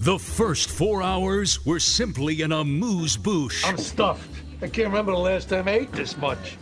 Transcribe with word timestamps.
The 0.00 0.18
first 0.18 0.70
four 0.70 1.02
hours 1.02 1.66
were 1.66 1.78
simply 1.78 2.40
an 2.40 2.52
amuse 2.52 3.18
bouche. 3.18 3.66
I'm 3.66 3.76
stuffed. 3.76 4.30
I 4.62 4.66
can't 4.66 4.88
remember 4.88 5.12
the 5.12 5.18
last 5.18 5.50
time 5.50 5.68
I 5.68 5.72
ate 5.72 5.92
this 5.92 6.16
much. 6.16 6.56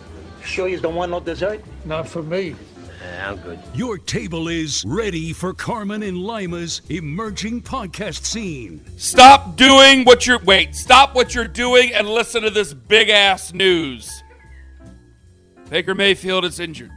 Sure 0.44 0.66
you 0.66 0.80
don't 0.80 0.96
want 0.96 1.12
no 1.12 1.20
dessert? 1.20 1.62
Not 1.84 2.08
for 2.08 2.24
me. 2.24 2.56
I'm 3.20 3.36
good. 3.36 3.60
Your 3.74 3.96
table 3.96 4.48
is 4.48 4.82
ready 4.84 5.32
for 5.32 5.54
Carman 5.54 6.02
and 6.02 6.18
Lima's 6.18 6.82
emerging 6.88 7.62
podcast 7.62 8.24
scene. 8.24 8.84
Stop 8.96 9.54
doing 9.54 10.02
what 10.02 10.26
you're 10.26 10.40
wait, 10.40 10.74
stop 10.74 11.14
what 11.14 11.32
you're 11.32 11.46
doing 11.46 11.94
and 11.94 12.08
listen 12.08 12.42
to 12.42 12.50
this 12.50 12.74
big 12.74 13.08
ass 13.08 13.52
news. 13.52 14.10
Baker 15.70 15.94
Mayfield 15.94 16.44
is 16.44 16.58
injured. 16.58 16.90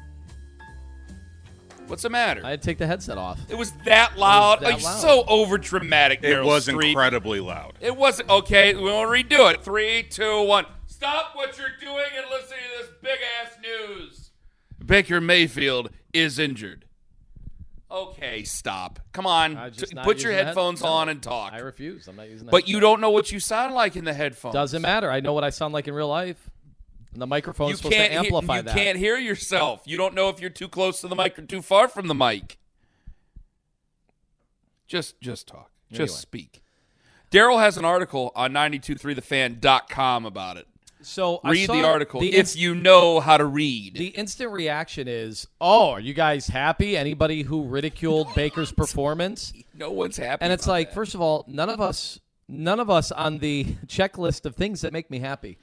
What's 1.88 2.04
the 2.04 2.10
matter? 2.10 2.42
I 2.46 2.52
had 2.52 2.62
to 2.62 2.66
take 2.66 2.78
the 2.78 2.88
headset 2.88 3.18
off. 3.18 3.40
It 3.50 3.58
was 3.58 3.74
that 3.86 4.18
loud. 4.18 4.62
that 4.62 4.74
like, 4.74 4.84
loud. 4.84 5.00
So 5.02 5.24
over 5.28 5.58
dramatic. 5.58 6.24
It 6.24 6.44
was 6.44 6.68
incredibly 6.68 7.40
loud. 7.40 7.74
It 7.82 7.96
wasn't 7.96 8.30
okay. 8.30 8.74
We 8.74 8.84
want 8.92 9.12
to 9.30 9.36
redo 9.36 9.54
it. 9.54 9.64
Three, 9.64 10.04
two, 10.04 10.44
one. 10.44 10.66
Stop 10.86 11.36
what 11.36 11.58
you're 11.58 11.68
doing 11.80 12.06
and 12.16 12.26
listen 12.30 12.58
to 12.58 12.82
this 12.84 12.92
big 13.02 13.20
ass 13.44 13.58
news. 13.62 14.30
Baker 14.86 15.20
Mayfield 15.20 15.90
is 16.14 16.40
injured. 16.40 16.86
Okay, 17.92 18.44
stop. 18.44 19.00
Come 19.12 19.28
on. 19.28 19.72
T- 19.72 19.88
Put 20.04 20.24
your 20.24 20.32
headphones 20.32 20.80
head- 20.80 20.88
on 20.88 21.10
and 21.10 21.22
talk. 21.22 21.52
I 21.52 21.60
refuse. 21.60 22.08
I'm 22.08 22.16
not 22.16 22.30
using 22.30 22.46
that. 22.46 22.52
But 22.52 22.70
you 22.70 22.80
don't 22.80 23.02
know 23.02 23.10
what 23.10 23.32
you 23.34 23.40
sound 23.42 23.74
like 23.74 23.98
in 23.98 24.06
the 24.06 24.14
headphones. 24.14 24.54
Doesn't 24.54 24.82
matter. 24.82 25.12
I 25.12 25.20
know 25.20 25.34
what 25.34 25.44
I 25.44 25.50
sound 25.50 25.74
like 25.74 25.88
in 25.90 25.94
real 25.94 26.08
life. 26.08 26.51
And 27.14 27.22
the 27.22 27.28
microphone 27.28 27.68
You 27.68 27.74
is 27.74 27.80
supposed 27.80 27.96
to 27.96 28.14
amplify 28.14 28.54
hear, 28.54 28.62
you 28.62 28.66
that. 28.68 28.76
can't 28.76 28.98
hear 28.98 29.18
yourself. 29.18 29.82
You 29.86 29.98
don't 29.98 30.14
know 30.14 30.30
if 30.30 30.40
you're 30.40 30.50
too 30.50 30.70
close 30.70 31.02
to 31.02 31.08
the 31.08 31.16
mic 31.16 31.38
or 31.38 31.42
too 31.44 31.62
far 31.62 31.88
from 31.88 32.08
the 32.08 32.16
mic. 32.16 32.58
Just 34.88 35.20
just 35.22 35.48
talk. 35.48 35.72
Just 35.92 36.20
speak. 36.20 36.62
Daryl 37.32 37.60
has 37.60 37.78
an 37.78 37.86
article 37.86 38.32
on 38.36 38.52
923thefan.com 38.54 40.26
about 40.26 40.58
it. 40.58 40.68
So 41.02 41.40
I 41.44 41.52
Read 41.52 41.70
the 41.70 41.84
article 41.84 42.22
the 42.22 42.36
if 42.36 42.56
you 42.56 42.76
know 42.76 43.20
how 43.20 43.38
to 43.38 43.46
read. 43.46 43.96
The 43.96 44.10
instant 44.10 44.52
reaction 44.52 45.08
is, 45.08 45.48
"Oh, 45.60 45.92
are 45.92 46.00
you 46.00 46.14
guys 46.14 46.48
happy? 46.48 46.96
Anybody 46.96 47.42
who 47.44 47.66
ridiculed 47.66 48.34
Baker's 48.36 48.72
performance?" 48.72 49.54
no 49.74 49.92
one's 49.92 50.18
happy. 50.18 50.44
And 50.44 50.54
it's 50.54 50.68
like, 50.68 50.90
that. 50.90 50.96
first 50.96 51.16
of 51.16 51.22
all, 51.22 51.44
none 51.48 51.70
of 51.70 51.82
us, 51.82 52.20
none 52.48 52.80
of 52.80 52.90
us 52.90 53.12
on 53.12 53.40
the 53.40 53.64
checklist 53.88 54.46
of 54.46 54.56
things 54.56 54.82
that 54.82 54.94
make 54.94 55.10
me 55.10 55.20
happy. 55.20 55.58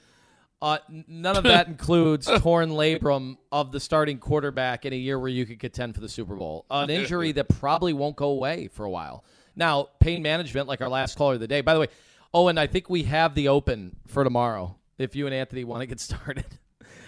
Uh, 0.60 0.78
none 1.06 1.36
of 1.36 1.44
that 1.44 1.68
includes 1.68 2.26
torn 2.40 2.70
labrum 2.70 3.36
of 3.52 3.70
the 3.70 3.78
starting 3.78 4.18
quarterback 4.18 4.84
in 4.84 4.92
a 4.92 4.96
year 4.96 5.18
where 5.18 5.28
you 5.28 5.46
could 5.46 5.60
contend 5.60 5.94
for 5.94 6.00
the 6.00 6.08
Super 6.08 6.34
Bowl. 6.34 6.64
An 6.70 6.90
injury 6.90 7.32
that 7.32 7.48
probably 7.48 7.92
won't 7.92 8.16
go 8.16 8.30
away 8.30 8.68
for 8.68 8.84
a 8.84 8.90
while. 8.90 9.24
Now, 9.54 9.88
pain 10.00 10.20
management, 10.22 10.66
like 10.68 10.80
our 10.80 10.88
last 10.88 11.16
caller 11.16 11.34
of 11.34 11.40
the 11.40 11.46
day. 11.46 11.60
By 11.60 11.74
the 11.74 11.80
way, 11.80 11.88
oh, 12.34 12.48
and 12.48 12.58
I 12.58 12.66
think 12.66 12.90
we 12.90 13.04
have 13.04 13.34
the 13.34 13.48
open 13.48 13.96
for 14.06 14.24
tomorrow. 14.24 14.76
If 14.98 15.14
you 15.14 15.26
and 15.26 15.34
Anthony 15.34 15.62
want 15.62 15.80
to 15.82 15.86
get 15.86 16.00
started. 16.00 16.46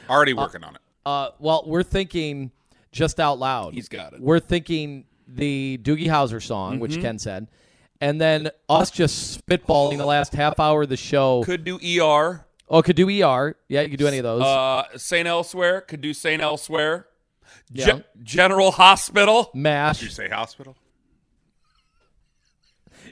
Already 0.08 0.32
working 0.32 0.62
on 0.62 0.76
it. 0.76 0.80
Uh, 1.04 1.30
well, 1.40 1.64
we're 1.66 1.82
thinking 1.82 2.52
just 2.92 3.18
out 3.18 3.38
loud. 3.38 3.74
He's 3.74 3.88
got 3.88 4.12
it. 4.12 4.20
We're 4.20 4.40
thinking 4.40 5.06
the 5.26 5.78
Doogie 5.82 6.06
Howser 6.06 6.42
song, 6.42 6.78
which 6.78 6.92
Mm-hmm. 6.92 7.02
Ken 7.02 7.18
said, 7.18 7.48
and 8.00 8.20
then 8.20 8.50
us 8.68 8.90
just 8.90 9.44
spitballing 9.46 9.98
the 9.98 10.06
last 10.06 10.34
half 10.34 10.58
hour 10.60 10.82
of 10.82 10.88
the 10.88 10.96
show. 10.96 11.42
could 11.44 11.64
do 11.64 11.78
ER. 12.00 12.44
Oh, 12.70 12.82
could 12.82 12.94
do 12.96 13.08
ER. 13.08 13.56
Yeah, 13.68 13.80
you 13.80 13.88
could 13.90 13.98
do 13.98 14.06
any 14.06 14.18
of 14.18 14.22
those. 14.22 14.42
Uh, 14.42 14.84
St. 14.96 15.26
Elsewhere 15.26 15.80
could 15.80 16.00
do 16.00 16.14
St. 16.14 16.40
Elsewhere. 16.40 17.08
Ge- 17.72 17.78
Yeah. 17.86 17.98
General 18.22 18.70
Hospital. 18.70 19.50
Did 19.52 20.02
you 20.02 20.08
say 20.08 20.28
hospital? 20.28 20.76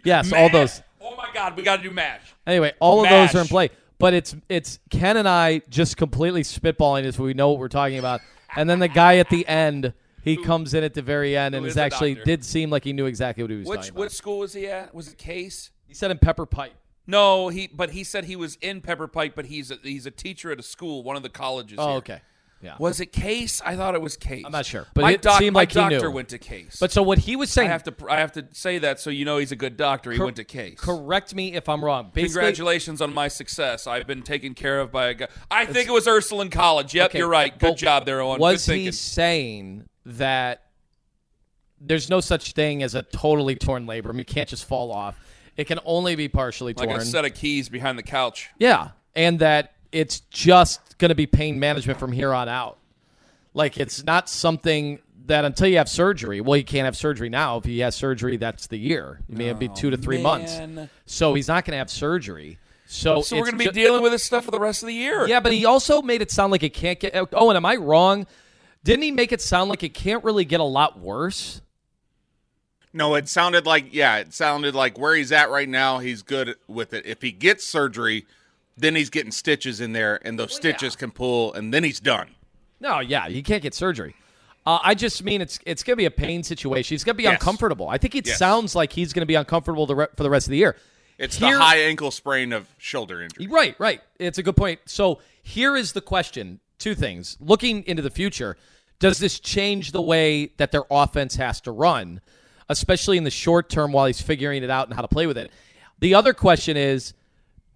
Yes, 0.05 0.33
all 0.33 0.49
those. 0.49 0.83
Oh 1.01 1.17
my 1.17 1.29
God, 1.35 1.57
we 1.57 1.63
got 1.63 1.77
to 1.79 1.83
do 1.83 1.91
MASH. 1.91 2.35
Anyway, 2.47 2.73
all 2.81 3.03
of 3.03 3.09
those 3.11 3.35
are 3.35 3.41
in 3.41 3.47
play. 3.49 3.71
But 3.99 4.15
it's 4.15 4.37
it's 4.49 4.79
Ken 4.91 5.17
and 5.17 5.29
I 5.29 5.63
just 5.69 5.97
completely 5.97 6.43
spitballing 6.45 7.03
this. 7.03 7.19
We 7.19 7.35
know 7.35 7.51
what 7.51 7.59
we're 7.59 7.69
talking 7.69 7.99
about, 7.99 8.21
and 8.55 8.71
then 8.71 8.79
the 8.79 8.89
guy 8.89 9.17
at 9.19 9.29
the 9.31 9.47
end. 9.47 9.93
He 10.21 10.37
comes 10.37 10.75
in 10.75 10.85
at 10.85 10.93
the 10.93 11.01
very 11.01 11.39
end 11.39 11.55
and 11.55 11.63
who 11.65 11.69
is 11.69 11.75
is 11.75 11.79
actually 11.79 12.17
did 12.17 12.45
seem 12.45 12.69
like 12.69 12.85
he 12.85 12.93
knew 12.93 13.07
exactly 13.07 13.43
what 13.43 13.51
he 13.51 13.57
was 13.57 13.67
Which 13.67 13.77
talking 13.79 13.91
about. 13.93 14.01
which 14.01 14.13
school 14.13 14.41
was 14.41 14.53
he 14.53 14.67
at? 14.67 14.95
Was 14.95 15.09
it 15.09 15.17
Case? 15.17 15.71
he 15.87 15.95
said 15.95 16.11
in 16.11 16.19
Pepper 16.19 16.45
Pike. 16.45 16.75
No, 17.09 17.49
he 17.49 17.67
but 17.67 17.91
he 17.91 18.05
said 18.05 18.27
he 18.27 18.37
was 18.37 18.57
in 18.61 18.81
Pepper 18.83 19.09
Pike, 19.09 19.35
but 19.35 19.47
he's 19.47 19.71
a, 19.71 19.79
he's 19.83 20.05
a 20.07 20.11
teacher 20.11 20.53
at 20.53 20.61
a 20.61 20.63
school, 20.63 21.03
one 21.03 21.17
of 21.17 21.23
the 21.25 21.31
colleges. 21.31 21.79
Oh, 21.81 21.89
here. 21.89 21.97
okay. 21.99 22.21
Yeah. 22.61 22.75
Was 22.81 22.99
it 23.01 23.13
Case? 23.13 23.63
I 23.65 23.77
thought 23.77 23.95
it 23.95 24.03
was 24.03 24.17
Case. 24.17 24.43
I'm 24.45 24.51
not 24.53 24.67
sure, 24.67 24.85
but 24.93 25.03
my 25.03 25.13
it 25.13 25.23
doc- 25.23 25.39
seemed 25.39 25.55
my 25.55 25.61
like 25.61 25.71
he 25.71 25.77
doctor 25.79 26.01
knew. 26.01 26.11
went 26.11 26.29
to 26.31 26.39
Case. 26.39 26.77
But 26.81 26.91
so 26.93 27.03
what 27.05 27.19
he 27.19 27.35
was 27.37 27.51
I 27.53 27.55
saying. 27.63 27.71
have 27.71 27.85
to 27.85 27.95
I 28.11 28.19
have 28.19 28.33
to 28.33 28.47
say 28.53 28.79
that 28.81 28.99
so 29.01 29.11
you 29.11 29.25
know 29.25 29.39
he's 29.39 29.53
a 29.53 29.57
good 29.57 29.77
doctor. 29.77 30.11
He 30.11 30.19
Cor- 30.19 30.27
went 30.27 30.37
to 30.37 30.45
Case. 30.45 30.79
Correct 30.81 31.35
me 31.35 31.55
if 31.55 31.69
I'm 31.69 31.83
wrong. 31.85 32.11
Basically, 32.13 32.29
Congratulations 32.35 33.01
on 33.01 33.15
my 33.15 33.29
success. 33.29 33.87
I've 33.87 34.07
been 34.09 34.23
taken 34.23 34.55
care 34.55 34.81
of 34.81 34.91
by 34.93 35.07
a 35.07 35.15
guy. 35.15 35.29
I 35.51 35.67
think 35.67 35.89
it 35.89 35.93
was 35.93 36.07
Ursuline 36.09 36.51
College. 36.51 36.95
Yep, 36.95 37.11
Okay, 37.11 37.19
you're 37.19 37.29
right. 37.29 37.57
Good 37.59 37.77
job 37.77 38.05
there, 38.07 38.21
Owen. 38.21 38.41
Was 38.41 38.67
Good 38.67 38.77
he 38.77 38.93
saying 38.93 39.89
that 40.05 40.65
there's 41.81 42.11
no 42.11 42.21
such 42.21 42.53
thing 42.53 42.83
as 42.83 42.95
a 42.97 43.03
totally 43.03 43.55
torn 43.55 43.87
labrum? 43.87 44.19
You 44.19 44.25
can't 44.25 44.49
just 44.49 44.65
fall 44.65 44.91
off. 44.91 45.17
It 45.59 45.67
can 45.67 45.81
only 45.85 46.15
be 46.15 46.29
partially 46.29 46.73
like 46.73 46.89
torn. 46.89 47.01
a 47.01 47.05
set 47.05 47.27
of 47.27 47.35
keys 47.35 47.69
behind 47.69 47.99
the 47.99 48.03
couch? 48.03 48.49
yeah, 48.59 48.91
and 49.15 49.41
that 49.41 49.75
it's 49.93 50.21
just 50.31 50.97
going 50.99 51.11
to 51.11 51.15
be 51.15 51.27
pain 51.27 51.59
management 51.59 51.99
from 51.99 52.13
here 52.13 52.33
on 52.33 52.49
out. 52.49 52.79
Like 53.53 53.77
it's 53.77 54.05
not 54.05 54.29
something 54.29 55.01
that 55.27 55.45
until 55.45 55.67
you 55.67 55.79
have 55.79 55.89
surgery. 55.89 56.41
Well, 56.41 56.57
you 56.57 56.65
can't 56.65 56.85
have 56.85 56.97
surgery 56.97 57.29
now. 57.29 57.59
If 57.59 57.65
he 57.65 57.81
has 57.81 57.95
surgery, 57.95 58.37
that's 58.37 58.69
the 58.69 58.79
year. 58.79 59.21
It 59.29 59.37
may 59.37 59.53
be 59.53 59.69
two 59.69 59.91
to 59.91 59.97
oh, 59.97 60.01
three 60.01 60.23
months. 60.23 60.59
So 61.07 61.35
he's 61.35 61.49
not 61.49 61.65
going 61.65 61.73
to 61.73 61.79
have 61.79 61.91
surgery. 61.91 62.59
So, 62.87 63.21
So 63.21 63.37
we're 63.37 63.43
going 63.43 63.53
to 63.53 63.59
be 63.59 63.65
ju- 63.67 63.73
dealing 63.73 64.03
with 64.03 64.13
this 64.13 64.25
stuff 64.25 64.47
for 64.47 64.51
the 64.51 64.61
rest 64.61 64.83
of 64.83 64.87
the 64.87 64.95
year. 64.95 65.27
Yeah, 65.27 65.41
but 65.41 65.53
he 65.53 65.67
also 65.67 66.01
made 66.01 66.23
it 66.23 66.31
sound 66.31 66.53
like 66.53 66.63
it 66.63 66.73
can't 66.73 66.99
get. 66.99 67.15
Oh, 67.33 67.51
and 67.51 67.57
am 67.57 67.67
I 67.67 67.77
wrong? 67.77 68.27
Didn't 68.85 69.03
he 69.03 69.11
make 69.11 69.33
it 69.33 69.43
sound 69.43 69.69
like 69.69 69.83
it 69.83 69.93
can't 69.93 70.25
really 70.25 70.47
get 70.47 70.61
a 70.61 70.65
lot 70.65 70.99
worse? 70.99 71.61
No, 72.99 73.15
it 73.15 73.29
sounded 73.29 73.65
like 73.65 73.95
yeah, 73.95 74.17
it 74.17 74.35
sounded 74.35 74.75
like 74.75 74.99
where 74.99 75.15
he's 75.15 75.31
at 75.33 75.51
right 75.51 75.69
now, 75.69 76.01
he's 76.01 76.23
good 76.23 76.57
with 76.67 76.93
it. 76.93 77.07
If 77.07 77.23
he 77.23 77.31
gets 77.31 77.65
surgery, 77.65 78.27
then 78.77 78.97
he's 78.97 79.09
getting 79.09 79.31
stitches 79.31 79.81
in 79.81 79.93
there, 79.93 80.19
and 80.27 80.37
those 80.39 80.53
stitches 80.55 80.97
can 80.97 81.13
pull, 81.13 81.53
and 81.55 81.73
then 81.73 81.85
he's 81.85 82.01
done. 82.01 82.29
No, 82.81 82.99
yeah, 82.99 83.29
you 83.29 83.43
can't 83.45 83.63
get 83.63 83.73
surgery. 83.75 84.15
Uh, 84.67 84.81
I 84.83 84.95
just 84.97 85.23
mean 85.23 85.41
it's 85.41 85.61
it's 85.65 85.83
going 85.85 85.93
to 85.95 85.97
be 85.97 86.07
a 86.07 86.11
pain 86.11 86.43
situation. 86.43 86.93
He's 86.95 87.05
going 87.05 87.15
to 87.15 87.19
be 87.19 87.23
Yes. 87.23 87.35
uncomfortable. 87.35 87.89
I 87.89 87.99
think 87.99 88.15
it 88.17 88.27
Yes. 88.27 88.37
sounds 88.39 88.75
like 88.75 88.93
he's 88.93 89.13
going 89.13 89.23
to 89.23 89.27
be 89.27 89.37
uncomfortable 89.37 89.87
the 89.87 89.95
re- 89.95 90.07
for 90.17 90.25
the 90.25 90.31
rest 90.31 90.49
of 90.49 90.51
the 90.51 90.59
year. 90.59 90.77
It's 91.19 91.37
Here- 91.37 91.55
the 91.57 91.63
high 91.63 91.79
ankle 91.79 92.11
sprain 92.11 92.53
of 92.53 92.67
shoulder 92.79 93.23
injury. 93.23 93.47
Right, 93.47 93.75
right. 93.79 94.01
It's 94.19 94.39
a 94.39 94.43
good 94.43 94.57
point. 94.57 94.81
So 94.87 95.21
here 95.43 95.77
is 95.77 95.93
the 95.93 96.01
question: 96.01 96.59
two 96.79 96.95
things. 96.97 97.37
Looking 97.41 97.85
into 97.87 98.03
the 98.03 98.11
future, 98.11 98.57
does 98.99 99.19
this 99.19 99.39
change 99.41 99.93
the 99.93 100.03
way 100.03 100.47
that 100.57 100.73
their 100.73 100.85
offense 100.91 101.37
has 101.37 101.61
to 101.63 101.71
run, 101.71 102.21
especially 102.69 103.17
in 103.17 103.25
the 103.25 103.31
short 103.31 103.69
term 103.69 103.93
while 103.93 104.07
he's 104.07 104.21
figuring 104.21 104.63
it 104.63 104.71
out 104.71 104.87
and 104.89 104.95
how 104.95 105.03
to 105.03 105.09
play 105.09 105.27
with 105.27 105.39
it? 105.39 105.51
The 106.01 106.15
other 106.15 106.33
question 106.33 106.77
is, 106.77 107.15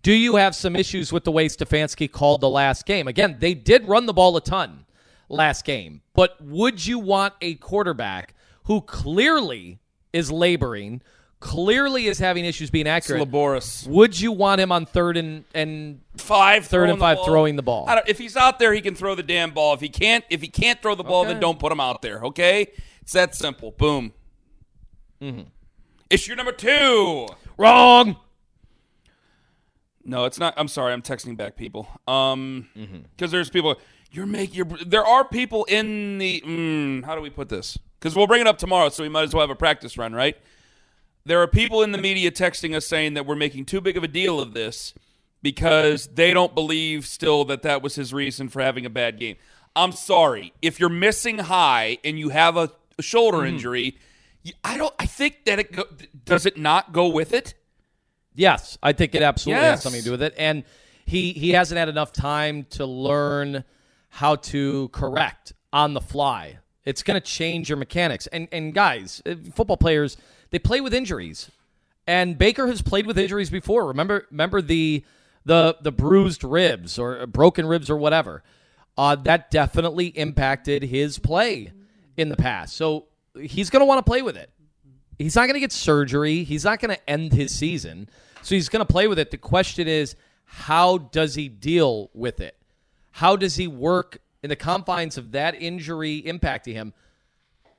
Do 0.03 0.13
you 0.13 0.37
have 0.37 0.55
some 0.55 0.75
issues 0.77 1.13
with 1.13 1.25
the 1.25 1.33
way 1.33 1.47
Stefanski 1.49 2.11
called 2.11 2.41
the 2.41 2.49
last 2.51 2.87
game? 2.87 3.07
Again, 3.09 3.37
they 3.39 3.55
did 3.55 3.87
run 3.89 4.07
the 4.07 4.13
ball 4.13 4.37
a 4.37 4.41
ton 4.41 4.85
last 5.29 5.65
game, 5.65 6.03
but 6.15 6.41
would 6.41 6.85
you 6.87 6.99
want 6.99 7.35
a 7.41 7.55
quarterback 7.55 8.35
who 8.65 8.81
clearly 8.83 9.79
is 10.13 10.31
laboring, 10.31 11.01
clearly 11.41 12.07
is 12.07 12.19
having 12.19 12.45
issues 12.45 12.71
being 12.71 12.87
It's 12.87 13.07
accurate? 13.07 13.21
laborious. 13.21 13.87
Would 13.87 14.21
you 14.21 14.31
want 14.33 14.61
him 14.61 14.71
on 14.71 14.87
third 14.87 15.17
and 15.17 15.45
and 15.55 16.01
Five, 16.17 16.67
Third 16.67 16.91
and 16.91 16.99
throwing 16.99 16.99
the 16.99 17.17
five 17.17 17.25
throwing 17.25 17.57
the 17.57 17.63
ball. 17.63 17.87
I 17.89 17.95
don't- 17.95 18.09
if 18.09 18.19
he's 18.19 18.37
out 18.37 18.59
there, 18.59 18.75
he 18.75 18.81
can 18.83 18.95
throw 18.95 19.15
the 19.15 19.23
damn 19.23 19.51
ball. 19.53 19.73
If 19.73 19.81
he 19.81 19.89
can't, 19.89 20.25
if 20.29 20.43
he 20.43 20.49
can't 20.49 20.81
throw 20.83 20.95
the 20.95 21.03
ball, 21.03 21.25
then 21.25 21.41
don't 21.41 21.59
put 21.59 21.73
him 21.73 21.81
out 21.81 22.03
there. 22.03 22.21
Okay, 22.25 22.67
it's 23.01 23.13
that 23.15 23.35
simple. 23.35 23.71
Boom. 23.73 24.13
Mm-hmm. 25.23 25.43
Issue 26.11 26.35
number 26.35 26.53
two. 26.53 27.29
wrong? 27.57 28.17
No, 30.05 30.25
it's 30.25 30.39
not. 30.39 30.55
I'm 30.57 30.69
sorry. 30.69 30.93
I'm 30.93 31.03
texting 31.03 31.37
back 31.37 31.57
people. 31.57 31.89
Um, 32.09 32.69
because 32.75 32.89
Mm-hmm. 32.89 33.27
there's 33.31 33.51
people. 33.51 33.77
You're 34.11 34.27
making. 34.27 34.57
You're, 34.57 34.67
there 34.85 35.05
are 35.07 35.25
people 35.25 35.65
in 35.65 36.19
the. 36.19 36.43
Mm, 36.45 37.05
how 37.05 37.15
do 37.15 37.21
we 37.21 37.31
put 37.31 37.49
this? 37.49 37.79
Because 37.99 38.17
we'll 38.17 38.27
bring 38.27 38.41
it 38.41 38.47
up 38.49 38.59
tomorrow, 38.59 38.89
so 38.89 39.05
we 39.05 39.09
might 39.09 39.23
as 39.23 39.33
well 39.33 39.43
have 39.43 39.51
a 39.51 39.55
practice 39.55 39.97
run, 39.97 40.13
right? 40.13 40.37
There 41.25 41.41
are 41.41 41.47
people 41.47 41.83
in 41.83 41.93
the 41.93 41.99
media 41.99 42.33
texting 42.33 42.75
us 42.75 42.85
saying 42.85 43.15
that 43.15 43.27
we're 43.27 43.37
making 43.37 43.67
too 43.67 43.81
big 43.81 43.97
of 43.97 44.03
a 44.03 44.09
deal 44.09 44.41
of 44.41 44.55
this 44.55 44.93
because 45.41 46.09
they 46.09 46.35
don't 46.35 46.53
believe 46.53 47.07
still 47.07 47.45
that 47.45 47.63
that 47.63 47.81
was 47.81 47.95
his 47.95 48.13
reason 48.13 48.49
for 48.49 48.61
having 48.61 48.85
a 48.85 48.91
bad 48.91 49.21
game. 49.21 49.37
I'm 49.77 49.93
sorry. 49.93 50.53
If 50.61 50.81
you're 50.81 50.89
missing 50.89 51.39
high 51.39 51.99
and 52.05 52.19
you 52.19 52.31
have 52.31 52.57
a, 52.57 52.73
shoulder 53.01 53.39
Mm-hmm. 53.39 53.47
injury, 53.55 53.99
I 54.65 54.77
don't. 54.77 54.95
I 54.99 55.07
think 55.07 55.45
that 55.45 55.59
it 55.59 55.73
go, 55.73 55.85
does 56.25 56.47
it 56.47 56.57
not 56.57 56.93
go 56.93 57.09
with 57.09 57.33
it. 57.33 57.55
Yes, 58.35 58.79
I 58.83 58.93
think 58.93 59.15
it 59.15 59.23
absolutely 59.23 59.63
Yes. 59.63 59.71
has 59.75 59.83
something 59.83 60.01
to 60.01 60.05
do 60.05 60.11
with 60.13 60.23
it. 60.23 60.35
And 60.37 60.65
he 61.05 61.33
he 61.33 61.51
hasn't 61.51 61.79
had 61.79 61.89
enough 61.89 62.13
time 62.13 62.65
to 62.71 62.87
learn 62.87 63.65
how 64.09 64.37
to 64.37 64.89
correct 64.89 65.53
on 65.73 65.95
the 65.95 66.01
fly. 66.01 66.59
It's 66.85 67.03
going 67.03 67.21
to 67.21 67.27
change 67.27 67.69
your 67.69 67.79
mechanics. 67.79 68.27
And 68.29 68.49
and 68.51 68.75
guys, 68.75 69.23
uh, 69.27 69.35
football 69.55 69.77
players, 69.77 70.17
they 70.51 70.59
play 70.59 70.81
with 70.81 70.93
injuries. 70.95 71.51
And 72.07 72.37
Baker 72.37 72.67
has 72.67 72.83
played 72.83 73.07
with 73.07 73.17
injuries 73.19 73.51
before. 73.51 73.87
Remember 73.87 74.27
remember 74.31 74.61
the 74.61 75.05
the 75.45 75.77
the 75.81 75.93
bruised 75.93 76.43
ribs 76.43 76.99
or 76.99 77.27
broken 77.27 77.67
ribs 77.67 77.89
or 77.91 77.97
whatever. 77.97 78.43
Uh, 78.99 79.15
that 79.15 79.51
definitely 79.51 80.09
impacted 80.09 80.83
his 80.83 81.19
play 81.19 81.73
in 82.17 82.29
the 82.29 82.37
past. 82.37 82.75
So 82.77 83.07
he's 83.41 83.71
going 83.71 83.81
to 83.81 83.87
want 83.87 83.99
to 83.99 84.09
play 84.09 84.23
with 84.23 84.37
it. 84.37 84.51
He's 85.19 85.37
not 85.37 85.43
going 85.43 85.55
to 85.55 85.61
get 85.61 85.73
surgery. 85.73 86.43
He's 86.45 86.65
not 86.65 86.81
going 86.81 86.95
to 86.95 87.11
end 87.11 87.33
his 87.33 87.55
season. 87.55 88.09
So 88.43 88.55
he's 88.55 88.69
going 88.69 88.85
to 88.85 88.91
play 88.91 89.07
with 89.07 89.19
it. 89.19 89.31
The 89.31 89.39
question 89.39 89.87
is, 89.87 90.17
how 90.45 90.99
does 90.99 91.35
he 91.35 91.49
deal 91.49 92.11
with 92.13 92.41
it? 92.41 92.57
How 93.13 93.37
does 93.37 93.57
he 93.57 93.69
work 93.69 94.19
in 94.43 94.49
the 94.49 94.57
confines 94.57 95.17
of 95.17 95.33
that 95.33 95.61
injury 95.61 96.23
impacting 96.23 96.73
him? 96.73 96.93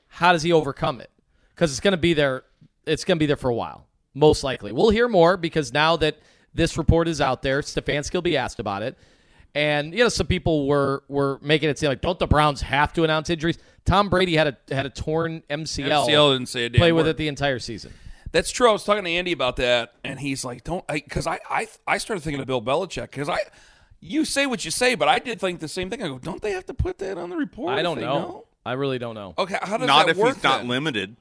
How 0.07 0.31
does 0.31 0.44
he 0.44 0.51
overcome 0.51 1.01
it? 1.01 1.09
Because 1.50 1.71
it's 1.71 1.79
going 1.79 1.94
to 1.94 1.97
be 1.97 2.13
there. 2.13 2.44
It's 2.85 3.03
going 3.03 3.17
to 3.17 3.19
be 3.19 3.25
there 3.25 3.35
for 3.35 3.50
a 3.50 3.55
while, 3.55 3.85
most 4.13 4.44
likely. 4.44 4.71
We'll 4.71 4.89
hear 4.89 5.07
more 5.07 5.38
because 5.38 5.73
now 5.73 5.97
that 5.97 6.17
this 6.53 6.77
report 6.77 7.07
is 7.07 7.19
out 7.19 7.41
there, 7.41 7.61
Stefanski 7.61 8.13
will 8.13 8.21
be 8.21 8.38
asked 8.38 8.59
about 8.59 8.83
it. 8.83 8.97
And 9.55 9.94
you 9.94 10.00
know, 10.03 10.09
some 10.09 10.27
people 10.27 10.67
were 10.67 11.03
were 11.07 11.39
making 11.41 11.69
it 11.69 11.77
seem 11.77 11.89
like, 11.89 12.01
don't 12.01 12.17
the 12.17 12.27
Browns 12.27 12.61
have 12.61 12.91
to 12.94 13.03
announce 13.03 13.29
injuries? 13.29 13.57
Tom 13.85 14.09
Brady 14.09 14.35
had 14.35 14.47
a 14.47 14.73
had 14.73 14.85
a 14.85 14.89
torn 14.89 15.44
MCL. 15.50 16.07
MCL 16.07 16.33
didn't 16.35 16.50
say 16.50 16.65
a 16.65 16.69
damn 16.69 16.79
play 16.79 16.91
with 16.91 17.05
word. 17.05 17.11
it 17.11 17.17
the 17.17 17.27
entire 17.27 17.59
season. 17.59 17.94
That's 18.31 18.50
true. 18.51 18.67
I 18.67 18.71
was 18.71 18.83
talking 18.83 19.03
to 19.03 19.11
Andy 19.11 19.31
about 19.31 19.57
that, 19.57 19.94
and 20.03 20.19
he's 20.19 20.44
like, 20.44 20.63
"Don't," 20.63 20.85
because 20.88 21.27
I, 21.27 21.39
I, 21.47 21.67
I 21.88 22.00
started 22.00 22.21
thinking 22.21 22.41
of 22.41 22.47
Bill 22.47 22.63
Belichick 22.63 23.11
because 23.11 23.29
I, 23.29 23.38
you 24.00 24.25
say 24.25 24.47
what 24.47 24.65
you 24.65 24.71
say, 24.71 24.95
but 24.95 25.07
I 25.07 25.19
did 25.19 25.39
think 25.39 25.59
the 25.59 25.67
same 25.67 25.91
thing. 25.91 26.01
I 26.01 26.07
go, 26.07 26.17
"Don't 26.17 26.41
they 26.41 26.53
have 26.53 26.65
to 26.65 26.73
put 26.73 26.97
that 26.97 27.19
on 27.19 27.29
the 27.29 27.38
report?" 27.38 27.77
I 27.77 27.83
don't 27.83 27.97
they 28.00 28.05
know. 28.05 28.47
I 28.65 28.73
really 28.73 28.97
don't 28.97 29.13
know. 29.13 29.35
Okay, 29.38 29.57
how 29.61 29.77
does 29.77 29.85
Not 29.85 30.07
that 30.07 30.13
if 30.13 30.17
work? 30.17 30.35
he's 30.35 30.44
not 30.44 30.65
limited. 30.65 31.15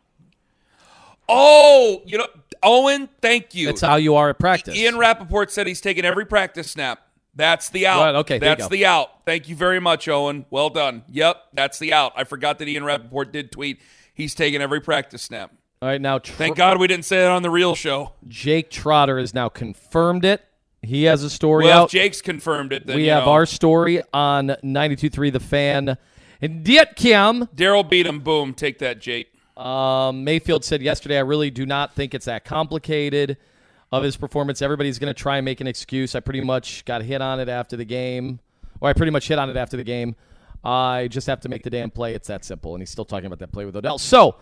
Oh, 1.29 2.03
you 2.07 2.19
know, 2.19 2.27
Owen, 2.63 3.09
thank 3.21 3.55
you. 3.55 3.67
That's 3.67 3.81
how 3.81 3.97
you 3.97 4.15
are 4.15 4.31
at 4.31 4.39
practice. 4.39 4.77
Ian 4.77 4.97
Rapoport 4.97 5.51
said 5.51 5.67
he's 5.67 5.81
taking 5.81 6.05
every 6.05 6.25
practice 6.25 6.71
snap. 6.71 7.07
That's 7.35 7.71
the 7.71 7.87
out. 7.87 8.01
Right, 8.03 8.15
okay, 8.17 8.39
that's 8.39 8.69
the 8.69 8.85
out. 8.87 9.25
Thank 9.25 9.49
you 9.49 9.57
very 9.57 9.81
much, 9.81 10.07
Owen. 10.09 10.45
Well 10.51 10.69
done. 10.71 11.03
Yep, 11.09 11.37
that's 11.55 11.79
the 11.79 11.93
out. 11.93 12.13
I 12.17 12.25
forgot 12.25 12.59
that 12.59 12.69
Ian 12.69 12.85
Rapoport 12.85 13.33
did 13.33 13.51
tweet 13.51 13.81
he's 14.15 14.35
taking 14.35 14.61
every 14.61 14.81
practice 14.81 15.23
snap. 15.23 15.51
All 15.81 15.89
right, 15.89 16.01
now 16.01 16.19
Tr- 16.19 16.33
Thank 16.35 16.57
God 16.57 16.79
we 16.79 16.87
didn't 16.87 17.07
say 17.07 17.17
that 17.19 17.31
on 17.31 17.43
the 17.43 17.51
real 17.51 17.75
show. 17.75 18.13
Jake 18.29 18.71
Trotter 18.71 19.19
has 19.19 19.33
now 19.35 19.49
confirmed 19.49 20.25
it. 20.25 20.45
He 20.83 21.05
has 21.05 21.23
a 21.23 21.31
story 21.31 21.65
Well, 21.65 21.85
out. 21.85 21.91
Jake's 21.91 22.21
confirmed 22.21 22.73
it, 22.73 22.87
then 22.87 22.97
we 22.97 23.07
have 23.07 23.25
know. 23.25 23.33
our 23.33 23.47
story 23.47 24.03
on 24.13 24.49
92.3 24.65 25.33
The 25.33 25.41
Fan. 25.41 25.97
And 26.41 26.65
Diet 26.65 26.97
Kim, 26.97 27.47
Daryl 27.55 27.89
beat 27.89 28.05
him. 28.07 28.19
Boom. 28.21 28.53
Take 28.53 28.79
that, 28.81 29.01
Jake. 29.01 29.29
um, 29.57 30.25
Mayfield 30.25 30.65
said 30.65 30.83
yesterday, 30.83 31.17
I 31.19 31.21
really 31.21 31.51
do 31.51 31.65
not 31.67 31.95
think 31.95 32.15
it's 32.15 32.27
that 32.27 32.45
complicated 32.45 33.37
of 33.93 34.03
his 34.03 34.17
performance. 34.17 34.63
Everybody's 34.63 34.99
going 34.99 35.13
to 35.13 35.21
try 35.21 35.37
and 35.37 35.45
make 35.45 35.61
an 35.61 35.67
excuse. 35.67 36.15
I 36.15 36.21
pretty 36.21 36.41
much 36.41 36.85
got 36.85 37.03
hit 37.03 37.21
on 37.21 37.39
it 37.41 37.49
after 37.49 37.77
the 37.77 37.85
game, 37.85 38.41
or 38.81 38.89
I 38.89 38.93
pretty 38.95 39.13
much 39.13 39.29
hit 39.29 39.39
on 39.39 39.51
it 39.51 39.57
after 39.57 39.77
the 39.77 39.85
game. 39.85 40.17
I 40.65 41.09
just 41.09 41.27
have 41.27 41.41
to 41.41 41.49
make 41.49 41.63
the 41.63 41.71
damn 41.71 41.91
play. 41.91 42.15
It's 42.15 42.29
that 42.29 42.45
simple. 42.45 42.75
And 42.75 42.81
he's 42.83 42.91
still 42.91 43.05
talking 43.05 43.27
about 43.27 43.41
that 43.41 43.53
play 43.53 43.65
with 43.65 43.77
Odell. 43.77 43.99
So 43.99 44.37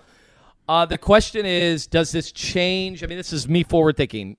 uh, 0.68 0.86
the 0.86 0.98
question 0.98 1.44
is, 1.46 1.86
does 1.86 2.12
this 2.12 2.30
change? 2.30 3.02
I 3.02 3.06
mean, 3.06 3.18
this 3.18 3.32
is 3.32 3.48
me 3.48 3.62
forward 3.64 3.96
thinking. 3.96 4.36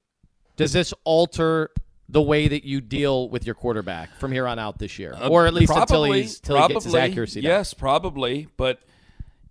Does 0.56 0.72
this 0.74 0.94
alter 1.04 1.72
the 2.08 2.22
way 2.22 2.48
that 2.48 2.63
you 2.66 2.81
deal 2.81 3.30
with 3.30 3.46
your 3.46 3.56
quarterback 3.56 4.16
from 4.19 4.31
here 4.31 4.46
on 4.46 4.60
out 4.60 4.78
this 4.78 5.00
year, 5.00 5.16
or 5.30 5.48
at 5.48 5.54
least 5.54 5.72
until, 5.72 5.81
Uh, 5.81 5.86
Probably, 5.86 6.22
he's, 6.24 6.38
until 6.40 6.56
he 6.58 6.68
gets 6.74 6.84
his 6.84 6.94
probably. 6.94 7.10
accuracy? 7.12 7.42
down? 7.42 7.50
Yes, 7.50 7.74
probably, 7.74 8.48
but 8.58 8.80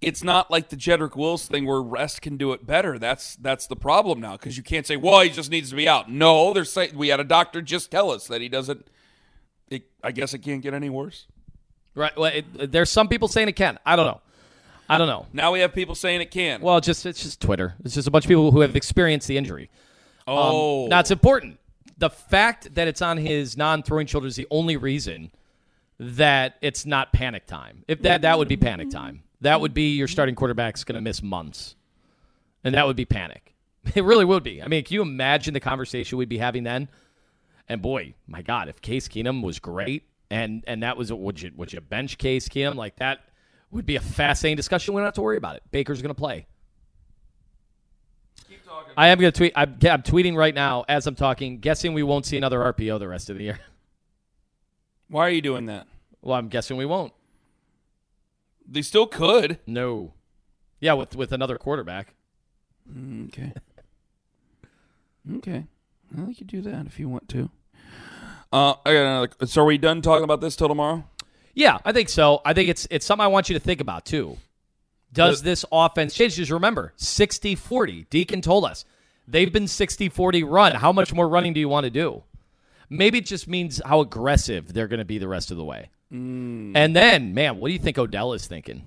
it's 0.01 0.25
not 0.25 0.51
like 0.51 0.71
the 0.71 0.77
Jedrick 0.77 1.15
Wills 1.15 1.47
thing 1.47 1.67
where 1.67 1.83
rest 1.83 2.23
can 2.23 2.37
do 2.37 2.53
it 2.53 2.67
better. 2.67 2.99
That's 2.99 3.37
that's 3.37 3.67
the 3.67 3.77
problem 3.77 4.21
now 4.21 4.33
because 4.33 4.57
you 4.57 4.63
can't 4.63 4.87
say, 4.87 4.97
well, 4.97 5.21
he 5.21 5.31
just 5.31 5.51
needs 5.51 5.71
to 5.71 5.77
be 5.77 5.89
out. 5.89 6.11
No, 6.11 6.53
they're 6.53 6.65
saying 6.65 6.97
we 6.97 7.09
had 7.09 7.21
a 7.21 7.25
doctor 7.25 7.61
just 7.61 7.91
tell 7.91 8.11
us 8.11 8.27
that 8.29 8.41
he 8.41 8.49
doesn't. 8.49 8.87
It, 9.69 9.85
I 10.03 10.13
guess 10.13 10.35
it 10.35 10.39
can't 10.39 10.63
get 10.63 10.75
any 10.75 10.91
worse. 10.91 11.27
Right. 11.95 12.17
Well, 12.17 12.33
it, 12.33 12.73
there's 12.73 12.91
some 12.91 13.09
people 13.09 13.29
saying 13.29 13.49
it 13.49 13.57
can. 13.57 13.79
I 13.85 13.97
don't 13.97 14.07
know. 14.07 14.21
I 14.89 14.99
don't 14.99 15.07
know. 15.07 15.27
Now 15.33 15.53
we 15.53 15.61
have 15.61 15.73
people 15.73 15.95
saying 15.95 16.21
it 16.21 16.31
can. 16.31 16.63
Well, 16.63 16.81
just 16.81 17.07
it's 17.07 17.23
just 17.23 17.41
Twitter. 17.41 17.75
It's 17.85 17.95
just 17.95 18.09
a 18.09 18.11
bunch 18.11 18.25
of 18.25 18.29
people 18.29 18.51
who 18.51 18.61
have 18.61 18.75
experienced 18.75 19.29
the 19.29 19.37
injury. 19.37 19.71
Um, 20.27 20.37
oh, 20.37 20.87
Now 20.89 21.01
it's 21.01 21.11
important. 21.11 21.59
The 21.99 22.11
fact 22.11 22.75
that 22.75 22.89
it's 22.89 23.03
on 23.03 23.19
his 23.19 23.57
non-throwing 23.57 24.07
shoulder 24.07 24.27
is 24.27 24.37
the 24.37 24.47
only 24.51 24.77
reason 24.77 25.31
that 25.99 26.57
it's 26.63 26.87
not 26.87 27.13
panic 27.13 27.47
time. 27.47 27.85
If 27.87 28.03
that 28.03 28.23
that 28.23 28.39
would 28.39 28.49
be 28.49 28.57
panic 28.57 28.91
time. 28.91 29.23
That 29.41 29.61
would 29.61 29.75
be 29.75 29.95
your 29.95 30.09
starting 30.09 30.35
quarterback's 30.35 30.85
going 30.85 30.97
to 30.97 31.01
miss 31.01 31.23
months, 31.23 31.77
and 32.63 32.75
that 32.75 32.87
would 32.87 32.97
be 32.97 33.05
panic. 33.05 33.55
It 33.95 34.05
really 34.05 34.27
would 34.27 34.43
be. 34.43 34.63
I 34.63 34.69
mean, 34.69 34.85
can 34.85 34.93
you 34.95 35.01
imagine 35.01 35.55
the 35.55 35.61
conversation 35.61 36.19
we'd 36.19 36.29
be 36.29 36.37
having 36.37 36.65
then? 36.65 36.91
And 37.67 37.81
boy, 37.81 38.13
my 38.27 38.43
God, 38.43 38.69
if 38.69 38.83
Case 38.83 39.09
Keenum 39.09 39.43
was 39.43 39.59
great, 39.59 40.03
and 40.31 40.63
and 40.67 40.83
that 40.83 40.99
was 40.99 41.11
would 41.11 41.41
you 41.41 41.51
would 41.57 41.73
you 41.73 41.81
bench 41.81 42.19
Case 42.19 42.47
Keenum 42.47 42.75
like 42.75 42.97
that 42.97 43.21
would 43.71 43.87
be 43.87 43.97
a 43.97 44.01
fascinating 44.01 44.57
discussion. 44.57 44.93
We 44.93 44.99
don't 45.01 45.07
have 45.07 45.15
to 45.15 45.23
worry 45.23 45.37
about 45.37 45.57
it. 45.57 45.63
Baker's 45.71 46.03
going 46.03 46.15
to 46.15 46.19
play. 46.19 46.47
I 48.97 49.09
am 49.09 49.19
going 49.19 49.33
to 49.33 49.37
tweet. 49.37 49.53
I'm, 49.55 49.79
I'm 49.83 50.03
tweeting 50.03 50.37
right 50.37 50.55
now 50.55 50.85
as 50.89 51.07
I'm 51.07 51.15
talking, 51.15 51.59
guessing 51.59 51.95
we 51.95 52.03
won't 52.03 52.27
see 52.27 52.37
another 52.37 52.59
RPO 52.59 52.99
the 52.99 53.09
rest 53.09 53.31
of 53.31 53.39
the 53.39 53.45
year. 53.45 53.61
why 55.09 55.27
are 55.27 55.31
you 55.31 55.43
doing 55.43 55.67
that? 55.67 55.87
Well, 56.23 56.37
I'm 56.37 56.49
guessing 56.49 56.77
we 56.77 56.87
won't. 56.87 57.13
They 58.71 58.83
still 58.83 59.07
could. 59.07 59.59
No. 59.67 60.15
Yeah, 60.79 60.93
with 60.95 61.17
with 61.17 61.33
another 61.33 61.59
quarterback. 61.59 62.15
Okay. 63.27 63.53
Okay. 65.37 65.67
Well, 66.17 66.29
you 66.29 66.35
could 66.35 66.47
do 66.47 66.63
that 66.63 66.87
if 66.87 66.99
you 66.99 67.09
want 67.09 67.29
to. 67.31 67.51
Uh, 68.53 68.75
I 68.85 68.93
got 68.93 69.07
another. 69.07 69.47
So 69.47 69.63
are 69.63 69.67
we 69.67 69.77
done 69.77 70.03
talking 70.03 70.25
about 70.25 70.41
this 70.41 70.57
till 70.57 70.69
tomorrow? 70.69 71.05
Yeah, 71.55 71.79
I 71.85 71.93
think 71.93 72.09
so. 72.09 72.41
I 72.45 72.53
think 72.55 72.69
it's 72.69 72.87
it's 72.91 73.05
something 73.05 73.25
I 73.25 73.29
want 73.29 73.49
you 73.49 73.55
to 73.55 73.61
think 73.61 73.81
about 73.81 74.05
too. 74.05 74.39
Does 75.13 75.43
this 75.43 75.65
offense 75.73 76.15
change? 76.15 76.37
Just 76.37 76.53
remember, 76.53 76.93
60-40. 76.97 78.07
Dieken 78.09 78.43
told 78.43 78.65
us. 78.65 78.85
They've 79.27 79.53
been 79.53 79.65
60-40 79.65 80.49
run. 80.49 80.77
How 80.77 80.93
much 80.93 81.13
more 81.13 81.29
running 81.29 81.53
do 81.53 81.59
you 81.59 81.69
want 81.69 81.83
to 81.85 81.91
do? 81.91 82.23
Maybe 82.89 83.19
it 83.19 83.27
just 83.27 83.49
means 83.49 83.81
how 83.85 84.01
aggressive 84.01 84.73
they're 84.73 84.87
going 84.89 84.99
to 84.99 85.05
be 85.05 85.19
the 85.19 85.27
rest 85.29 85.51
of 85.51 85.57
the 85.57 85.65
way. 85.65 85.91
And 86.11 86.97
then, 86.97 87.35
man, 87.35 87.59
what 87.59 87.69
do 87.69 87.73
you 87.73 87.79
think 87.79 87.99
Odell 87.99 88.33
is 88.33 88.47
thinking? 88.47 88.85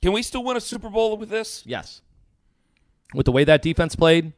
Can 0.00 0.12
we 0.12 0.22
still 0.22 0.42
win 0.44 0.56
a 0.56 0.60
Super 0.60 0.88
Bowl 0.88 1.16
with 1.16 1.28
this? 1.28 1.62
Yes. 1.66 2.00
With 3.14 3.26
the 3.26 3.32
way 3.32 3.44
that 3.44 3.62
defense 3.62 3.94
played, 3.96 4.32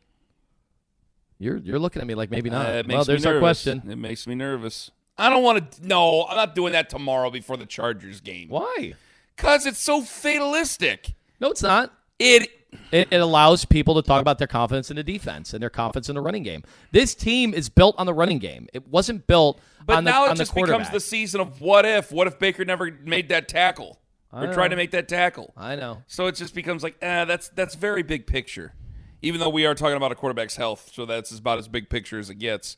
you're 1.39 1.57
you're 1.59 1.79
looking 1.79 2.03
at 2.03 2.09
me 2.09 2.15
like 2.15 2.31
maybe 2.31 2.51
not. 2.51 2.67
Uh, 2.67 2.83
well, 2.87 3.05
there's 3.05 3.27
our 3.27 3.39
question. 3.39 3.83
It 3.89 3.97
makes 3.97 4.27
me 4.27 4.35
nervous. 4.35 4.91
I 5.19 5.29
don't 5.29 5.43
want 5.43 5.73
to. 5.73 5.87
No, 5.87 6.25
I'm 6.25 6.37
not 6.37 6.55
doing 6.55 6.73
that 6.73 6.89
tomorrow 6.89 7.31
before 7.31 7.57
the 7.57 7.67
Chargers 7.67 8.21
game. 8.21 8.49
Why? 8.49 8.95
Because 9.37 9.67
it's 9.67 9.81
so 9.81 10.03
fatalistic. 10.03 11.15
No, 11.41 11.51
it's 11.51 11.63
not. 11.63 11.93
It 12.19 12.49
It, 12.93 13.09
it 13.11 13.21
allows 13.21 13.65
people 13.65 13.95
to 14.01 14.03
talk 14.03 14.21
about 14.21 14.39
their 14.39 14.47
confidence 14.47 14.91
in 14.91 14.97
the 14.97 15.03
defense 15.03 15.53
and 15.53 15.63
their 15.63 15.71
confidence 15.71 16.09
in 16.09 16.15
the 16.15 16.21
running 16.21 16.43
game. 16.43 16.63
This 16.93 17.15
team 17.15 17.55
is 17.55 17.69
built 17.69 17.95
on 17.99 18.07
the 18.07 18.15
running 18.15 18.39
game. 18.39 18.69
It 18.73 18.87
wasn't 18.89 19.27
built 19.27 19.61
But 19.85 19.99
on 19.99 20.05
the, 20.05 20.11
now 20.11 20.25
on 20.25 20.33
it 20.33 20.35
the 20.35 20.45
just 20.45 20.55
becomes 20.55 20.91
the 20.91 21.01
season 21.01 21.41
of 21.41 21.61
what 21.61 21.85
if? 21.85 22.13
What 22.13 22.27
if 22.27 22.39
Baker 22.39 22.65
never 22.65 22.91
made 23.05 23.29
that 23.31 23.49
tackle? 23.49 23.99
Or 24.33 24.53
tried 24.53 24.69
to 24.69 24.77
make 24.77 24.93
that 24.93 25.09
tackle? 25.09 25.53
I 25.57 25.75
know. 25.75 26.05
So 26.07 26.27
it 26.27 26.37
just 26.37 26.55
becomes 26.55 26.85
like, 26.85 26.97
eh, 27.03 27.25
that's 27.25 27.49
that's 27.49 27.75
very 27.75 28.05
big 28.05 28.29
picture. 28.29 28.75
Even 29.23 29.41
though 29.41 29.49
we 29.49 29.67
are 29.67 29.75
talking 29.75 29.97
about 29.97 30.13
a 30.13 30.15
quarterback's 30.15 30.57
health, 30.57 30.91
so 30.95 31.05
that's 31.05 31.37
about 31.37 31.59
as 31.59 31.67
big 31.67 31.91
picture 31.91 32.19
as 32.19 32.31
it 32.31 32.37
gets. 32.37 32.77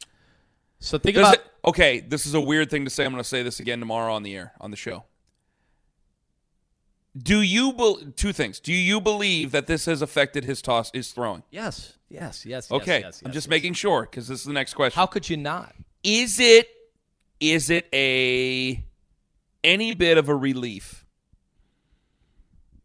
So 0.81 0.99
think 0.99 1.15
Does 1.15 1.23
about 1.23 1.35
it, 1.35 1.45
okay, 1.67 2.01
this 2.01 2.27
is 2.27 2.35
a 2.35 2.41
weird 2.41 2.71
thing 2.71 2.85
to 2.85 2.91
say. 2.91 3.05
I'm 3.05 3.13
going 3.13 3.23
to 3.23 3.29
say 3.29 3.43
this 3.43 3.61
again 3.61 3.79
tomorrow 3.79 4.15
on 4.15 4.23
the 4.23 4.35
air 4.35 4.53
on 4.61 4.71
the 4.71 4.77
show. 4.77 5.05
Do 7.17 7.43
you 7.43 7.73
bel 7.75 7.99
two 8.17 8.33
things? 8.33 8.59
Do 8.59 8.73
you 8.73 9.01
believe 9.01 9.51
that 9.53 9.67
this 9.67 9.85
has 9.85 10.01
affected 10.01 10.45
his 10.45 10.63
toss, 10.63 10.91
his 10.93 11.13
throwing? 11.13 11.43
yes, 11.51 11.99
yes, 12.09 12.47
yes. 12.47 12.69
yes, 12.71 12.73
Okay, 12.73 13.01
yes, 13.01 13.23
I'm 13.25 13.33
just 13.33 13.47
yes. 13.47 13.51
making 13.51 13.75
sure 13.75 14.03
because 14.03 14.29
this 14.29 14.41
is 14.41 14.47
the 14.47 14.53
next 14.53 14.75
question. 14.75 14.99
How 14.99 15.07
could 15.07 15.29
you 15.29 15.37
not? 15.37 15.75
is 16.03 16.41
it 16.41 16.69
is 17.39 17.71
it 17.71 17.87
a 17.93 18.83
any 19.63 19.95
bit 19.95 20.19
of 20.19 20.29
a 20.29 20.35
relief? 20.35 21.05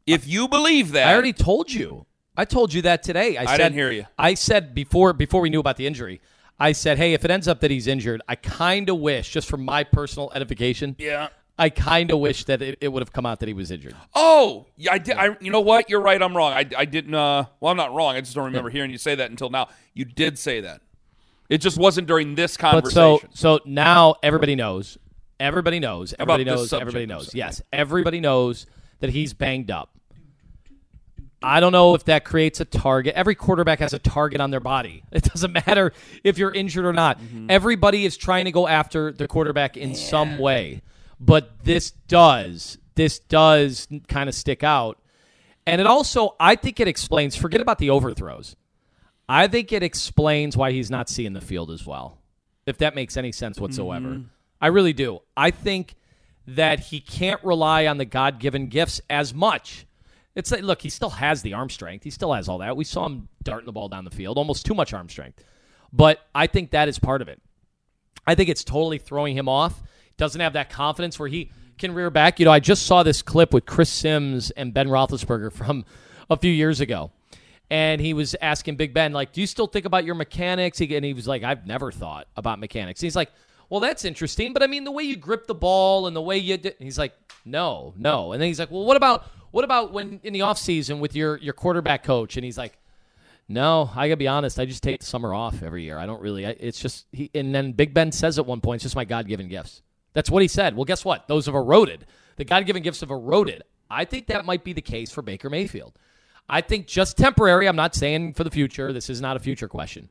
If 0.06 0.28
you 0.28 0.48
believe 0.48 0.92
that, 0.94 1.08
I 1.08 1.14
already 1.14 1.34
told 1.34 1.72
you. 1.72 2.06
I 2.36 2.46
told 2.46 2.74
you 2.74 2.82
that 2.84 3.04
today. 3.04 3.36
I, 3.38 3.44
I 3.44 3.46
said, 3.46 3.58
didn't 3.58 3.74
hear 3.74 3.92
you. 3.92 4.06
I 4.18 4.36
said 4.36 4.74
before 4.76 5.14
before 5.14 5.42
we 5.42 5.50
knew 5.50 5.60
about 5.60 5.78
the 5.78 5.88
injury. 5.88 6.22
I 6.60 6.72
said, 6.72 6.98
hey, 6.98 7.14
if 7.14 7.24
it 7.24 7.30
ends 7.30 7.48
up 7.48 7.60
that 7.60 7.70
he's 7.70 7.86
injured, 7.86 8.22
I 8.28 8.36
kind 8.36 8.90
of 8.90 8.98
wish, 8.98 9.30
just 9.30 9.48
for 9.48 9.58
my 9.58 9.84
personal 9.84 10.32
edification, 10.34 10.96
yeah. 10.98 11.28
I 11.60 11.70
kind 11.70 12.12
of 12.12 12.20
wish 12.20 12.44
that 12.46 12.62
it, 12.62 12.78
it 12.82 12.90
would 12.90 13.02
have 13.02 13.12
come 13.12 13.26
out 13.26 13.40
that 13.40 13.48
he 13.48 13.54
was 13.54 13.72
injured. 13.72 13.96
Oh, 14.14 14.68
yeah, 14.76 14.94
I 14.94 14.98
did. 15.00 15.18
I, 15.18 15.36
you 15.42 15.52
know 15.52 15.62
what? 15.62 15.90
You're 15.90 16.02
right. 16.02 16.22
I'm 16.22 16.38
wrong. 16.38 16.54
I, 16.54 16.66
I 16.78 16.86
didn't. 16.86 17.16
Uh, 17.16 17.46
well, 17.60 17.72
I'm 17.72 17.78
not 17.78 17.94
wrong. 17.94 18.16
I 18.16 18.22
just 18.22 18.36
don't 18.36 18.46
remember 18.46 18.70
hearing 18.70 18.92
you 18.92 18.98
say 19.00 19.16
that 19.16 19.30
until 19.32 19.50
now. 19.50 19.70
You 19.94 20.06
did 20.06 20.38
say 20.38 20.62
that. 20.62 20.82
It 21.50 21.60
just 21.60 21.78
wasn't 21.78 22.08
during 22.08 22.36
this 22.36 22.58
But 22.58 22.72
conversation. 22.72 23.30
so 23.32 23.58
so 23.58 23.60
now 23.66 24.16
everybody 24.22 24.56
knows. 24.56 24.98
Everybody 25.40 25.80
knows. 25.80 26.14
Everybody 26.14 26.44
this 26.44 26.54
knows. 26.54 26.74
Everybody 26.74 27.06
knows. 27.06 27.34
Yes, 27.34 27.62
everybody 27.72 28.20
knows 28.20 28.66
that 29.00 29.12
he's 29.12 29.34
banged 29.34 29.72
up. 29.72 29.92
I 31.42 31.60
don't 31.60 31.72
know 31.72 31.94
if 31.94 32.06
that 32.06 32.26
creates 32.26 32.60
a 32.60 32.66
target. 32.66 33.14
Every 33.16 33.36
quarterback 33.36 33.80
has 33.80 33.94
a 33.94 34.00
target 34.00 34.42
on 34.42 34.50
their 34.52 34.60
body. 34.60 35.04
It 35.12 35.24
doesn't 35.24 35.54
matter 35.54 35.94
if 36.24 36.38
you're 36.38 36.54
injured 36.54 36.86
or 36.86 36.94
not. 36.94 37.20
Mm-hmm. 37.20 37.48
Everybody 37.50 38.06
is 38.06 38.18
trying 38.18 38.46
to 38.46 38.52
go 38.52 38.68
after 38.68 39.12
the 39.12 39.28
quarterback 39.28 39.78
in 39.78 39.96
some 39.96 40.38
way. 40.40 40.82
But 41.20 41.64
this 41.64 41.92
does, 41.92 42.78
this 42.96 43.20
does 43.20 43.88
kind 44.08 44.30
of 44.30 44.36
stick 44.36 44.64
out. 44.64 45.00
And 45.66 45.82
it 45.82 45.88
also, 45.88 46.36
I 46.40 46.56
think 46.56 46.80
it 46.80 46.88
explains, 46.88 47.36
forget 47.36 47.60
about 47.60 47.80
the 47.80 47.90
overthrows. 47.90 48.56
I 49.28 49.48
think 49.48 49.74
it 49.74 49.84
explains 49.84 50.56
why 50.56 50.72
he's 50.72 50.90
not 50.90 51.10
seeing 51.10 51.34
the 51.34 51.42
field 51.42 51.72
as 51.72 51.86
well, 51.86 52.20
if 52.66 52.78
that 52.78 52.96
makes 52.96 53.18
any 53.18 53.32
sense 53.32 53.60
whatsoever. 53.60 54.08
Mm-hmm. 54.08 54.28
I 54.62 54.68
really 54.68 54.94
do. 54.94 55.20
I 55.36 55.52
think 55.52 55.96
that 56.48 56.80
he 56.80 57.02
can't 57.02 57.44
rely 57.44 57.88
on 57.88 57.98
the 57.98 58.06
God 58.06 58.40
given 58.40 58.68
gifts 58.68 59.02
as 59.10 59.34
much. 59.34 59.86
It's 60.34 60.52
like, 60.52 60.62
look, 60.62 60.82
he 60.82 60.90
still 60.90 61.10
has 61.10 61.42
the 61.42 61.54
arm 61.56 61.70
strength. 61.70 62.04
He 62.04 62.10
still 62.12 62.32
has 62.32 62.48
all 62.48 62.60
that. 62.60 62.78
We 62.78 62.86
saw 62.86 63.06
him 63.08 63.28
darting 63.44 63.66
the 63.66 63.74
ball 63.74 63.90
down 63.90 64.06
the 64.06 64.12
field, 64.12 64.38
almost 64.38 64.66
too 64.66 64.74
much 64.74 64.94
arm 64.94 65.10
strength. 65.10 65.44
But 65.92 66.22
I 66.34 66.48
think 66.48 66.72
that 66.72 66.88
is 66.88 67.00
part 67.00 67.22
of 67.22 67.28
it. 67.28 67.42
I 68.26 68.36
think 68.36 68.48
it's 68.48 68.64
totally 68.64 68.98
throwing 68.98 69.36
him 69.36 69.50
off. 69.50 69.82
Doesn't 70.18 70.42
have 70.42 70.54
that 70.54 70.70
confidence 70.70 71.20
where 71.20 71.30
he 71.30 71.52
can 71.78 71.94
rear 71.94 72.10
back. 72.10 72.40
You 72.40 72.46
know, 72.46 72.52
I 72.52 72.60
just 72.60 72.86
saw 72.86 73.04
this 73.04 73.22
clip 73.22 73.54
with 73.54 73.66
Chris 73.66 73.90
Sims 73.90 74.52
and 74.52 74.74
Ben 74.74 74.88
Roethlisberger 74.88 75.52
from 75.54 75.86
a 76.30 76.38
few 76.38 76.52
years 76.52 76.82
ago, 76.82 77.12
and 77.70 78.02
he 78.02 78.14
was 78.14 78.36
asking 78.42 78.78
Big 78.78 78.94
Ben, 78.94 79.14
like, 79.14 79.32
"Do 79.32 79.42
you 79.42 79.48
still 79.48 79.68
think 79.68 79.86
about 79.86 80.06
your 80.06 80.16
mechanics?" 80.16 80.82
And 80.82 81.06
he 81.06 81.14
was 81.14 81.28
like, 81.28 81.44
"I've 81.44 81.68
never 81.68 81.92
thought 81.92 82.28
about 82.36 82.60
mechanics." 82.60 83.00
he's 83.00 83.16
like, 83.16 83.32
"Well, 83.70 83.80
that's 83.80 84.06
interesting, 84.06 84.54
but 84.54 84.64
I 84.64 84.68
mean, 84.68 84.84
the 84.84 84.92
way 84.92 85.04
you 85.04 85.16
grip 85.16 85.46
the 85.46 85.56
ball 85.56 86.08
and 86.08 86.16
the 86.16 86.22
way 86.22 86.38
you," 86.38 86.58
he's 86.80 86.98
like, 86.98 87.14
"No, 87.46 87.94
no." 87.96 88.34
And 88.34 88.42
then 88.42 88.48
he's 88.48 88.60
like, 88.60 88.72
"Well, 88.72 88.86
what 88.86 88.98
about 88.98 89.26
what 89.52 89.64
about 89.64 89.94
when 89.94 90.20
in 90.24 90.34
the 90.34 90.42
off 90.42 90.58
season 90.58 91.00
with 91.00 91.16
your 91.16 91.38
your 91.38 91.54
quarterback 91.54 92.04
coach?" 92.04 92.38
And 92.38 92.44
he's 92.44 92.58
like. 92.58 92.78
No, 93.50 93.90
I 93.96 94.10
gotta 94.10 94.18
be 94.18 94.28
honest. 94.28 94.60
I 94.60 94.66
just 94.66 94.84
take 94.84 95.00
the 95.00 95.06
summer 95.06 95.34
off 95.34 95.64
every 95.64 95.84
year. 95.84 95.98
I 95.98 96.06
don't 96.06 96.22
really. 96.22 96.46
I, 96.46 96.50
it's 96.60 96.82
just 96.82 97.06
he. 97.14 97.32
And 97.34 97.56
then 97.56 97.72
Big 97.72 97.94
Ben 97.94 98.12
says 98.12 98.38
at 98.38 98.46
one 98.46 98.60
point, 98.60 98.80
"It's 98.80 98.84
just 98.84 98.96
my 98.98 99.06
God-given 99.06 99.48
gifts." 99.48 99.84
That's 100.14 100.30
what 100.30 100.42
he 100.42 100.48
said. 100.48 100.76
Well, 100.76 100.86
guess 100.86 101.06
what? 101.06 101.28
Those 101.28 101.46
have 101.46 101.56
eroded. 101.56 102.06
The 102.38 102.46
God-given 102.46 102.84
gifts 102.84 103.02
have 103.02 103.12
eroded. 103.12 103.64
I 103.90 104.06
think 104.06 104.28
that 104.28 104.46
might 104.46 104.64
be 104.64 104.74
the 104.74 104.82
case 104.82 105.12
for 105.12 105.22
Baker 105.22 105.50
Mayfield. 105.50 105.94
I 106.50 106.62
think 106.62 106.88
just 106.88 107.18
temporary. 107.18 107.68
I'm 107.68 107.76
not 107.76 107.96
saying 107.96 108.34
for 108.34 108.44
the 108.44 108.52
future. 108.52 108.94
This 108.94 109.10
is 109.10 109.22
not 109.22 109.36
a 109.36 109.40
future 109.40 109.68
question, 109.68 110.10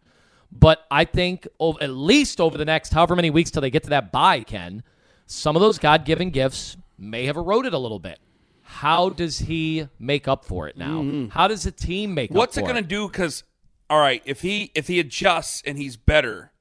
but 0.52 0.84
I 0.90 1.04
think 1.04 1.48
ov- 1.58 1.80
at 1.80 1.90
least 1.90 2.40
over 2.40 2.58
the 2.58 2.64
next 2.64 2.92
however 2.92 3.16
many 3.16 3.30
weeks 3.30 3.50
till 3.50 3.62
they 3.62 3.70
get 3.70 3.84
to 3.84 3.90
that 3.90 4.12
bye, 4.12 4.40
Ken, 4.40 4.82
some 5.26 5.56
of 5.56 5.60
those 5.60 5.78
God-given 5.78 6.30
gifts 6.30 6.76
may 6.98 7.26
have 7.26 7.36
eroded 7.36 7.74
a 7.74 7.78
little 7.78 7.98
bit. 7.98 8.18
How 8.62 9.10
does 9.10 9.38
he 9.38 9.88
make 9.98 10.28
up 10.28 10.44
for 10.44 10.68
it 10.68 10.76
now? 10.76 11.00
Hmm. 11.00 11.28
How 11.28 11.48
does 11.48 11.62
the 11.62 11.70
team 11.70 12.14
make 12.14 12.30
What's 12.30 12.56
it 12.56 12.62
going 12.62 12.74
to 12.74 12.82
do? 12.82 13.08
Because 13.08 13.44
all 13.88 14.00
right, 14.00 14.22
if 14.24 14.42
he 14.42 14.72
if 14.74 14.88
he 14.88 14.98
adjusts 15.00 15.62
and 15.64 15.78
he's 15.78 15.96
better, 15.96 16.52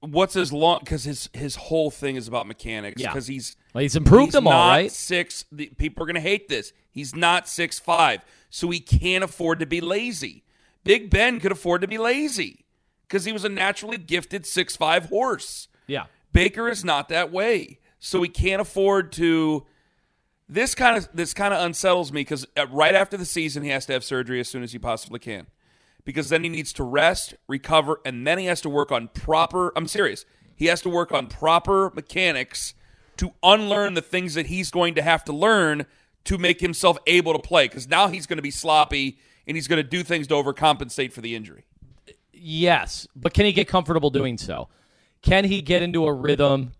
what's 0.00 0.34
his 0.34 0.52
long? 0.52 0.80
Because 0.80 1.04
his 1.04 1.28
his 1.32 1.56
whole 1.56 1.90
thing 1.90 2.16
is 2.16 2.28
about 2.28 2.46
mechanics. 2.46 3.00
Yeah. 3.00 3.08
Because 3.08 3.26
he's 3.26 3.56
Well, 3.74 3.82
he's 3.82 3.96
improved 3.96 4.26
he's 4.26 4.32
them 4.32 4.46
all, 4.46 4.68
right? 4.68 4.90
Six. 4.90 5.44
The, 5.50 5.66
people 5.76 6.02
are 6.02 6.06
going 6.06 6.14
to 6.14 6.20
hate 6.20 6.48
this. 6.48 6.72
He's 6.90 7.14
not 7.14 7.48
six 7.48 7.78
five, 7.78 8.24
so 8.50 8.70
he 8.70 8.80
can't 8.80 9.24
afford 9.24 9.60
to 9.60 9.66
be 9.66 9.80
lazy. 9.80 10.44
Big 10.84 11.10
Ben 11.10 11.40
could 11.40 11.52
afford 11.52 11.80
to 11.82 11.88
be 11.88 11.98
lazy 11.98 12.64
because 13.06 13.24
he 13.24 13.32
was 13.32 13.44
a 13.44 13.48
naturally 13.48 13.98
gifted 13.98 14.46
six 14.46 14.76
five 14.76 15.06
horse. 15.06 15.68
Yeah. 15.86 16.06
Baker 16.32 16.68
is 16.68 16.84
not 16.84 17.08
that 17.08 17.32
way, 17.32 17.78
so 17.98 18.22
he 18.22 18.28
can't 18.28 18.60
afford 18.60 19.12
to. 19.12 19.66
This 20.50 20.74
kind 20.74 20.96
of 20.96 21.08
this 21.12 21.34
kind 21.34 21.52
of 21.52 21.62
unsettles 21.62 22.10
me 22.10 22.22
because 22.22 22.46
uh, 22.56 22.66
right 22.68 22.94
after 22.94 23.18
the 23.18 23.26
season 23.26 23.62
he 23.62 23.68
has 23.68 23.84
to 23.86 23.92
have 23.92 24.02
surgery 24.02 24.40
as 24.40 24.48
soon 24.48 24.62
as 24.62 24.72
he 24.72 24.78
possibly 24.78 25.18
can, 25.18 25.46
because 26.08 26.30
then 26.30 26.42
he 26.42 26.48
needs 26.48 26.72
to 26.72 26.82
rest, 26.82 27.34
recover, 27.48 28.00
and 28.02 28.26
then 28.26 28.38
he 28.38 28.46
has 28.46 28.62
to 28.62 28.68
work 28.70 28.90
on 28.90 29.08
proper. 29.08 29.74
I'm 29.76 29.86
serious. 29.86 30.24
He 30.56 30.64
has 30.64 30.80
to 30.80 30.88
work 30.88 31.12
on 31.12 31.26
proper 31.26 31.92
mechanics 31.94 32.72
to 33.18 33.32
unlearn 33.42 33.92
the 33.92 34.00
things 34.00 34.32
that 34.32 34.46
he's 34.46 34.70
going 34.70 34.94
to 34.94 35.02
have 35.02 35.22
to 35.26 35.34
learn 35.34 35.84
to 36.24 36.38
make 36.38 36.62
himself 36.62 36.96
able 37.06 37.34
to 37.34 37.38
play. 37.38 37.68
Because 37.68 37.86
now 37.90 38.08
he's 38.08 38.24
going 38.24 38.38
to 38.38 38.42
be 38.42 38.50
sloppy 38.50 39.18
and 39.46 39.54
he's 39.54 39.68
going 39.68 39.82
to 39.82 39.86
do 39.86 40.02
things 40.02 40.26
to 40.28 40.34
overcompensate 40.34 41.12
for 41.12 41.20
the 41.20 41.36
injury. 41.36 41.66
Yes, 42.32 43.06
but 43.14 43.34
can 43.34 43.44
he 43.44 43.52
get 43.52 43.68
comfortable 43.68 44.08
doing 44.08 44.38
so? 44.38 44.70
Can 45.20 45.44
he 45.44 45.60
get 45.60 45.82
into 45.82 46.06
a 46.06 46.12
rhythm? 46.14 46.72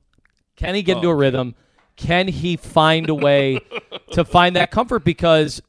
Can 0.57 0.75
he 0.75 0.83
get 0.83 0.95
Oh. 0.95 1.01
into 1.01 1.09
a 1.11 1.13
oh. 1.13 1.17
rhythm? 1.17 1.55
Can 1.97 2.29
he 2.29 2.57
find 2.57 3.11
a 3.11 3.15
way 3.15 3.61
to 4.13 4.25
find 4.25 4.57
that 4.57 4.71
comfort? 4.71 5.05
Because 5.05 5.61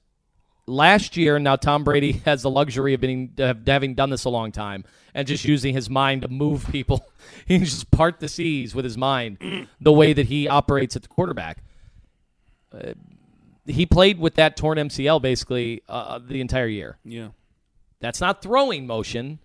last 0.70 1.18
year, 1.18 1.40
now 1.40 1.56
Tom 1.56 1.84
Brady 1.84 2.14
has 2.26 2.44
the 2.44 2.50
luxury 2.50 2.94
of 2.94 3.02
being 3.02 3.34
of 3.38 3.66
having 3.68 3.96
done 3.96 4.10
this 4.10 4.26
a 4.26 4.30
long 4.30 4.52
time 4.52 4.86
and 5.14 5.28
just 5.28 5.44
using 5.44 5.74
his 5.74 5.90
mind 5.90 6.22
to 6.22 6.28
move 6.28 6.68
people. 6.70 7.06
he 7.46 7.58
can 7.58 7.66
just 7.66 7.90
part 7.92 8.20
the 8.20 8.30
seas 8.30 8.76
with 8.76 8.86
his 8.86 8.98
mind, 8.98 9.68
the 9.82 9.92
way 9.92 10.14
that 10.14 10.28
he 10.28 10.48
operates 10.48 10.96
at 10.96 11.02
the 11.02 11.08
quarterback. 11.08 11.64
Uh, 12.72 12.94
he 13.66 13.86
played 13.86 14.20
with 14.20 14.36
that 14.36 14.56
torn 14.56 14.78
MCL 14.78 15.22
basically 15.22 15.82
uh, 15.90 16.20
the 16.20 16.42
entire 16.42 16.68
year. 16.68 16.98
Yeah. 17.04 17.30
That's 18.00 18.22
not 18.22 18.42
throwing 18.42 18.88
motion, 18.88 19.40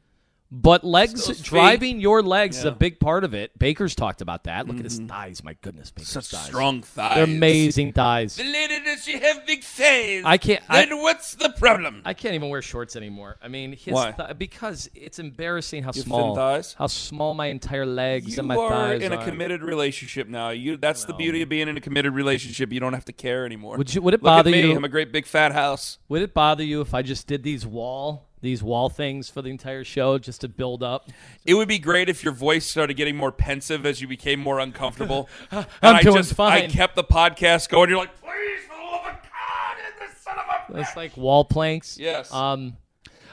but 0.50 0.84
legs 0.84 1.26
driving 1.42 2.00
your 2.00 2.22
legs 2.22 2.58
is 2.58 2.64
a 2.64 2.70
big 2.70 3.00
part 3.00 3.24
of 3.24 3.34
it. 3.34 3.58
Baker's 3.58 3.94
talked 3.94 4.20
about 4.20 4.44
that. 4.44 4.68
Look 4.68 4.78
at 4.78 4.84
his 4.84 4.98
mm-hmm. 4.98 5.08
thighs. 5.08 5.42
My 5.42 5.54
goodness, 5.62 5.90
Baker's 5.90 6.10
Such 6.10 6.28
thighs. 6.28 6.44
strong 6.46 6.82
thighs. 6.82 7.16
They're 7.16 7.24
amazing 7.24 7.92
thighs. 7.92 8.36
The 8.36 8.44
lady 8.44 8.78
does 8.84 9.04
she 9.04 9.18
have 9.18 9.44
big 9.46 9.64
thighs? 9.64 10.22
I 10.24 10.36
can't- 10.38 10.62
I- 10.68 10.84
Then 10.84 10.98
what's 11.02 11.34
the 11.34 11.50
problem? 11.50 12.02
I 12.04 12.14
can't 12.14 12.34
even 12.34 12.50
wear 12.50 12.62
shorts 12.62 12.94
anymore. 12.94 13.36
I 13.42 13.48
mean, 13.48 13.72
his 13.72 13.94
Why? 13.94 14.12
thi- 14.12 14.34
because 14.38 14.88
it's 14.94 15.18
embarrassing 15.18 15.82
how 15.82 15.90
You 15.92 16.00
have 16.02 16.06
small 16.06 16.34
thin 16.34 16.42
thighs? 16.42 16.74
how 16.78 16.86
small 16.86 17.34
my 17.34 17.46
entire 17.46 17.86
legs 17.86 18.36
You 18.36 18.38
and 18.40 18.48
my 18.48 18.54
thighs 18.54 18.64
are 18.70 18.70
thighs 18.98 19.02
in 19.02 19.12
a 19.12 19.16
are. 19.16 19.24
committed 19.24 19.62
relationship 19.62 20.28
now. 20.28 20.50
You 20.50 20.76
that's 20.76 21.04
the 21.04 21.14
beauty 21.14 21.42
of 21.42 21.48
being 21.48 21.68
in 21.68 21.76
a 21.76 21.80
committed 21.80 22.12
relationship. 22.14 22.72
You 22.72 22.78
don't 22.80 22.92
have 22.94 23.06
to 23.06 23.12
care 23.12 23.44
anymore. 23.44 23.76
Would 23.76 23.92
you- 23.94 24.02
would 24.02 24.14
it 24.14 24.18
Look 24.22 24.30
bother 24.30 24.50
at 24.50 24.52
me. 24.52 24.60
you- 24.68 24.76
I'm 24.76 24.84
a 24.84 24.88
great 24.88 25.10
big 25.12 25.26
fat 25.26 25.52
house. 25.52 25.98
Would 26.08 26.22
it 26.22 26.32
bother 26.32 26.62
you 26.62 26.80
if 26.80 26.94
I 26.94 27.02
just 27.02 27.26
did 27.26 27.42
these 27.42 27.66
wall 27.66 28.28
these 28.44 28.62
wall 28.62 28.88
things 28.88 29.28
for 29.28 29.42
the 29.42 29.48
entire 29.50 29.82
show 29.82 30.18
just 30.18 30.42
to 30.42 30.48
build 30.48 30.82
up? 30.82 31.10
It 31.44 31.54
would 31.54 31.66
be 31.68 31.78
great 31.78 32.08
if 32.08 32.22
your 32.22 32.32
voice 32.32 32.64
started 32.66 32.94
getting 32.94 33.16
more 33.16 33.32
pensive 33.32 33.84
as 33.84 34.00
you 34.00 34.06
became 34.06 34.38
more 34.38 34.60
uncomfortable. 34.60 35.28
I'm 35.50 35.66
I 35.82 36.02
doing 36.02 36.16
just 36.16 36.38
I 36.38 36.66
kept 36.68 36.94
the 36.94 37.04
podcast 37.04 37.68
going. 37.68 37.88
You're 37.90 37.98
like, 37.98 38.14
please, 38.20 38.60
for 38.68 38.76
the 38.76 38.82
love 38.82 39.00
of 39.06 39.12
God, 39.22 39.76
and 39.84 40.10
the 40.10 40.16
son 40.20 40.36
of 40.38 40.76
a. 40.76 40.80
It's 40.80 40.96
like 40.96 41.16
wall 41.16 41.44
planks. 41.44 41.98
Yes. 41.98 42.32
Um. 42.32 42.76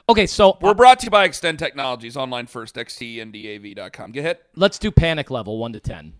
Okay, 0.09 0.25
so 0.25 0.57
We're 0.59 0.73
brought 0.73 0.99
to 0.99 1.05
you 1.05 1.11
by 1.11 1.25
Extend 1.25 1.59
Technologies, 1.59 2.17
online 2.17 2.47
first, 2.47 2.75
xtendav.com. 2.75 4.11
Get 4.11 4.23
hit. 4.23 4.43
let's 4.55 4.79
do 4.79 4.91
panic 4.91 5.29
level 5.29 5.57
one 5.57 5.73
to 5.73 5.79
ten. 5.79 6.13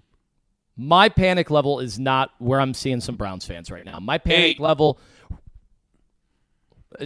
My 0.78 1.10
panic 1.10 1.52
level 1.52 1.80
is 1.80 2.00
not 2.00 2.32
where 2.40 2.60
I'm 2.62 2.74
seeing 2.74 3.02
some 3.02 3.16
Browns 3.16 3.46
fans 3.46 3.70
right 3.70 3.84
now. 3.86 4.00
My 4.00 4.18
panic 4.18 4.40
Eight. 4.40 4.60
level. 4.60 5.00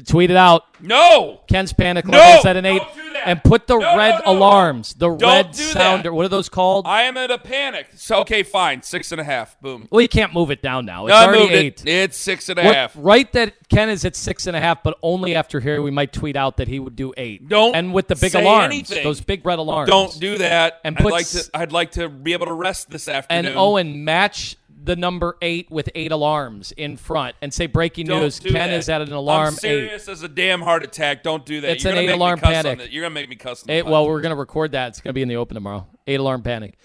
Tweet 0.07 0.31
it 0.31 0.35
out. 0.35 0.63
No. 0.81 1.41
Ken's 1.47 1.71
panic 1.71 2.05
No! 2.07 2.17
level 2.17 2.41
set 2.41 2.57
an 2.57 2.65
eight, 2.65 2.79
Don't 2.81 2.95
do 2.95 3.13
that. 3.13 3.27
and 3.27 3.43
put 3.43 3.67
the 3.67 3.77
No, 3.77 3.95
red 3.95 4.19
no, 4.25 4.33
no, 4.33 4.39
alarms, 4.39 4.93
the 4.95 5.09
red 5.11 5.51
do 5.51 5.57
that. 5.63 5.73
sounder. 5.73 6.11
What 6.11 6.25
are 6.25 6.29
those 6.29 6.49
called? 6.49 6.85
I 6.87 7.03
am 7.03 7.15
in 7.17 7.29
a 7.31 7.37
panic. 7.37 7.87
So 7.95 8.17
okay, 8.21 8.41
fine. 8.43 8.81
Six 8.81 9.11
and 9.11 9.21
a 9.21 9.23
half. 9.23 9.59
Boom. 9.61 9.87
well, 9.91 10.01
you 10.01 10.09
can't 10.09 10.33
move 10.33 10.49
it 10.51 10.61
down 10.63 10.85
now. 10.85 11.05
It's 11.05 11.11
No, 11.11 11.17
already 11.27 11.53
eight. 11.53 11.81
it. 11.85 11.87
It's 11.89 12.17
six 12.17 12.49
and 12.49 12.59
a 12.59 12.63
What- 12.63 12.75
half. 12.75 12.93
Right 12.95 13.31
that 13.33 13.53
Ken 13.69 13.89
is 13.89 14.03
at 14.05 14.15
six 14.15 14.47
and 14.47 14.57
a 14.57 14.59
half, 14.59 14.81
but 14.83 14.97
only 15.03 15.35
after 15.35 15.59
here 15.59 15.81
we 15.81 15.91
might 15.91 16.11
tweet 16.11 16.35
out 16.35 16.57
that 16.57 16.67
he 16.67 16.79
would 16.79 16.95
do 16.95 17.13
eight. 17.15 17.47
Don't 17.47 17.75
and 17.75 17.93
with 17.93 18.07
the 18.07 18.15
big 18.15 18.33
alarms, 18.35 18.73
anything. 18.73 19.03
those 19.03 19.21
big 19.21 19.45
red 19.45 19.59
alarms. 19.59 19.89
Don't 19.89 20.19
do 20.19 20.39
that. 20.39 20.81
And 20.83 20.97
I'd 20.97 21.03
put 21.03 21.11
like 21.13 21.21
s- 21.21 21.47
to. 21.47 21.57
I'd 21.57 21.71
like 21.71 21.91
to 21.91 22.09
be 22.09 22.33
able 22.33 22.47
to 22.47 22.53
rest 22.53 22.89
this 22.89 23.07
afternoon. 23.07 23.53
Oh, 23.55 23.77
and. 23.77 23.89
Owen 23.91 24.03
match 24.03 24.57
the 24.85 24.95
number 24.95 25.35
eight 25.41 25.69
with 25.71 25.89
eight 25.95 26.11
alarms 26.11 26.71
in 26.73 26.95
front, 26.95 27.35
and 27.41 27.53
say 27.53 27.65
breaking 27.65 28.05
Don't 28.05 28.21
news: 28.21 28.39
Ken 28.39 28.53
that. 28.53 28.69
is 28.71 28.87
at 28.87 29.01
an 29.01 29.11
alarm 29.11 29.47
I'm 29.47 29.53
eight. 29.53 29.59
serious 29.59 30.07
as 30.07 30.21
a 30.23 30.27
damn 30.27 30.61
heart 30.61 30.83
attack. 30.83 31.23
Don't 31.23 31.45
do 31.45 31.61
that. 31.61 31.71
It's 31.71 31.83
You're 31.83 31.91
an 31.93 31.97
gonna 31.97 32.01
make 32.03 32.07
me 32.07 32.13
eight-alarm 32.13 32.39
cuss 32.39 32.55
on 32.57 32.63
panic. 32.63 32.93
You're 32.93 33.03
gonna 33.03 33.13
make 33.13 33.29
me 33.29 33.35
cuss. 33.35 33.65
Eight, 33.67 33.85
well, 33.85 34.07
we're 34.07 34.21
gonna 34.21 34.35
record 34.35 34.73
that. 34.73 34.89
It's 34.89 35.01
gonna 35.01 35.13
be 35.13 35.21
in 35.23 35.27
the 35.27 35.37
open 35.37 35.55
tomorrow. 35.55 35.87
Eight 36.07 36.19
alarm 36.19 36.43
panic. 36.43 36.75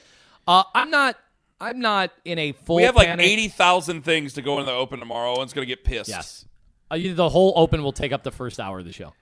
Uh, 0.48 0.64
I'm 0.74 0.90
not. 0.90 1.16
I'm 1.60 1.78
not 1.78 2.10
in 2.24 2.38
a 2.38 2.52
full. 2.52 2.76
we 2.76 2.84
have 2.84 2.96
like 2.96 3.08
panic. 3.08 3.26
eighty 3.26 3.48
thousand 3.48 4.02
things 4.02 4.32
to 4.34 4.42
go 4.42 4.58
in 4.60 4.66
the 4.66 4.72
open 4.72 4.98
tomorrow. 4.98 5.36
Owen's 5.36 5.52
gonna 5.52 5.66
get 5.66 5.84
pissed. 5.84 6.08
Yes. 6.08 6.46
Uh, 6.90 6.98
the 6.98 7.28
whole 7.28 7.52
open 7.54 7.82
will 7.82 7.92
take 7.92 8.12
up 8.12 8.22
the 8.22 8.32
first 8.32 8.58
hour 8.58 8.78
of 8.78 8.86
the 8.86 8.92
show. 8.92 9.12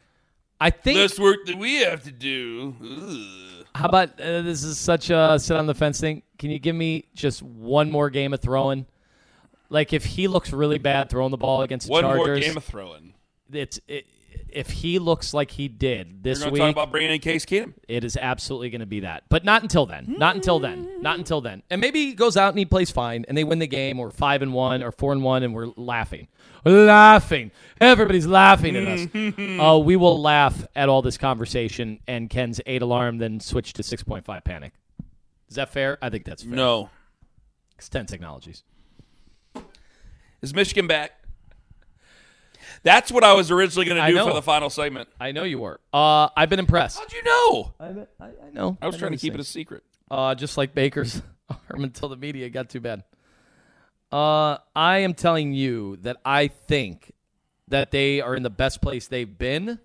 I 0.61 0.71
think. 0.71 0.97
This 0.99 1.19
work 1.19 1.47
that 1.47 1.59
we 1.59 1.83
have 1.83 2.05
to 2.05 2.13
do. 2.13 2.77
Ugh. 2.81 3.58
How 3.79 3.89
about 3.89 4.21
uh, 4.21 4.43
this 4.43 4.65
is 4.65 4.77
such 4.77 5.09
a 5.11 5.39
sit 5.39 5.57
on 5.57 5.67
the 5.67 5.75
fence 5.75 6.01
thing? 6.01 6.23
Can 6.37 6.51
you 6.51 6.59
give 6.59 6.75
me 6.75 7.05
just 7.15 7.45
one 7.45 7.93
more 7.93 8.11
game 8.11 8.35
of 8.35 8.41
throwing? 8.41 8.87
Like 9.69 9.93
if 9.93 10.05
he 10.05 10.27
looks 10.27 10.53
really 10.53 10.79
bad 10.79 11.09
throwing 11.09 11.31
the 11.31 11.37
ball 11.37 11.63
against 11.63 11.87
the 11.87 11.93
One 11.93 12.03
Chargers, 12.03 12.27
more 12.27 12.41
game 12.41 12.57
of 12.57 12.65
throwing. 12.65 13.15
it's 13.53 13.79
it, 13.87 14.07
if 14.53 14.71
he 14.71 14.99
looks 14.99 15.35
like 15.35 15.51
he 15.53 15.69
did 15.69 16.23
this 16.23 16.45
We're 16.45 16.51
week, 16.51 16.61
talk 16.61 16.73
about 16.73 16.91
bringing 16.91 17.13
in 17.13 17.21
Case 17.21 17.45
Keenum. 17.45 17.75
it 17.87 18.05
is 18.05 18.17
absolutely 18.17 18.71
going 18.71 18.81
to 18.81 18.87
be 18.87 19.01
that. 19.01 19.25
But 19.29 19.45
not 19.45 19.63
until 19.63 19.87
then. 19.87 20.17
Not 20.19 20.37
until 20.37 20.59
then. 20.59 21.03
Not 21.03 21.19
until 21.19 21.41
then. 21.41 21.63
And 21.71 21.81
maybe 21.81 22.07
he 22.07 22.15
goes 22.15 22.37
out 22.37 22.51
and 22.51 22.59
he 22.59 22.65
plays 22.65 22.91
fine, 22.91 23.25
and 23.29 23.37
they 23.37 23.45
win 23.45 23.59
the 23.59 23.67
game, 23.67 24.01
or 24.01 24.11
five 24.11 24.43
and 24.43 24.53
one, 24.53 24.83
or 24.83 24.93
four 24.93 25.13
and 25.13 25.23
one, 25.23 25.43
and 25.43 25.55
we're 25.55 25.69
laughing, 25.77 26.29
laughing. 26.65 27.51
Everybody's 27.81 28.27
laughing 28.27 28.77
at 28.77 28.87
us. 28.87 29.07
uh, 29.61 29.79
we 29.79 29.97
will 29.97 30.21
laugh 30.21 30.67
at 30.75 30.89
all 30.89 31.03
this 31.03 31.19
conversation 31.19 32.01
and 32.07 32.31
Ken's 32.31 32.61
eight 32.67 32.83
alarm, 32.83 33.19
then 33.19 33.41
switch 33.41 33.73
to 33.75 33.83
six 33.83 34.03
point 34.03 34.25
five 34.25 34.45
panic. 34.45 34.73
Is 35.49 35.57
that 35.57 35.71
fair? 35.71 35.99
I 36.03 36.11
think 36.11 36.25
that's 36.25 36.43
fair. 36.43 36.53
No. 36.55 36.91
It's 37.77 37.89
ten 37.89 38.07
technologies. 38.07 38.65
Is 40.41 40.55
Michigan 40.55 40.87
back? 40.87 41.13
That's 42.83 43.11
what 43.11 43.25
I 43.25 43.33
was 43.35 43.51
originally 43.51 43.87
going 43.87 44.03
to 44.03 44.13
do 44.13 44.25
for 44.25 44.35
the 44.35 44.43
final 44.43 44.71
segment. 44.71 45.09
I 45.21 45.33
know 45.33 45.45
you 45.45 45.59
were. 45.59 45.81
Uh, 45.93 46.29
I've 46.37 46.49
been 46.49 46.59
impressed. 46.61 46.99
How'd 46.99 47.13
you 47.13 47.23
know? 47.25 47.75
I, 47.81 47.85
I, 48.21 48.27
I 48.27 48.51
know. 48.53 48.79
I 48.81 48.87
was 48.87 48.95
know 48.95 48.99
trying 49.01 49.11
to 49.13 49.17
these 49.17 49.21
keep 49.23 49.35
it 49.35 49.41
a 49.41 49.45
secret. 49.45 49.83
uh, 50.11 50.35
just 50.35 50.57
like 50.57 50.75
Baker's 50.75 51.21
arm 51.51 51.85
until 51.85 52.09
the 52.09 52.17
media 52.17 52.49
got 52.51 52.69
too 52.71 52.81
bad. 52.81 53.05
Uh, 54.11 54.59
I 54.75 54.99
am 54.99 55.15
telling 55.15 55.53
you 55.53 55.97
that 56.03 56.17
I 56.25 56.49
think 56.49 57.13
that 57.69 57.91
they 57.91 58.21
are 58.21 58.35
in 58.35 58.43
the 58.43 58.51
best 58.51 58.81
place 58.81 59.07
they've 59.07 59.37
been. 59.39 59.79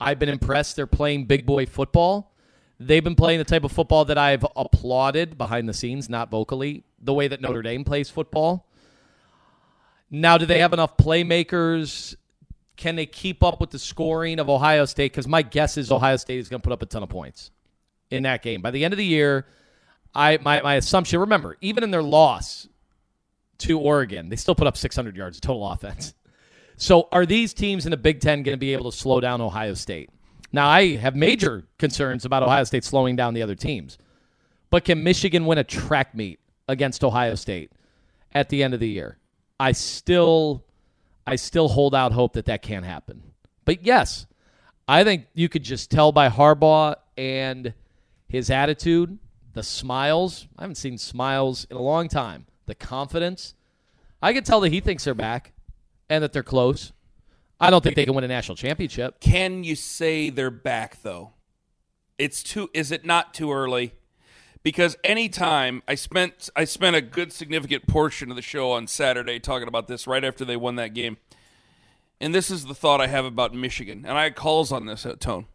I've 0.00 0.18
been 0.18 0.30
impressed. 0.30 0.76
They're 0.76 0.86
playing 0.86 1.26
big 1.26 1.44
boy 1.44 1.66
football. 1.66 2.32
They've 2.80 3.02
been 3.02 3.16
playing 3.16 3.38
the 3.38 3.44
type 3.44 3.64
of 3.64 3.72
football 3.72 4.04
that 4.06 4.16
I've 4.16 4.46
applauded 4.56 5.36
behind 5.36 5.68
the 5.68 5.74
scenes, 5.74 6.08
not 6.08 6.30
vocally, 6.30 6.84
the 7.02 7.12
way 7.12 7.26
that 7.28 7.40
Notre 7.40 7.60
Dame 7.60 7.84
plays 7.84 8.08
football. 8.08 8.66
Now, 10.10 10.38
do 10.38 10.46
they 10.46 10.60
have 10.60 10.72
enough 10.72 10.96
playmakers? 10.96 12.14
Can 12.78 12.94
they 12.94 13.06
keep 13.06 13.42
up 13.42 13.60
with 13.60 13.70
the 13.70 13.78
scoring 13.78 14.38
of 14.38 14.48
Ohio 14.48 14.84
State? 14.84 15.12
Because 15.12 15.26
my 15.26 15.42
guess 15.42 15.76
is 15.76 15.90
Ohio 15.90 16.16
State 16.16 16.38
is 16.38 16.48
going 16.48 16.60
to 16.60 16.64
put 16.64 16.72
up 16.72 16.80
a 16.80 16.86
ton 16.86 17.02
of 17.02 17.08
points 17.08 17.50
in 18.08 18.22
that 18.22 18.40
game. 18.40 18.62
By 18.62 18.70
the 18.70 18.84
end 18.84 18.94
of 18.94 18.98
the 18.98 19.04
year, 19.04 19.46
I 20.14 20.38
my, 20.38 20.62
my 20.62 20.76
assumption, 20.76 21.18
remember, 21.18 21.56
even 21.60 21.82
in 21.82 21.90
their 21.90 22.04
loss 22.04 22.68
to 23.58 23.80
Oregon, 23.80 24.28
they 24.28 24.36
still 24.36 24.54
put 24.54 24.68
up 24.68 24.76
600 24.76 25.16
yards 25.16 25.36
of 25.36 25.40
total 25.42 25.68
offense. 25.68 26.14
So 26.80 27.08
are 27.10 27.26
these 27.26 27.52
teams 27.52 27.86
in 27.86 27.90
the 27.90 27.96
Big 27.96 28.20
Ten 28.20 28.44
going 28.44 28.54
to 28.54 28.60
be 28.60 28.72
able 28.72 28.92
to 28.92 28.96
slow 28.96 29.18
down 29.18 29.40
Ohio 29.40 29.74
State? 29.74 30.10
Now, 30.52 30.68
I 30.68 30.94
have 30.94 31.16
major 31.16 31.64
concerns 31.76 32.24
about 32.24 32.44
Ohio 32.44 32.62
State 32.62 32.84
slowing 32.84 33.16
down 33.16 33.34
the 33.34 33.42
other 33.42 33.56
teams. 33.56 33.98
But 34.70 34.84
can 34.84 35.02
Michigan 35.02 35.44
win 35.46 35.58
a 35.58 35.64
track 35.64 36.14
meet 36.14 36.38
against 36.68 37.02
Ohio 37.02 37.34
State 37.34 37.72
at 38.30 38.48
the 38.48 38.62
end 38.62 38.74
of 38.74 38.80
the 38.80 38.88
year? 38.88 39.18
I 39.58 39.72
still 39.72 40.64
I 41.28 41.36
still 41.36 41.68
hold 41.68 41.94
out 41.94 42.12
hope 42.12 42.32
that 42.34 42.46
that 42.46 42.62
can't 42.62 42.86
happen. 42.86 43.22
But 43.64 43.84
yes, 43.84 44.26
I 44.86 45.04
think 45.04 45.26
you 45.34 45.48
could 45.48 45.62
just 45.62 45.90
tell 45.90 46.10
by 46.10 46.30
Harbaugh 46.30 46.96
and 47.18 47.74
his 48.28 48.50
attitude, 48.50 49.18
the 49.52 49.62
smiles. 49.62 50.48
I 50.56 50.62
haven't 50.62 50.76
seen 50.76 50.96
smiles 50.96 51.66
in 51.70 51.76
a 51.76 51.82
long 51.82 52.08
time. 52.08 52.46
The 52.64 52.74
confidence. 52.74 53.54
I 54.22 54.32
could 54.32 54.46
tell 54.46 54.60
that 54.60 54.72
he 54.72 54.80
thinks 54.80 55.04
they're 55.04 55.14
back 55.14 55.52
and 56.08 56.24
that 56.24 56.32
they're 56.32 56.42
close. 56.42 56.92
I 57.60 57.70
don't 57.70 57.82
think 57.82 57.96
they 57.96 58.04
can 58.04 58.14
win 58.14 58.24
a 58.24 58.28
national 58.28 58.56
championship. 58.56 59.20
Can 59.20 59.64
you 59.64 59.74
say 59.74 60.30
they're 60.30 60.50
back 60.50 61.02
though? 61.02 61.32
It's 62.16 62.42
too 62.42 62.70
is 62.72 62.90
it 62.90 63.04
not 63.04 63.34
too 63.34 63.52
early? 63.52 63.92
Because 64.62 64.96
anytime 65.04 65.82
I 65.88 65.94
spent 65.94 66.50
I 66.56 66.64
spent 66.64 66.96
a 66.96 67.00
good 67.00 67.32
significant 67.32 67.86
portion 67.86 68.30
of 68.30 68.36
the 68.36 68.42
show 68.42 68.72
on 68.72 68.86
Saturday 68.86 69.38
talking 69.38 69.68
about 69.68 69.88
this 69.88 70.06
right 70.06 70.24
after 70.24 70.44
they 70.44 70.56
won 70.56 70.76
that 70.76 70.94
game. 70.94 71.16
And 72.20 72.34
this 72.34 72.50
is 72.50 72.66
the 72.66 72.74
thought 72.74 73.00
I 73.00 73.06
have 73.06 73.24
about 73.24 73.54
Michigan, 73.54 74.04
and 74.06 74.18
I 74.18 74.24
had 74.24 74.34
calls 74.34 74.72
on 74.72 74.86
this 74.86 75.06
at 75.06 75.20
Tone. 75.20 75.46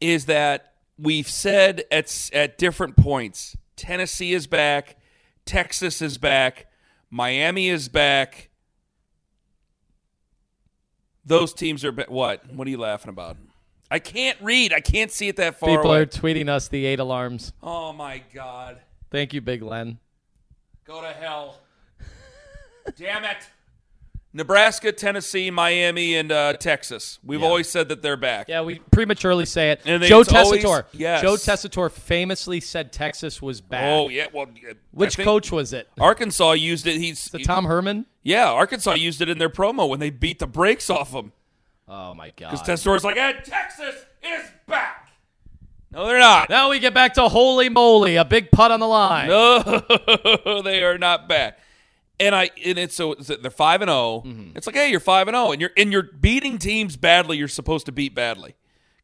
Is 0.00 0.26
that 0.26 0.74
we've 0.98 1.28
said 1.28 1.84
at 1.90 2.30
at 2.32 2.58
different 2.58 2.96
points, 2.96 3.56
Tennessee 3.76 4.34
is 4.34 4.46
back, 4.46 4.96
Texas 5.46 6.02
is 6.02 6.18
back, 6.18 6.66
Miami 7.10 7.68
is 7.68 7.88
back. 7.88 8.50
Those 11.24 11.54
teams 11.54 11.84
are 11.84 11.92
ba- 11.92 12.06
what? 12.08 12.52
What 12.52 12.66
are 12.66 12.70
you 12.70 12.78
laughing 12.78 13.08
about? 13.10 13.36
I 13.92 13.98
can't 13.98 14.38
read. 14.40 14.72
I 14.72 14.80
can't 14.80 15.10
see 15.10 15.28
it 15.28 15.36
that 15.36 15.58
far 15.60 15.68
People 15.68 15.90
away. 15.90 16.00
are 16.00 16.06
tweeting 16.06 16.48
us 16.48 16.68
the 16.68 16.86
eight 16.86 16.98
alarms. 16.98 17.52
Oh 17.62 17.92
my 17.92 18.22
god. 18.32 18.78
Thank 19.10 19.34
you, 19.34 19.42
Big 19.42 19.60
Len. 19.62 19.98
Go 20.86 21.02
to 21.02 21.08
hell. 21.08 21.58
Damn 22.96 23.24
it. 23.24 23.36
Nebraska, 24.32 24.92
Tennessee, 24.92 25.50
Miami, 25.50 26.16
and 26.16 26.32
uh, 26.32 26.54
Texas. 26.54 27.18
We've 27.22 27.42
always 27.42 27.68
said 27.68 27.90
that 27.90 28.00
they're 28.00 28.16
back. 28.16 28.48
Yeah, 28.48 28.62
we 28.62 28.78
prematurely 28.90 29.44
say 29.44 29.72
it. 29.72 29.84
Joe 29.84 30.20
it's 30.20 30.32
always- 30.32 30.64
Tessitore. 30.64 30.84
yes. 30.92 31.20
Joe 31.20 31.34
Tessitore 31.34 31.90
famously 31.90 32.60
said 32.60 32.94
Texas 32.94 33.42
was 33.42 33.60
back. 33.60 33.84
Oh 33.84 34.08
yeah. 34.08 34.28
Well, 34.32 34.46
Which 34.92 35.18
coach 35.18 35.52
was 35.52 35.74
it? 35.74 35.86
Arkansas 36.00 36.52
used 36.52 36.86
it. 36.86 36.96
He's 36.96 37.26
The 37.26 37.40
Tom 37.40 37.66
Herman? 37.66 38.06
Yeah, 38.22 38.50
Arkansas 38.50 38.94
used 38.94 39.20
it 39.20 39.28
in 39.28 39.36
their 39.36 39.50
promo 39.50 39.86
when 39.86 40.00
they 40.00 40.08
beat 40.08 40.38
the 40.38 40.46
brakes 40.46 40.88
off 40.88 41.12
them. 41.12 41.32
Oh 41.88 42.14
my 42.14 42.32
god. 42.36 42.50
Because 42.50 42.62
Tessitore's 42.62 43.04
like, 43.04 43.16
and 43.16 43.44
Texas 43.44 43.94
is 44.22 44.50
back. 44.66 45.10
No, 45.90 46.06
they're 46.06 46.18
not. 46.18 46.48
Now 46.48 46.70
we 46.70 46.78
get 46.78 46.94
back 46.94 47.14
to 47.14 47.28
holy 47.28 47.68
moly, 47.68 48.16
a 48.16 48.24
big 48.24 48.50
putt 48.50 48.70
on 48.70 48.80
the 48.80 48.86
line. 48.86 49.28
No, 49.28 50.62
they 50.64 50.82
are 50.82 50.96
not 50.96 51.28
back. 51.28 51.58
And 52.18 52.34
I 52.34 52.50
and 52.64 52.78
it's 52.78 52.94
so 52.94 53.14
they're 53.14 53.50
five 53.50 53.82
and 53.82 53.90
0 53.90 54.22
Mm-hmm. 54.24 54.56
It's 54.56 54.66
like, 54.66 54.76
hey, 54.76 54.90
you're 54.90 55.00
five 55.00 55.28
and 55.28 55.34
zero, 55.34 55.52
and 55.52 55.60
you're 55.60 55.72
and 55.76 55.92
you're 55.92 56.04
beating 56.04 56.58
teams 56.58 56.96
badly. 56.96 57.36
You're 57.36 57.48
supposed 57.48 57.86
to 57.86 57.92
beat 57.92 58.14
badly, 58.14 58.54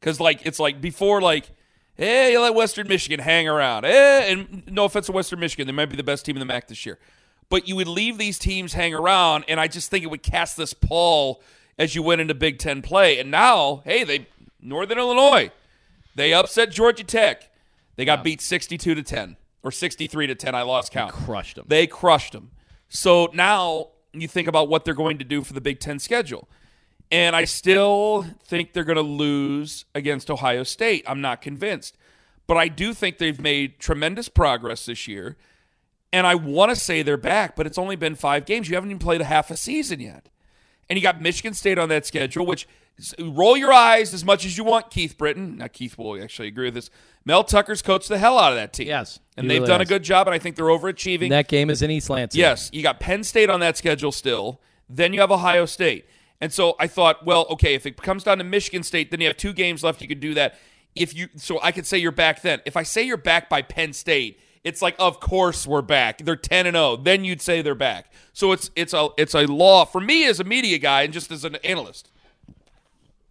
because 0.01 0.21
like 0.21 0.47
it's 0.47 0.61
like 0.61 0.81
before, 0.81 1.21
like, 1.21 1.51
hey, 1.97 2.33
you 2.33 2.41
let 2.41 2.55
Western 2.55 2.87
Michigan 2.87 3.19
hang 3.21 3.49
around. 3.49 3.85
Eh, 3.85 4.31
and 4.31 4.63
no 4.69 4.85
offense 4.85 5.07
to 5.07 5.13
Western 5.13 5.41
Michigan, 5.41 5.67
they 5.67 5.73
might 5.73 5.91
be 5.91 5.97
the 5.97 6.05
best 6.05 6.25
team 6.25 6.37
in 6.37 6.41
the 6.41 6.47
MAC 6.47 6.69
this 6.69 6.87
year, 6.87 6.99
but 7.51 7.67
you 7.67 7.77
would 7.77 7.89
leave 7.89 8.19
these 8.19 8.39
teams 8.39 8.73
hang 8.75 8.95
around, 8.95 9.45
and 9.49 9.59
I 9.59 9.67
just 9.67 9.91
think 9.91 10.05
it 10.05 10.09
would 10.09 10.23
cast 10.23 10.57
this 10.57 10.73
pall 10.73 11.43
as 11.79 11.95
you 11.95 12.03
went 12.03 12.21
into 12.21 12.35
Big 12.35 12.59
Ten 12.59 12.83
play. 12.83 13.19
And 13.19 13.31
now, 13.31 13.83
hey, 13.85 14.05
they 14.05 14.27
Northern 14.61 14.99
Illinois, 14.99 15.51
they 16.15 16.35
upset 16.35 16.71
Georgia 16.71 17.05
Tech. 17.05 17.51
They 17.97 18.05
got 18.05 18.25
beat 18.25 18.41
sixty-two 18.41 18.95
to 18.95 19.03
ten 19.03 19.37
or 19.63 19.71
sixty-three 19.71 20.27
to 20.27 20.35
ten. 20.35 20.55
I 20.55 20.63
lost 20.63 20.93
count. 20.93 21.13
Crushed 21.13 21.57
them. 21.57 21.67
They 21.69 21.87
crushed 21.87 22.33
them. 22.33 22.51
So 22.89 23.31
now 23.33 23.89
you 24.13 24.27
think 24.27 24.49
about 24.49 24.69
what 24.69 24.85
they're 24.85 24.95
going 24.95 25.19
to 25.19 25.25
do 25.25 25.43
for 25.43 25.53
the 25.53 25.61
Big 25.61 25.81
Ten 25.81 25.99
schedule. 25.99 26.49
And 27.11 27.35
I 27.35 27.45
still 27.45 28.27
think 28.45 28.73
they're 28.73 28.85
going 28.85 28.97
to 28.97 29.03
lose 29.03 29.85
against 29.95 30.31
Ohio 30.31 30.63
State. 30.63 31.05
I'm 31.07 31.21
not 31.21 31.41
convinced. 31.41 31.97
But 32.47 32.57
I 32.57 32.69
do 32.69 32.95
think 32.95 33.19
they've 33.19 33.41
made 33.41 33.79
tremendous 33.79 34.29
progress 34.29 34.87
this 34.87 35.09
year. 35.09 35.37
And 36.13 36.27
I 36.27 36.35
want 36.35 36.71
to 36.71 36.77
say 36.77 37.03
they're 37.03 37.17
back, 37.17 37.57
but 37.57 37.67
it's 37.67 37.79
only 37.79 37.97
been 37.97 38.15
five 38.15 38.47
games. 38.47 38.69
You 38.69 38.75
haven't 38.75 38.91
even 38.91 38.99
played 38.99 39.21
a 39.21 39.25
half 39.25 39.51
a 39.51 39.57
season 39.57 40.01
yet. 40.01 40.29
And 40.91 40.97
you 40.99 41.03
got 41.03 41.21
Michigan 41.21 41.55
State 41.55 41.79
on 41.79 41.89
that 41.91 42.07
schedule, 42.07 42.47
which 42.47 42.67
roll 43.19 43.57
your 43.57 43.73
eyes 43.73 44.15
as 44.15 44.25
much 44.25 44.45
as 44.45 44.57
you 44.57 44.65
want, 44.65 44.91
Keith 44.91 45.17
Britton. 45.19 45.59
Now, 45.59 45.69
Keith 45.69 45.97
will 45.99 46.21
actually 46.23 46.49
agree 46.49 46.67
with 46.67 46.75
this. 46.75 46.91
Mel 47.25 47.45
Tucker's 47.45 47.83
coached 47.83 48.09
the 48.09 48.19
hell 48.19 48.39
out 48.39 48.53
of 48.53 48.57
that 48.57 48.73
team. 48.73 48.89
Yes, 48.89 49.21
And 49.37 49.51
they've 49.51 49.59
really 49.61 49.69
done 49.69 49.81
has. 49.81 49.89
a 49.89 49.93
good 49.93 50.03
job, 50.03 50.27
and 50.27 50.35
I 50.35 50.39
think 50.39 50.57
they're 50.57 50.65
overachieving. 50.67 51.29
That 51.29 51.47
game 51.49 51.69
is 51.69 51.83
in 51.83 51.91
East 51.91 52.09
Lansing. 52.09 52.39
Yes, 52.39 52.71
you 52.73 52.83
got 52.83 53.01
Penn 53.01 53.23
State 53.23 53.51
on 53.51 53.61
that 53.61 53.77
schedule 53.77 54.13
still. 54.13 54.61
Then 54.89 55.13
you 55.13 55.21
have 55.21 55.31
Ohio 55.31 55.67
State. 55.67 56.07
And 56.41 56.53
so 56.53 56.75
I 56.81 56.87
thought, 56.87 57.27
well, 57.27 57.47
okay, 57.51 57.75
if 57.75 57.85
it 57.85 58.01
comes 58.01 58.25
down 58.25 58.39
to 58.39 58.45
Michigan 58.45 58.83
State, 58.83 59.11
then 59.11 59.21
you 59.21 59.27
have 59.27 59.37
two 59.37 59.53
games 59.53 59.85
left. 59.85 60.01
You 60.01 60.09
could 60.09 60.21
do 60.21 60.35
that. 60.35 60.59
If 60.95 61.15
you, 61.15 61.29
so 61.37 61.61
I 61.63 61.71
could 61.73 61.87
say 61.87 61.99
you're 61.99 62.11
back 62.13 62.43
then. 62.43 62.61
If 62.65 62.77
I 62.77 62.83
say 62.83 63.03
you're 63.03 63.17
back 63.17 63.49
by 63.49 63.61
Penn 63.63 63.93
State, 63.93 64.41
it's 64.69 64.83
like, 64.83 64.95
of 64.99 65.19
course 65.19 65.67
we're 65.67 65.83
back. 65.83 66.19
They're 66.19 66.37
ten 66.37 66.67
and 66.67 66.75
zero. 66.75 66.97
Then 66.97 67.25
you'd 67.25 67.41
say 67.41 67.63
they're 67.63 67.75
back. 67.75 68.13
So 68.35 68.53
it's 68.53 68.71
it's 68.77 68.93
a 68.93 69.09
it's 69.17 69.35
a 69.35 69.47
law 69.47 69.87
for 69.87 70.01
me 70.01 70.27
as 70.27 70.41
a 70.41 70.45
media 70.45 70.77
guy 70.79 71.03
and 71.03 71.13
just 71.13 71.31
as 71.31 71.45
an 71.45 71.57
analyst. 71.65 72.11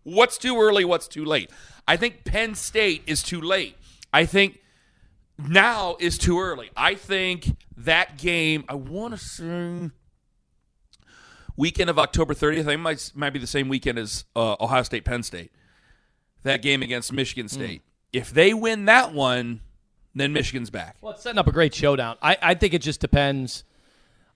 What's 0.04 0.38
too 0.38 0.60
early? 0.60 0.84
What's 0.84 1.08
too 1.08 1.24
late? 1.24 1.52
I 1.88 1.96
think 1.96 2.24
Penn 2.24 2.56
State 2.56 3.04
is 3.06 3.22
too 3.22 3.40
late. 3.40 3.78
I 4.12 4.26
think 4.26 4.60
now 5.38 5.96
is 6.00 6.18
too 6.18 6.40
early. 6.40 6.72
I 6.76 6.96
think 6.96 7.56
that 7.78 8.18
game. 8.18 8.66
I 8.68 8.74
want 8.74 9.14
to 9.14 9.20
say 9.20 9.92
weekend 11.56 11.90
of 11.90 12.00
October 12.00 12.34
30th. 12.34 12.52
I 12.52 12.64
think 12.64 12.70
it 12.70 12.78
might 12.78 13.12
might 13.14 13.32
be 13.32 13.40
the 13.40 13.48
same 13.48 13.70
weekend 13.70 14.00
as 14.00 14.26
uh, 14.36 14.56
Ohio 14.60 14.84
State 14.84 15.06
Penn 15.06 15.22
State. 15.22 15.52
That 16.44 16.62
game 16.62 16.82
against 16.82 17.14
Michigan 17.14 17.48
State. 17.48 17.82
If 18.14 18.32
they 18.32 18.54
win 18.54 18.86
that 18.86 19.14
one, 19.14 19.62
then 20.20 20.34
Michigan's 20.34 20.70
back. 20.70 20.96
Well, 21.02 21.14
it's 21.14 21.24
setting 21.24 21.40
up 21.40 21.48
a 21.48 21.52
great 21.52 21.74
showdown. 21.74 22.18
I, 22.22 22.38
I 22.42 22.54
think 22.54 22.74
it 22.74 22.82
just 22.82 23.00
depends. 23.00 23.64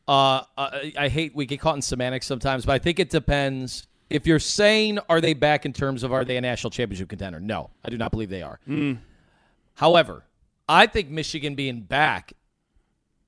Uh, 0.08 0.44
I, 0.58 0.94
I 0.98 1.08
hate 1.10 1.36
we 1.36 1.46
get 1.46 1.60
caught 1.60 1.76
in 1.76 1.82
semantics 1.82 2.26
sometimes, 2.26 2.66
but 2.66 2.74
I 2.74 2.80
think 2.80 3.00
it 3.00 3.10
depends. 3.10 3.88
If 4.10 4.28
you're 4.28 4.40
saying 4.40 5.00
are 5.08 5.22
they 5.22 5.34
back 5.34 5.66
in 5.66 5.74
terms 5.74 6.04
of 6.04 6.12
are 6.12 6.26
they 6.26 6.38
a 6.38 6.42
national 6.42 6.72
championship 6.72 7.10
contender? 7.10 7.40
No, 7.40 7.70
I 7.86 7.90
do 7.90 7.98
not 7.98 8.12
believe 8.12 8.30
they 8.30 8.42
are. 8.42 8.60
However, 9.76 10.26
I 10.68 10.88
think 10.88 11.10
Michigan 11.10 11.56
being 11.56 11.82
back 11.82 12.34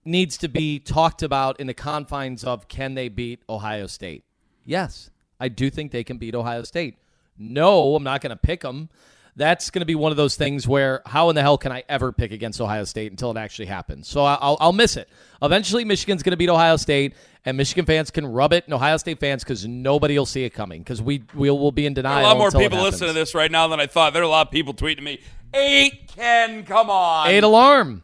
needs 0.06 0.38
to 0.38 0.48
be 0.48 0.80
talked 0.80 1.24
about 1.24 1.60
in 1.60 1.68
the 1.68 1.74
confines 1.74 2.44
of 2.44 2.68
can 2.68 2.96
they 2.96 3.08
beat 3.08 3.42
Ohio 3.48 3.88
State? 3.88 4.24
Yes, 4.66 5.10
I 5.40 5.48
do 5.48 5.70
think 5.70 5.92
they 5.92 6.04
can 6.04 6.18
beat 6.18 6.36
Ohio 6.36 6.64
State. 6.64 6.98
No, 7.38 7.96
I'm 7.96 8.04
not 8.04 8.22
going 8.22 8.30
to 8.32 8.36
pick 8.36 8.62
them. 8.62 8.90
That's 9.36 9.72
going 9.72 9.80
to 9.80 9.86
be 9.86 9.96
one 9.96 10.12
of 10.12 10.18
those 10.18 10.36
things 10.36 10.68
where 10.68 11.02
how 11.08 11.30
in 11.30 11.36
the 11.36 11.42
hell 11.42 11.58
can 11.58 11.72
I 11.72 11.84
ever 11.90 12.12
pick 12.12 12.32
against 12.32 12.62
Ohio 12.62 12.84
State 12.84 13.12
until 13.12 13.32
it 13.32 13.38
actually 13.38 13.66
happens? 13.66 14.08
So 14.08 14.24
I- 14.24 14.38
I'll, 14.40 14.58
I'll 14.60 14.74
miss 14.74 14.96
it. 14.96 15.10
Eventually, 15.42 15.84
Michigan's 15.86 16.22
going 16.22 16.32
to 16.32 16.38
beat 16.38 16.50
Ohio 16.50 16.76
State, 16.76 17.16
and 17.44 17.58
Michigan 17.58 17.86
fans 17.86 18.12
can 18.12 18.28
rub 18.28 18.54
it, 18.54 18.66
and 18.66 18.74
Ohio 18.76 18.96
State 18.98 19.20
fans 19.20 19.44
because 19.44 19.66
nobody 19.68 20.18
will 20.18 20.28
see 20.28 20.44
it 20.44 20.52
coming 20.52 20.82
because 20.82 21.02
we 21.02 21.24
we'll, 21.34 21.58
will 21.58 21.72
be 21.72 21.86
in 21.88 21.94
denial. 21.96 22.26
a 22.26 22.30
lot 22.30 22.38
more 22.38 22.52
people 22.52 22.80
listening 22.82 23.10
to 23.10 23.14
this 23.14 23.34
right 23.34 23.50
now 23.52 23.68
than 23.68 23.80
I 23.80 23.88
thought. 23.88 24.14
There 24.14 24.22
are 24.22 24.26
a 24.26 24.30
lot 24.30 24.48
of 24.48 24.52
people 24.52 24.74
tweeting 24.74 25.02
me. 25.02 25.20
Eight, 25.54 26.08
Ken, 26.16 26.64
come 26.64 26.90
on. 26.92 27.28
Eight 27.28 27.44
alarm. 27.44 28.04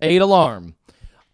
Eight 0.00 0.22
alarm. 0.22 0.74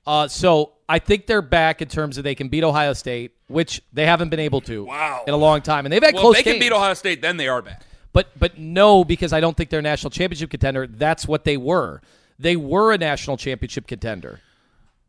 Uh, 0.06 0.26
so 0.26 0.72
I 0.88 0.98
think 0.98 1.26
they're 1.26 1.42
back 1.42 1.80
in 1.80 1.88
terms 1.88 2.18
of 2.18 2.24
they 2.24 2.34
can 2.34 2.48
beat 2.48 2.64
Ohio 2.64 2.92
State, 2.92 3.32
which 3.46 3.82
they 3.92 4.04
haven't 4.06 4.30
been 4.30 4.40
able 4.40 4.60
to 4.62 4.84
Wow. 4.84 5.22
in 5.26 5.32
a 5.32 5.36
long 5.36 5.62
time, 5.62 5.86
and 5.86 5.92
they've 5.92 6.02
had 6.02 6.14
well, 6.14 6.24
close 6.24 6.38
if 6.38 6.44
they 6.44 6.52
can 6.52 6.60
beat 6.60 6.72
Ohio 6.72 6.94
State, 6.94 7.22
then 7.22 7.36
they 7.36 7.46
are 7.46 7.62
back. 7.62 7.82
But 8.12 8.38
but 8.38 8.58
no, 8.58 9.04
because 9.04 9.32
I 9.32 9.40
don't 9.40 9.56
think 9.56 9.70
they're 9.70 9.80
a 9.80 9.82
national 9.82 10.10
championship 10.10 10.50
contender. 10.50 10.86
That's 10.86 11.26
what 11.28 11.44
they 11.44 11.56
were. 11.56 12.00
They 12.38 12.56
were 12.56 12.92
a 12.92 12.98
national 12.98 13.36
championship 13.36 13.86
contender. 13.86 14.40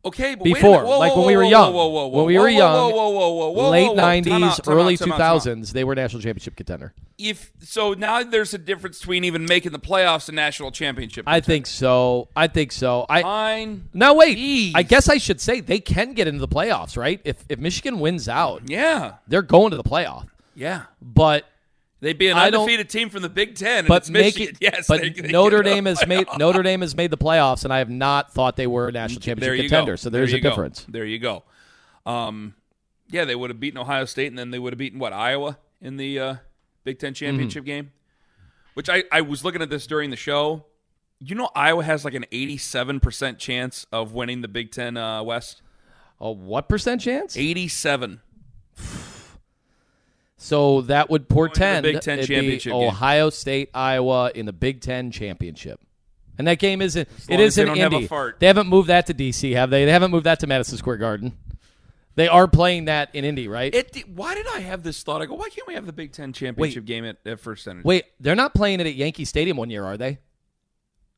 Okay, 0.02 0.34
but 0.34 0.44
wait 0.44 0.52
a 0.52 0.54
Before. 0.54 0.82
Whoa, 0.84 0.98
like 0.98 1.12
whoa, 1.12 1.18
when 1.18 1.26
we 1.26 1.36
were 1.36 1.42
young, 1.44 1.74
whoa, 1.74 1.86
whoa, 1.88 2.06
whoa, 2.06 2.18
when 2.18 2.26
we 2.26 2.38
were 2.38 2.48
young, 2.48 2.72
whoa, 2.72 2.88
whoa, 2.88 3.10
whoa, 3.10 3.30
whoa, 3.32 3.50
whoa, 3.50 3.70
late 3.70 3.86
whoa, 3.88 3.92
whoa. 3.92 4.00
'90s, 4.00 4.42
out, 4.42 4.60
early 4.66 4.94
out, 4.94 5.00
2000s, 5.00 5.72
they 5.72 5.84
were 5.84 5.92
a 5.92 5.96
national 5.96 6.22
championship 6.22 6.56
contender. 6.56 6.94
If 7.18 7.52
so, 7.60 7.92
now 7.92 8.22
there's 8.22 8.54
a 8.54 8.58
difference 8.58 8.98
between 9.00 9.24
even 9.24 9.44
making 9.44 9.72
the 9.72 9.78
playoffs 9.78 10.30
and 10.30 10.36
national 10.36 10.70
championship. 10.70 11.24
I 11.28 11.40
think 11.40 11.66
so. 11.66 12.28
I 12.34 12.46
think 12.46 12.72
so. 12.72 13.04
I 13.10 13.20
Fine. 13.20 13.90
now 13.92 14.14
wait. 14.14 14.38
Jeez. 14.38 14.72
I 14.74 14.84
guess 14.84 15.06
I 15.10 15.18
should 15.18 15.38
say 15.38 15.60
they 15.60 15.80
can 15.80 16.14
get 16.14 16.26
into 16.26 16.40
the 16.40 16.48
playoffs, 16.48 16.96
right? 16.96 17.20
If 17.24 17.44
if 17.50 17.58
Michigan 17.58 18.00
wins 18.00 18.26
out, 18.26 18.62
Yeah, 18.70 19.16
they're 19.28 19.42
going 19.42 19.70
to 19.72 19.76
the 19.76 19.84
playoff. 19.84 20.28
yeah. 20.54 20.84
But 21.02 21.44
They'd 22.00 22.16
be 22.16 22.28
an 22.28 22.38
I 22.38 22.46
undefeated 22.46 22.88
team 22.88 23.10
from 23.10 23.20
the 23.22 23.28
Big 23.28 23.56
Ten. 23.56 23.86
But 23.86 24.02
it's 24.02 24.10
make 24.10 24.40
it. 24.40 24.56
Yes, 24.60 24.86
but 24.88 25.02
they- 25.02 25.10
they 25.10 25.28
Notre 25.32 25.62
Dame 25.62 25.84
has 25.86 26.06
made. 26.06 26.26
Notre 26.38 26.62
Dame 26.62 26.80
has 26.80 26.96
made 26.96 27.10
the 27.10 27.18
playoffs, 27.18 27.64
and 27.64 27.72
I 27.72 27.78
have 27.78 27.90
not 27.90 28.32
thought 28.32 28.56
they 28.56 28.66
were 28.66 28.88
a 28.88 28.92
national 28.92 29.20
There 29.20 29.34
championship 29.34 29.64
contender. 29.70 29.92
go. 29.92 29.96
So 29.96 30.08
there's 30.10 30.32
you 30.32 30.38
a 30.38 30.40
go. 30.40 30.48
difference. 30.50 30.86
There 30.88 31.04
you 31.04 31.18
go. 31.18 31.42
Um, 32.06 32.54
yeah, 33.10 33.24
they 33.26 33.34
would 33.34 33.50
have 33.50 33.60
beaten 33.60 33.78
Ohio 33.78 34.06
State, 34.06 34.28
and 34.28 34.38
then 34.38 34.50
they 34.50 34.58
would 34.58 34.72
have 34.72 34.78
beaten 34.78 34.98
what 34.98 35.12
Iowa 35.12 35.58
in 35.82 35.96
the 35.98 36.18
uh, 36.18 36.34
Big 36.84 36.98
Ten 36.98 37.12
Mm-hmm. 37.12 37.24
championship 37.26 37.64
game. 37.64 37.92
Which 38.74 38.88
I 38.88 39.04
I 39.12 39.20
was 39.20 39.44
looking 39.44 39.60
at 39.62 39.68
this 39.68 39.86
during 39.86 40.08
the 40.10 40.16
show. 40.16 40.64
You 41.18 41.34
know, 41.34 41.50
Iowa 41.54 41.84
has 41.84 42.02
like 42.06 42.14
an 42.14 42.24
87% 42.32 43.36
chance 43.36 43.84
of 43.92 44.12
winning 44.14 44.40
the 44.40 44.48
Big 44.48 44.70
Ten 44.70 44.96
uh, 44.96 45.22
West. 45.22 45.60
A 46.18 46.30
what 46.32 46.66
percent 46.68 47.02
chance? 47.02 47.36
87. 47.36 48.20
So 50.42 50.80
that 50.82 51.10
would 51.10 51.28
portend 51.28 51.82
Big 51.82 52.00
Ten 52.00 52.24
championship 52.24 52.72
game. 52.72 52.88
Ohio 52.88 53.28
State, 53.28 53.68
Iowa 53.74 54.32
in 54.34 54.46
the 54.46 54.54
Big 54.54 54.80
Ten 54.80 55.10
championship. 55.10 55.80
And 56.38 56.46
that 56.48 56.58
game 56.58 56.80
isn't. 56.80 57.06
It 57.28 57.38
as 57.38 57.58
in 57.58 57.68
have 57.68 57.92
Indy. 57.92 58.06
fart. 58.06 58.40
They 58.40 58.46
haven't 58.46 58.66
moved 58.66 58.88
that 58.88 59.06
to 59.08 59.14
DC, 59.14 59.54
have 59.54 59.68
they? 59.68 59.84
They 59.84 59.92
haven't 59.92 60.10
moved 60.10 60.24
that 60.24 60.40
to 60.40 60.46
Madison 60.46 60.78
Square 60.78 60.96
Garden. 60.96 61.36
They 62.14 62.26
are 62.26 62.48
playing 62.48 62.86
that 62.86 63.14
in 63.14 63.26
Indy, 63.26 63.48
right? 63.48 63.72
It. 63.74 64.08
Why 64.08 64.34
did 64.34 64.46
I 64.54 64.60
have 64.60 64.82
this 64.82 65.02
thought? 65.02 65.20
I 65.20 65.26
go, 65.26 65.34
why 65.34 65.50
can't 65.50 65.68
we 65.68 65.74
have 65.74 65.84
the 65.84 65.92
Big 65.92 66.12
Ten 66.12 66.32
championship 66.32 66.86
game 66.86 67.04
at, 67.04 67.18
at 67.26 67.38
First 67.38 67.68
Energy? 67.68 67.84
Wait, 67.84 68.04
they're 68.18 68.34
not 68.34 68.54
playing 68.54 68.80
it 68.80 68.86
at 68.86 68.94
Yankee 68.94 69.26
Stadium 69.26 69.58
one 69.58 69.68
year, 69.68 69.84
are 69.84 69.98
they? 69.98 70.20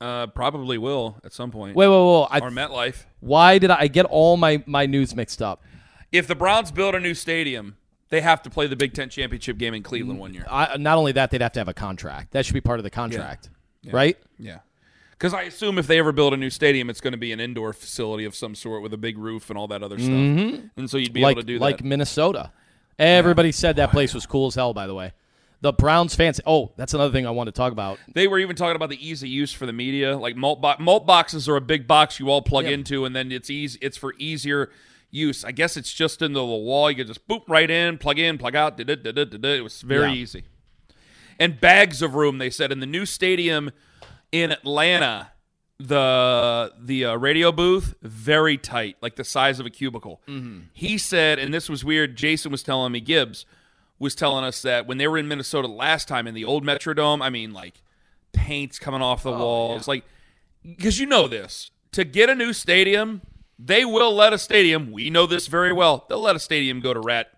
Uh, 0.01 0.27
probably 0.27 0.79
will 0.79 1.21
at 1.23 1.33
some 1.33 1.53
point. 1.53 1.77
Wait, 1.77 1.87
wait, 1.87 1.95
wait. 1.95 2.27
I, 2.29 2.39
or 2.41 2.51
MetLife. 2.51 3.05
why 3.21 3.59
did 3.59 3.71
I, 3.71 3.83
I 3.83 3.87
get 3.87 4.05
all 4.07 4.37
my, 4.37 4.65
my 4.67 4.87
news 4.87 5.15
mixed 5.15 5.41
up? 5.41 5.63
If 6.11 6.27
the 6.27 6.35
Browns 6.35 6.73
build 6.73 6.97
a 6.97 7.01
new 7.01 7.15
stadium, 7.15 7.77
they 8.13 8.21
have 8.21 8.43
to 8.43 8.51
play 8.51 8.67
the 8.67 8.77
Big 8.77 8.93
Ten 8.93 9.09
championship 9.09 9.57
game 9.57 9.73
in 9.73 9.83
Cleveland 9.83 10.21
one 10.21 10.35
year. 10.35 10.45
I, 10.49 10.77
not 10.77 10.99
only 10.99 11.13
that, 11.13 11.31
they'd 11.31 11.41
have 11.41 11.53
to 11.53 11.61
have 11.61 11.69
a 11.69 11.75
contract. 11.75 12.33
That 12.33 12.45
should 12.45 12.53
be 12.53 12.61
part 12.61 12.79
of 12.79 12.85
the 12.85 12.91
contract, 12.91 13.49
right? 13.91 14.19
Yeah. 14.39 14.59
Because 15.13 15.33
I 15.33 15.43
assume 15.43 15.79
if 15.79 15.87
they 15.87 15.99
ever 15.99 16.13
build 16.13 16.35
a 16.35 16.37
new 16.37 16.51
stadium, 16.51 16.91
it's 16.91 17.01
going 17.01 17.13
to 17.13 17.19
be 17.19 17.33
an 17.33 17.41
indoor 17.41 17.73
facility 17.73 18.27
of 18.27 18.35
some 18.35 18.55
sort 18.55 18.83
with 18.83 18.93
a 18.93 18.99
big 18.99 19.17
roof 19.17 19.49
and 19.49 19.59
all 19.59 19.67
that 19.69 19.83
other 19.83 19.97
stuff. 19.97 20.11
Mm-hmm. 20.11 20.67
And 20.77 20.91
so 20.91 20.99
you'd 20.99 21.15
be 21.15 21.23
like 21.23 21.33
able 21.33 21.43
to 21.43 21.47
do 21.47 21.59
like 21.59 21.79
that. 21.79 21.85
Like 21.85 21.89
Minnesota. 21.89 22.53
Everybody 22.99 23.51
said 23.51 23.77
that 23.77 23.89
oh, 23.89 23.93
place 23.93 24.13
was 24.13 24.27
cool 24.27 24.49
as 24.49 24.57
hell. 24.57 24.75
By 24.75 24.87
the 24.87 24.95
way, 24.95 25.13
the 25.63 25.73
Browns 25.73 26.15
fans. 26.15 26.39
Oh, 26.45 26.73
that's 26.77 26.93
another 26.93 27.15
thing 27.15 27.27
I 27.27 27.31
want 27.31 27.47
to 27.49 27.53
talk 27.53 27.73
about. 27.73 27.99
They 28.13 28.29
were 28.29 28.41
even 28.41 28.57
talking 28.57 28.77
about 28.77 28.91
the 28.91 29.09
ease 29.09 29.23
of 29.23 29.31
use 29.31 29.55
for 29.55 29.65
the 29.65 29.73
media. 29.73 30.19
Like 30.19 30.37
malt, 30.37 30.61
bo- 30.61 30.77
malt 30.79 31.07
boxes 31.07 31.49
are 31.49 31.57
a 31.57 31.63
big 31.63 31.87
box 31.87 32.21
you 32.21 32.29
all 32.29 32.43
plug 32.43 32.67
into, 32.67 33.07
and 33.07 33.17
then 33.17 33.33
it's 33.33 33.49
easy. 33.49 33.79
It's 33.81 33.97
for 33.97 34.13
easier 34.19 34.71
use. 35.13 35.45
I 35.45 35.53
guess 35.53 35.77
it's 35.77 35.93
just 35.93 36.21
into 36.23 36.41
the 36.41 36.45
wall. 36.45 36.91
You 36.91 36.97
can 36.97 37.07
just 37.07 37.29
boop 37.29 37.43
right 37.49 37.71
in, 37.71 37.99
plug 37.99 38.19
in, 38.19 38.39
plug 38.39 38.57
out. 38.57 38.81
It 38.81 39.63
was 39.63 39.83
very 39.83 40.09
Yeah. 40.09 40.15
easy. 40.15 40.45
And 41.39 41.61
bags 41.61 42.03
of 42.03 42.15
room. 42.17 42.39
They 42.39 42.51
said 42.51 42.73
in 42.73 42.81
the 42.81 42.87
new 42.87 43.07
stadium 43.07 43.71
in 44.33 44.51
Atlanta, 44.51 45.29
the 45.79 46.73
the 46.79 47.05
uh, 47.05 47.15
radio 47.17 47.53
booth 47.53 47.95
very 48.03 48.57
tight, 48.57 48.97
like 49.01 49.17
the 49.17 49.25
size 49.25 49.59
of 49.61 49.67
a 49.67 49.71
cubicle. 49.71 50.21
He 50.73 50.97
said, 50.99 51.39
and 51.39 51.53
this 51.53 51.69
was 51.69 51.85
weird. 51.85 52.17
Jason 52.17 52.53
was 52.53 52.63
telling 52.63 52.93
me 52.93 53.01
Gibbs 53.01 53.45
was 53.99 54.15
telling 54.15 54.45
us 54.45 54.63
that 54.63 54.87
when 54.87 54.99
they 54.99 55.07
were 55.09 55.19
in 55.19 55.29
Minnesota 55.29 55.69
last 55.69 56.09
time 56.09 56.27
in 56.27 56.35
the 56.35 56.45
old 56.45 56.65
Metrodome, 56.65 57.23
I 57.23 57.31
mean, 57.31 57.53
like 57.53 57.83
paint's 58.33 58.79
coming 58.79 59.03
off 59.03 59.23
the 59.23 59.31
walls, 59.33 59.87
like 59.89 60.05
because 60.65 60.99
you 61.01 61.07
know 61.07 61.27
this 61.29 61.71
to 61.93 62.05
get 62.05 62.31
a 62.31 62.35
new 62.35 62.53
stadium, 62.53 63.23
they 63.59 63.85
will 63.85 64.15
let 64.15 64.33
a 64.33 64.39
stadium. 64.39 64.91
We 64.93 65.11
know 65.11 65.27
this 65.27 65.47
very 65.47 65.73
well. 65.73 66.05
They'll 66.09 66.21
let 66.21 66.37
a 66.37 66.41
stadium 66.41 66.81
go 66.81 66.93
to 66.95 67.01
rat. 67.01 67.29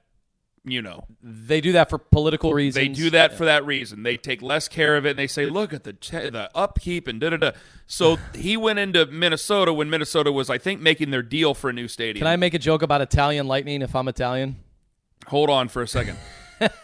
You 0.66 0.80
know, 0.80 1.04
They 1.22 1.60
do 1.60 1.72
that 1.72 1.90
for 1.90 1.98
political 1.98 2.54
reasons. 2.54 2.74
they 2.74 2.88
do 2.88 3.10
that 3.10 3.34
for 3.36 3.44
that 3.44 3.66
reason. 3.66 4.02
They 4.02 4.16
take 4.16 4.40
less 4.40 4.66
care 4.66 4.96
of 4.96 5.04
it. 5.04 5.10
and 5.10 5.18
They 5.18 5.26
say, 5.26 5.44
"Look 5.44 5.74
at 5.74 5.84
the 5.84 5.92
the 5.92 6.48
upkeep 6.54 7.06
and 7.06 7.20
da 7.20 7.28
da 7.30 7.36
da." 7.36 7.50
So 7.86 8.16
he 8.34 8.56
went 8.56 8.78
into 8.78 9.04
Minnesota 9.04 9.74
when 9.74 9.90
Minnesota 9.90 10.32
was, 10.32 10.48
I 10.48 10.56
think, 10.56 10.80
making 10.80 11.10
their 11.10 11.22
deal 11.22 11.52
for 11.52 11.68
a 11.68 11.72
new 11.74 11.86
stadium. 11.86 12.22
Can 12.24 12.28
I 12.28 12.36
make 12.36 12.54
a 12.54 12.58
joke 12.58 12.80
about 12.80 13.02
Italian 13.02 13.46
lightning 13.46 13.82
if 13.82 13.94
I'm 13.94 14.08
Italian? 14.08 14.56
Hold 15.26 15.50
on 15.50 15.68
for 15.68 15.82
a 15.82 15.88
second. 15.88 16.16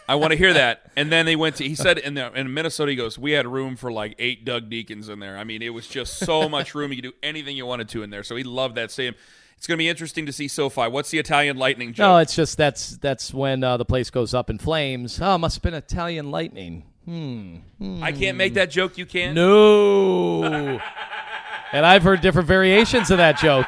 I 0.07 0.15
want 0.15 0.31
to 0.31 0.37
hear 0.37 0.53
that. 0.53 0.91
And 0.95 1.11
then 1.11 1.25
they 1.25 1.35
went 1.35 1.57
to. 1.57 1.67
He 1.67 1.75
said 1.75 1.97
in 1.97 2.15
the, 2.15 2.31
in 2.33 2.53
Minnesota, 2.53 2.91
he 2.91 2.95
goes, 2.95 3.17
"We 3.17 3.31
had 3.31 3.47
room 3.47 3.75
for 3.75 3.91
like 3.91 4.15
eight 4.19 4.45
Doug 4.45 4.69
Diekens 4.69 5.09
in 5.09 5.19
there. 5.19 5.37
I 5.37 5.43
mean, 5.43 5.61
it 5.61 5.69
was 5.69 5.87
just 5.87 6.17
so 6.17 6.49
much 6.49 6.75
room. 6.75 6.91
You 6.91 7.01
could 7.01 7.09
do 7.09 7.17
anything 7.23 7.55
you 7.55 7.65
wanted 7.65 7.89
to 7.89 8.03
in 8.03 8.09
there. 8.09 8.23
So 8.23 8.35
he 8.35 8.43
loved 8.43 8.75
that 8.75 8.91
stadium. 8.91 9.15
It's 9.57 9.67
going 9.67 9.77
to 9.77 9.81
be 9.81 9.89
interesting 9.89 10.25
to 10.25 10.33
see 10.33 10.47
SoFi. 10.47 10.87
What's 10.87 11.11
the 11.11 11.19
Italian 11.19 11.55
Lightning 11.55 11.93
joke? 11.93 12.03
No, 12.03 12.17
it's 12.17 12.35
just 12.35 12.57
that's 12.57 12.97
that's 12.97 13.31
when 13.31 13.63
uh, 13.63 13.77
the 13.77 13.85
place 13.85 14.09
goes 14.09 14.33
up 14.33 14.49
in 14.49 14.57
flames. 14.57 15.19
Oh, 15.21 15.37
must 15.37 15.57
have 15.57 15.61
been 15.61 15.75
Italian 15.75 16.31
lightning. 16.31 16.83
Hmm. 17.05 17.57
I 18.01 18.11
can't 18.11 18.37
make 18.37 18.55
that 18.55 18.71
joke. 18.71 18.97
You 18.97 19.05
can. 19.05 19.35
No. 19.35 20.43
and 21.71 21.85
I've 21.85 22.03
heard 22.03 22.21
different 22.21 22.47
variations 22.47 23.11
of 23.11 23.17
that 23.17 23.37
joke, 23.37 23.67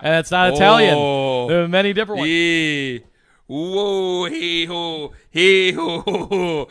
and 0.00 0.14
it's 0.14 0.30
not 0.30 0.54
Italian. 0.54 0.94
Oh. 0.96 1.48
There 1.48 1.62
are 1.64 1.68
many 1.68 1.92
different 1.92 2.20
ones. 2.20 2.30
Yeah. 2.30 2.98
Whoa, 3.48 4.24
hee 4.24 4.64
ho, 4.66 5.12
hee 5.30 5.70
ho, 5.72 6.66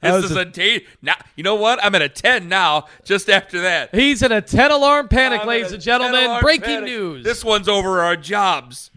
This 0.00 0.24
is 0.24 0.36
a- 0.36 0.40
a 0.40 0.44
t- 0.46 0.86
now. 1.02 1.16
You 1.36 1.42
know 1.42 1.56
what? 1.56 1.82
I'm 1.84 1.94
at 1.96 2.02
a 2.02 2.08
ten 2.08 2.48
now. 2.48 2.86
Just 3.04 3.28
after 3.28 3.62
that, 3.62 3.92
He's 3.94 4.22
in 4.22 4.30
a 4.32 4.40
10 4.40 4.70
alarm 4.70 5.08
panic, 5.08 5.40
I'm 5.42 5.48
ladies 5.48 5.72
and 5.72 5.82
gentlemen. 5.82 6.20
10 6.24 6.40
Breaking 6.40 6.64
panic. 6.66 6.84
news. 6.84 7.24
This 7.24 7.44
one's 7.44 7.68
over 7.68 8.00
our 8.00 8.16
jobs. 8.16 8.90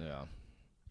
yeah. 0.00 0.20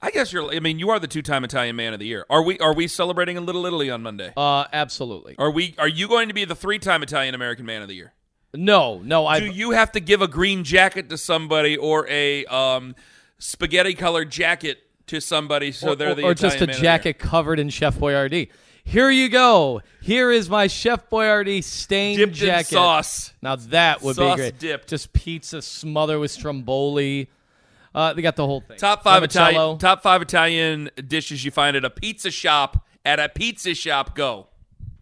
I 0.02 0.12
guess 0.12 0.34
you're. 0.34 0.54
I 0.54 0.60
mean, 0.60 0.80
you 0.80 0.90
are 0.90 1.00
the 1.00 1.08
two-time 1.08 1.44
Italian 1.46 1.76
Man 1.78 1.94
of 1.94 2.00
the 2.00 2.06
Year. 2.06 2.26
Are 2.30 2.44
we? 2.44 2.60
Are 2.60 2.74
we 2.74 2.88
celebrating 2.88 3.38
a 3.38 3.42
Little 3.42 3.66
Italy 3.66 3.90
on 3.90 4.04
Monday? 4.04 4.34
Uh, 4.36 4.66
absolutely. 4.74 5.36
Are 5.40 5.50
we? 5.50 5.74
Are 5.80 5.88
you 5.88 6.08
going 6.10 6.28
to 6.28 6.34
be 6.34 6.44
the 6.46 6.56
three-time 6.56 7.02
Italian 7.02 7.34
American 7.34 7.66
Man 7.66 7.82
of 7.82 7.88
the 7.88 7.96
Year? 7.96 8.14
No, 8.54 9.00
no. 9.04 9.26
I 9.26 9.40
Do 9.40 9.48
you 9.48 9.72
have 9.72 9.92
to 9.94 10.00
give 10.00 10.22
a 10.22 10.28
green 10.28 10.64
jacket 10.64 11.10
to 11.10 11.18
somebody 11.18 11.76
or 11.76 12.08
a 12.10 12.46
um, 12.46 12.96
spaghetti-colored 13.46 14.32
jacket 14.32 14.80
to 15.08 15.20
somebody 15.20 15.72
so 15.72 15.90
or, 15.90 15.96
they're 15.96 16.16
the 16.16 16.24
or 16.24 16.32
Italian 16.32 16.36
just 16.36 16.56
a 16.58 16.60
Man 16.62 16.70
of 16.70 16.76
the 16.76 16.82
Year? 16.82 16.84
jacket 16.84 17.20
covered 17.20 17.60
in 17.60 17.70
Chef 17.70 17.96
Boyardee. 17.98 18.50
Here 18.84 19.10
you 19.10 19.30
go. 19.30 19.82
Here 20.02 20.32
is 20.32 20.50
my 20.50 20.68
Chef 20.68 21.10
Boyardee 21.10 21.64
stained 21.64 22.18
dipped 22.18 22.34
in 22.42 22.48
jacket. 22.48 22.68
sauce. 22.68 23.34
Now 23.42 23.56
that 23.56 24.02
would 24.02 24.16
Sauce 24.16 24.36
be 24.36 24.42
great. 24.42 24.60
dipped. 24.60 24.90
Just 24.90 25.12
pizza 25.14 25.62
smothered 25.62 26.20
with 26.20 26.32
stromboli. 26.32 27.30
Uh, 27.94 28.14
they 28.14 28.22
got 28.22 28.36
the 28.36 28.46
whole 28.46 28.62
thing. 28.62 28.78
Top 28.78 29.04
five. 29.04 29.24
Italian. 29.24 29.78
Top 29.80 30.04
five 30.04 30.22
Italian 30.22 30.90
dishes 31.08 31.44
you 31.46 31.52
find 31.52 31.76
at 31.78 31.86
a 31.86 31.90
pizza 31.90 32.30
shop. 32.30 32.86
At 33.06 33.20
a 33.20 33.30
pizza 33.30 33.74
shop, 33.76 34.16
go. 34.16 34.48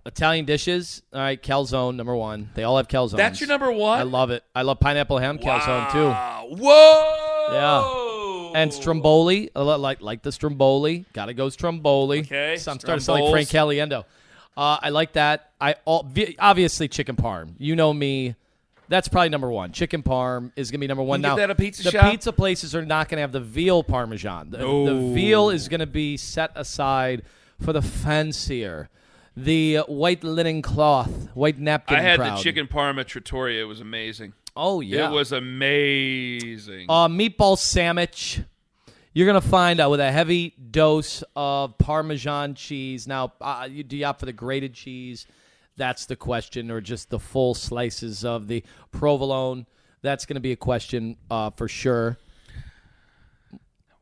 Italian 0.06 0.44
dishes. 0.46 1.02
All 1.14 1.22
right, 1.22 1.42
calzone 1.42 1.96
number 1.96 2.16
one. 2.16 2.50
They 2.56 2.64
all 2.64 2.76
have 2.78 2.90
calzones. 2.90 3.18
That's 3.18 3.40
your 3.40 3.48
number 3.48 3.72
one. 3.72 4.00
I 4.00 4.04
love 4.04 4.30
it. 4.32 4.44
I 4.54 4.62
love 4.64 4.80
pineapple 4.82 5.18
ham 5.18 5.40
calzone 5.40 5.92
too. 5.92 6.58
Whoa. 6.62 7.48
Yeah. 7.52 8.03
And 8.54 8.74
stromboli, 8.74 9.50
like 9.56 10.02
like 10.02 10.22
the 10.22 10.32
stromboli. 10.32 11.06
Got 11.14 11.26
to 11.26 11.34
go 11.34 11.50
stromboli. 11.50 12.20
Okay, 12.22 12.58
So 12.58 12.72
I'm 12.72 12.80
starting 12.80 13.04
to 13.06 13.12
like 13.12 13.32
Frank. 13.32 13.50
Caliendo. 13.50 14.06
Uh, 14.56 14.78
I 14.82 14.90
like 14.90 15.14
that. 15.14 15.52
I 15.60 15.76
all, 15.86 16.08
obviously 16.40 16.88
chicken 16.88 17.16
parm. 17.16 17.54
You 17.58 17.76
know 17.76 17.94
me. 17.94 18.36
That's 18.90 19.08
probably 19.08 19.30
number 19.30 19.50
one. 19.50 19.72
Chicken 19.72 20.04
parm 20.04 20.52
is 20.56 20.70
gonna 20.70 20.80
be 20.80 20.88
number 20.88 21.04
one. 21.04 21.22
Now 21.22 21.36
get 21.36 21.48
that 21.48 21.50
a 21.52 21.56
pizza 21.56 21.84
the 21.84 21.92
shop? 21.92 22.12
pizza 22.12 22.32
places 22.32 22.76
are 22.76 22.86
not 22.86 23.10
gonna 23.10 23.22
have 23.22 23.32
the 23.32 23.40
veal 23.40 23.84
parmesan. 23.84 24.52
The, 24.52 24.58
the 24.58 25.12
veal 25.14 25.50
is 25.50 25.68
gonna 25.68 25.88
be 25.88 26.18
set 26.18 26.52
aside 26.56 27.24
for 27.62 27.74
the 27.74 27.82
fancier, 27.82 28.90
the 29.36 29.78
white 29.88 30.24
linen 30.24 30.62
cloth, 30.62 31.30
white 31.34 31.58
napkin. 31.58 31.98
I 31.98 32.02
had 32.02 32.20
crowd. 32.20 32.38
the 32.38 32.44
chicken 32.44 32.68
parm 32.68 33.00
at 33.00 33.08
Trattoria. 33.08 33.64
It 33.64 33.68
was 33.68 33.80
amazing. 33.80 34.34
Oh 34.56 34.82
yeah, 34.82 35.10
It 35.10 35.14
was 35.14 35.32
amazing. 35.32 36.86
Uh, 36.90 37.08
meatball 37.08 37.58
sandwich. 37.58 38.42
You're 39.14 39.28
gonna 39.28 39.42
find 39.42 39.80
out 39.80 39.92
with 39.92 40.00
a 40.00 40.12
heavy 40.12 40.56
dose 40.72 41.24
of 41.36 41.78
Parmesan 41.78 42.56
cheese. 42.56 43.08
Now, 43.08 43.34
uh, 43.42 43.68
you, 43.70 43.84
do 43.84 43.98
you 43.98 44.06
opt 44.06 44.20
for 44.20 44.26
the 44.26 44.34
grated 44.34 44.74
cheese? 44.74 45.28
That's 45.76 46.06
the 46.06 46.16
question, 46.16 46.70
or 46.70 46.82
just 46.82 47.10
the 47.10 47.20
full 47.20 47.56
slices 47.56 48.24
of 48.24 48.48
the 48.48 48.64
provolone? 48.92 49.66
That's 50.04 50.26
going 50.26 50.36
to 50.36 50.42
be 50.42 50.52
a 50.52 50.58
question 50.58 51.18
uh, 51.32 51.50
for 51.52 51.68
sure. 51.68 52.18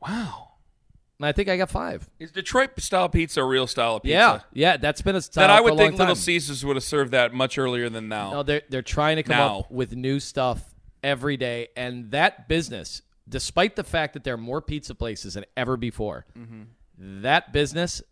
wow. 0.00 0.51
And 1.22 1.28
I 1.28 1.30
think 1.30 1.48
I 1.48 1.56
got 1.56 1.70
five. 1.70 2.10
Is 2.18 2.32
Detroit 2.32 2.70
style 2.80 3.08
pizza 3.08 3.42
a 3.42 3.44
real 3.44 3.68
style 3.68 3.94
of 3.94 4.02
pizza? 4.02 4.12
Yeah, 4.12 4.40
yeah, 4.52 4.76
that's 4.76 5.02
been 5.02 5.14
a 5.14 5.22
style 5.22 5.42
That 5.46 5.50
I 5.50 5.60
would 5.60 5.76
think 5.76 5.96
Little. 5.96 6.16
Caesars 6.16 6.64
would 6.64 6.74
have 6.74 6.82
served 6.82 7.12
that 7.12 7.32
much 7.32 7.58
earlier 7.58 7.88
than 7.88 8.08
now. 8.08 8.32
No, 8.32 8.42
they're 8.42 8.62
they're 8.68 8.82
trying 8.82 9.16
to 9.18 9.22
come 9.22 9.36
Now. 9.36 9.58
up 9.60 9.70
with 9.70 9.94
new 9.94 10.18
stuff 10.18 10.74
every 11.04 11.36
day, 11.36 11.68
and 11.76 12.10
that 12.10 12.48
business, 12.48 13.02
despite 13.28 13.76
the 13.76 13.84
fact 13.84 14.14
that 14.14 14.24
there 14.24 14.34
are 14.34 14.38
more 14.38 14.60
pizza 14.60 14.96
places 14.96 15.34
than 15.34 15.44
ever 15.56 15.76
before, 15.76 16.26
Mm-hmm. 16.36 17.22
that 17.22 17.52
business, 17.52 18.02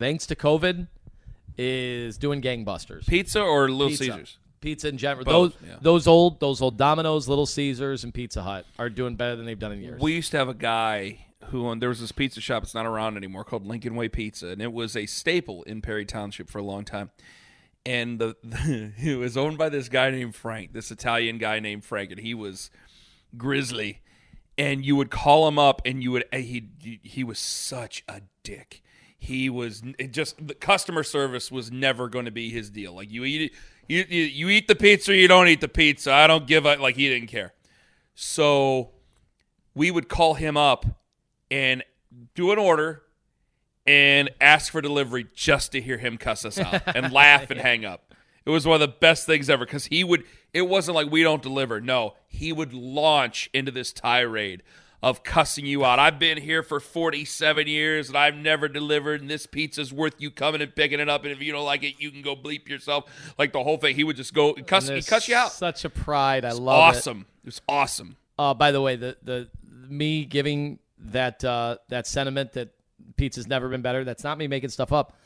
thanks 0.00 0.26
to 0.26 0.34
COVID, 0.34 0.88
is 1.56 2.18
doing 2.18 2.42
gangbusters. 2.42 3.06
Pizza 3.06 3.40
or 3.40 3.68
Little 3.70 3.90
Pizza. 3.90 4.04
Caesars? 4.06 4.38
Pizza 4.60 4.88
in 4.88 4.98
general. 4.98 5.24
Both, 5.24 5.52
those 5.60 5.68
yeah. 5.68 5.76
those 5.80 6.06
old 6.08 6.40
those 6.40 6.60
old 6.60 6.76
Domino's, 6.76 7.28
Little 7.28 7.46
Caesars, 7.46 8.02
and 8.02 8.12
Pizza 8.12 8.42
Hut 8.42 8.66
are 8.76 8.90
doing 8.90 9.14
better 9.14 9.36
than 9.36 9.46
they've 9.46 9.56
done 9.56 9.70
in 9.70 9.80
years. 9.80 10.00
We 10.00 10.14
used 10.14 10.32
to 10.32 10.36
have 10.38 10.48
a 10.48 10.54
guy 10.54 11.26
who 11.48 11.66
owned, 11.66 11.80
there 11.80 11.88
was 11.88 12.00
this 12.00 12.12
pizza 12.12 12.40
shop. 12.40 12.62
It's 12.62 12.74
not 12.74 12.86
around 12.86 13.16
anymore 13.16 13.44
called 13.44 13.66
Lincoln 13.66 13.94
Way 13.94 14.08
Pizza, 14.08 14.48
and 14.48 14.62
it 14.62 14.72
was 14.72 14.96
a 14.96 15.06
staple 15.06 15.62
in 15.64 15.80
Perry 15.80 16.04
Township 16.04 16.48
for 16.48 16.58
a 16.58 16.62
long 16.62 16.84
time. 16.84 17.10
And 17.86 18.18
the, 18.18 18.36
it 18.98 19.18
was 19.18 19.36
owned 19.36 19.58
by 19.58 19.68
this 19.68 19.88
guy 19.88 20.10
named 20.10 20.34
Frank, 20.34 20.72
this 20.72 20.90
Italian 20.90 21.38
guy 21.38 21.60
named 21.60 21.84
Frank, 21.84 22.10
and 22.10 22.20
he 22.20 22.34
was 22.34 22.70
grizzly. 23.36 24.02
And 24.58 24.84
you 24.84 24.96
would 24.96 25.10
call 25.10 25.48
him 25.48 25.58
up, 25.58 25.80
and 25.86 26.02
you 26.02 26.12
would 26.12 26.24
eh, 26.32 26.40
he 26.40 27.00
he 27.02 27.24
was 27.24 27.38
such 27.38 28.04
a 28.08 28.20
dick. 28.42 28.82
He 29.18 29.48
was 29.48 29.82
just 30.10 30.46
the 30.46 30.54
customer 30.54 31.02
service 31.02 31.50
was 31.50 31.70
never 31.72 32.08
going 32.08 32.26
to 32.26 32.30
be 32.30 32.50
his 32.50 32.68
deal. 32.68 32.94
Like 32.94 33.10
you 33.10 33.24
eat 33.24 33.54
you, 33.88 34.04
you 34.06 34.24
you 34.24 34.48
eat 34.50 34.68
the 34.68 34.74
pizza, 34.74 35.16
you 35.16 35.28
don't 35.28 35.48
eat 35.48 35.62
the 35.62 35.68
pizza. 35.68 36.12
I 36.12 36.26
don't 36.26 36.46
give 36.46 36.66
a 36.66 36.76
like. 36.76 36.96
He 36.96 37.08
didn't 37.08 37.28
care. 37.28 37.54
So 38.14 38.90
we 39.74 39.90
would 39.90 40.10
call 40.10 40.34
him 40.34 40.58
up 40.58 40.99
and 41.50 41.82
do 42.34 42.52
an 42.52 42.58
order 42.58 43.02
and 43.86 44.30
ask 44.40 44.72
for 44.72 44.80
delivery 44.80 45.26
just 45.34 45.72
to 45.72 45.80
hear 45.80 45.98
him 45.98 46.16
cuss 46.18 46.44
us 46.44 46.58
out 46.58 46.82
and 46.94 47.12
laugh 47.12 47.50
and 47.50 47.60
hang 47.60 47.84
up. 47.84 48.14
It 48.44 48.50
was 48.50 48.66
one 48.66 48.74
of 48.74 48.80
the 48.80 48.96
best 49.00 49.26
things 49.26 49.50
ever 49.50 49.64
because 49.64 49.86
he 49.86 50.02
would, 50.04 50.24
it 50.52 50.62
wasn't 50.62 50.94
like 50.94 51.10
we 51.10 51.22
don't 51.22 51.42
deliver. 51.42 51.80
No, 51.80 52.14
he 52.26 52.52
would 52.52 52.72
launch 52.72 53.50
into 53.52 53.70
this 53.70 53.92
tirade 53.92 54.62
of 55.02 55.22
cussing 55.22 55.64
you 55.66 55.84
out. 55.84 55.98
I've 55.98 56.18
been 56.18 56.38
here 56.38 56.62
for 56.62 56.78
47 56.78 57.66
years 57.66 58.08
and 58.08 58.16
I've 58.18 58.34
never 58.34 58.68
delivered, 58.68 59.20
and 59.20 59.30
this 59.30 59.46
pizza's 59.46 59.92
worth 59.92 60.14
you 60.18 60.30
coming 60.30 60.60
and 60.60 60.74
picking 60.74 61.00
it 61.00 61.08
up. 61.08 61.24
And 61.24 61.32
if 61.32 61.40
you 61.40 61.52
don't 61.52 61.64
like 61.64 61.82
it, 61.82 61.94
you 61.98 62.10
can 62.10 62.22
go 62.22 62.36
bleep 62.36 62.68
yourself. 62.68 63.04
Like 63.38 63.52
the 63.52 63.62
whole 63.62 63.78
thing. 63.78 63.94
He 63.96 64.04
would 64.04 64.16
just 64.16 64.34
go, 64.34 64.52
cuss, 64.54 64.88
And 64.88 64.96
he 64.98 65.02
cuss 65.02 65.28
you 65.28 65.36
out. 65.36 65.52
Such 65.52 65.84
a 65.84 65.90
pride. 65.90 66.44
I 66.44 66.52
love 66.52 66.94
it. 66.94 66.98
awesome. 66.98 67.26
It 67.42 67.46
was 67.46 67.60
awesome. 67.68 68.16
Uh, 68.38 68.54
by 68.54 68.72
the 68.72 68.80
way, 68.80 68.96
the 68.96 69.16
the 69.22 69.48
me 69.88 70.24
giving 70.24 70.78
that 71.06 71.44
uh, 71.44 71.76
that 71.88 72.06
sentiment 72.06 72.52
that 72.52 72.70
pizza's 73.16 73.46
never 73.46 73.68
been 73.68 73.82
better. 73.82 74.04
That's 74.04 74.24
not 74.24 74.38
me 74.38 74.46
making 74.46 74.70
stuff 74.70 74.92
up. 74.92 75.16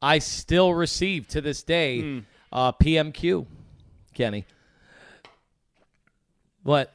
I 0.00 0.18
still 0.18 0.74
receive 0.74 1.28
to 1.28 1.40
this 1.40 1.62
day 1.62 2.00
Hmm. 2.00 2.18
uh, 2.52 2.72
PMQ, 2.72 3.46
Kenny. 4.14 4.44
What 6.62 6.92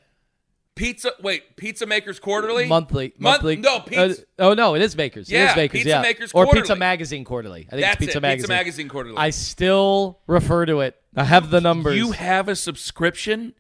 Pizza, 0.76 1.12
wait, 1.24 1.56
Pizza 1.58 1.88
Makers 1.88 2.20
Quarterly? 2.20 2.68
monthly? 2.68 3.12
Month- 3.18 3.42
monthly? 3.44 3.56
no, 3.56 3.84
uh, 3.98 4.14
oh 4.38 4.54
no, 4.54 4.76
it 4.76 4.82
is 4.84 4.96
Makers. 4.96 5.28
it 5.28 5.34
Yeah, 5.34 5.50
is 5.52 5.56
Makers. 5.56 5.74
Pizza 5.80 5.90
yeah. 5.90 6.02
Makers 6.04 6.32
or 6.34 6.46
Pizza 6.48 6.76
Magazine 6.76 7.24
Quarterly. 7.24 7.66
I 7.68 7.72
think 7.72 7.82
That's 7.82 7.96
it's 7.96 8.06
Pizza 8.06 8.18
it, 8.20 8.22
Magazine. 8.22 8.44
Pizza 8.44 8.54
Magazine 8.54 8.88
Quarterly. 8.90 9.18
I 9.18 9.30
still 9.32 10.20
refer 10.28 10.68
to 10.68 10.82
it. 10.82 10.96
I 11.16 11.24
have 11.24 11.50
the 11.50 11.60
numbers. 11.62 11.98
You 11.98 12.12
have 12.12 12.48
a 12.48 12.56
subscription? 12.56 13.56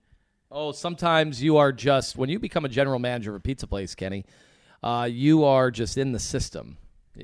Oh, 0.51 0.71
sometimes 0.71 1.41
you 1.41 1.57
are 1.57 1.71
just 1.71 2.15
when 2.17 2.29
you 2.29 2.37
become 2.39 2.65
a 2.65 2.69
general 2.69 2.99
manager 2.99 3.31
of 3.31 3.37
a 3.37 3.39
pizza 3.39 3.65
place, 3.65 3.95
Kenny. 3.95 4.23
Uh, 4.83 5.07
you 5.11 5.43
are 5.43 5.71
just 5.71 5.97
in 5.97 6.11
the 6.11 6.19
system, 6.19 6.77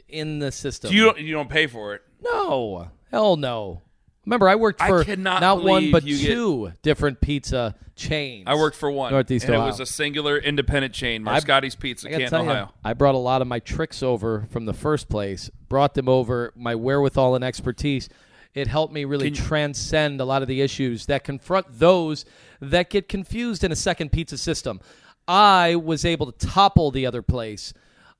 in 0.08 0.40
the 0.40 0.52
system. 0.52 0.92
You 0.94 1.06
don't, 1.06 1.20
you 1.20 1.34
don't 1.34 1.50
pay 1.50 1.68
for 1.68 1.94
it. 1.94 2.02
no, 2.22 2.88
hell 3.12 3.36
no. 3.38 3.82
Remember, 4.26 4.48
I 4.48 4.56
worked 4.56 4.82
for 4.82 5.04
cannot 5.04 5.42
not 5.42 5.64
one 5.64 5.92
but 5.92 6.04
you 6.06 6.18
get- 6.18 6.28
two 6.34 6.72
different 6.82 7.20
pizza 7.20 7.76
chains. 7.96 8.46
I 8.48 8.56
worked 8.56 8.78
for 8.78 8.90
one, 8.90 9.12
Northeast 9.12 9.46
and 9.46 9.56
Ohio. 9.56 9.66
it 9.68 9.72
was 9.72 9.80
a 9.82 9.86
singular 9.86 10.38
independent 10.38 10.94
chain, 10.94 11.28
I- 11.28 11.40
Marscotti's 11.40 11.76
Pizza, 11.76 12.08
I 12.08 12.20
Canton, 12.20 12.42
Ohio. 12.42 12.74
I 12.84 12.94
brought 12.94 13.16
a 13.16 13.20
lot 13.20 13.42
of 13.42 13.48
my 13.50 13.60
tricks 13.60 14.02
over 14.02 14.48
from 14.50 14.66
the 14.66 14.74
first 14.74 15.10
place. 15.10 15.50
Brought 15.68 15.94
them 15.94 16.08
over, 16.08 16.54
my 16.56 16.74
wherewithal 16.74 17.36
and 17.36 17.44
expertise. 17.44 18.08
It 18.54 18.68
helped 18.68 18.94
me 18.94 19.04
really 19.04 19.30
transcend 19.32 20.22
a 20.22 20.26
lot 20.26 20.42
of 20.42 20.48
the 20.48 20.62
issues 20.62 21.08
that 21.08 21.24
confront 21.24 21.66
those 21.80 22.24
that 22.62 22.90
get 22.90 23.10
confused 23.10 23.64
in 23.64 23.72
a 23.72 23.76
second 23.76 24.12
pizza 24.12 24.38
system. 24.38 24.80
I 25.28 25.76
was 25.76 26.06
able 26.06 26.32
to 26.32 26.48
topple 26.48 26.92
the 26.92 27.06
other 27.06 27.22
place 27.22 27.74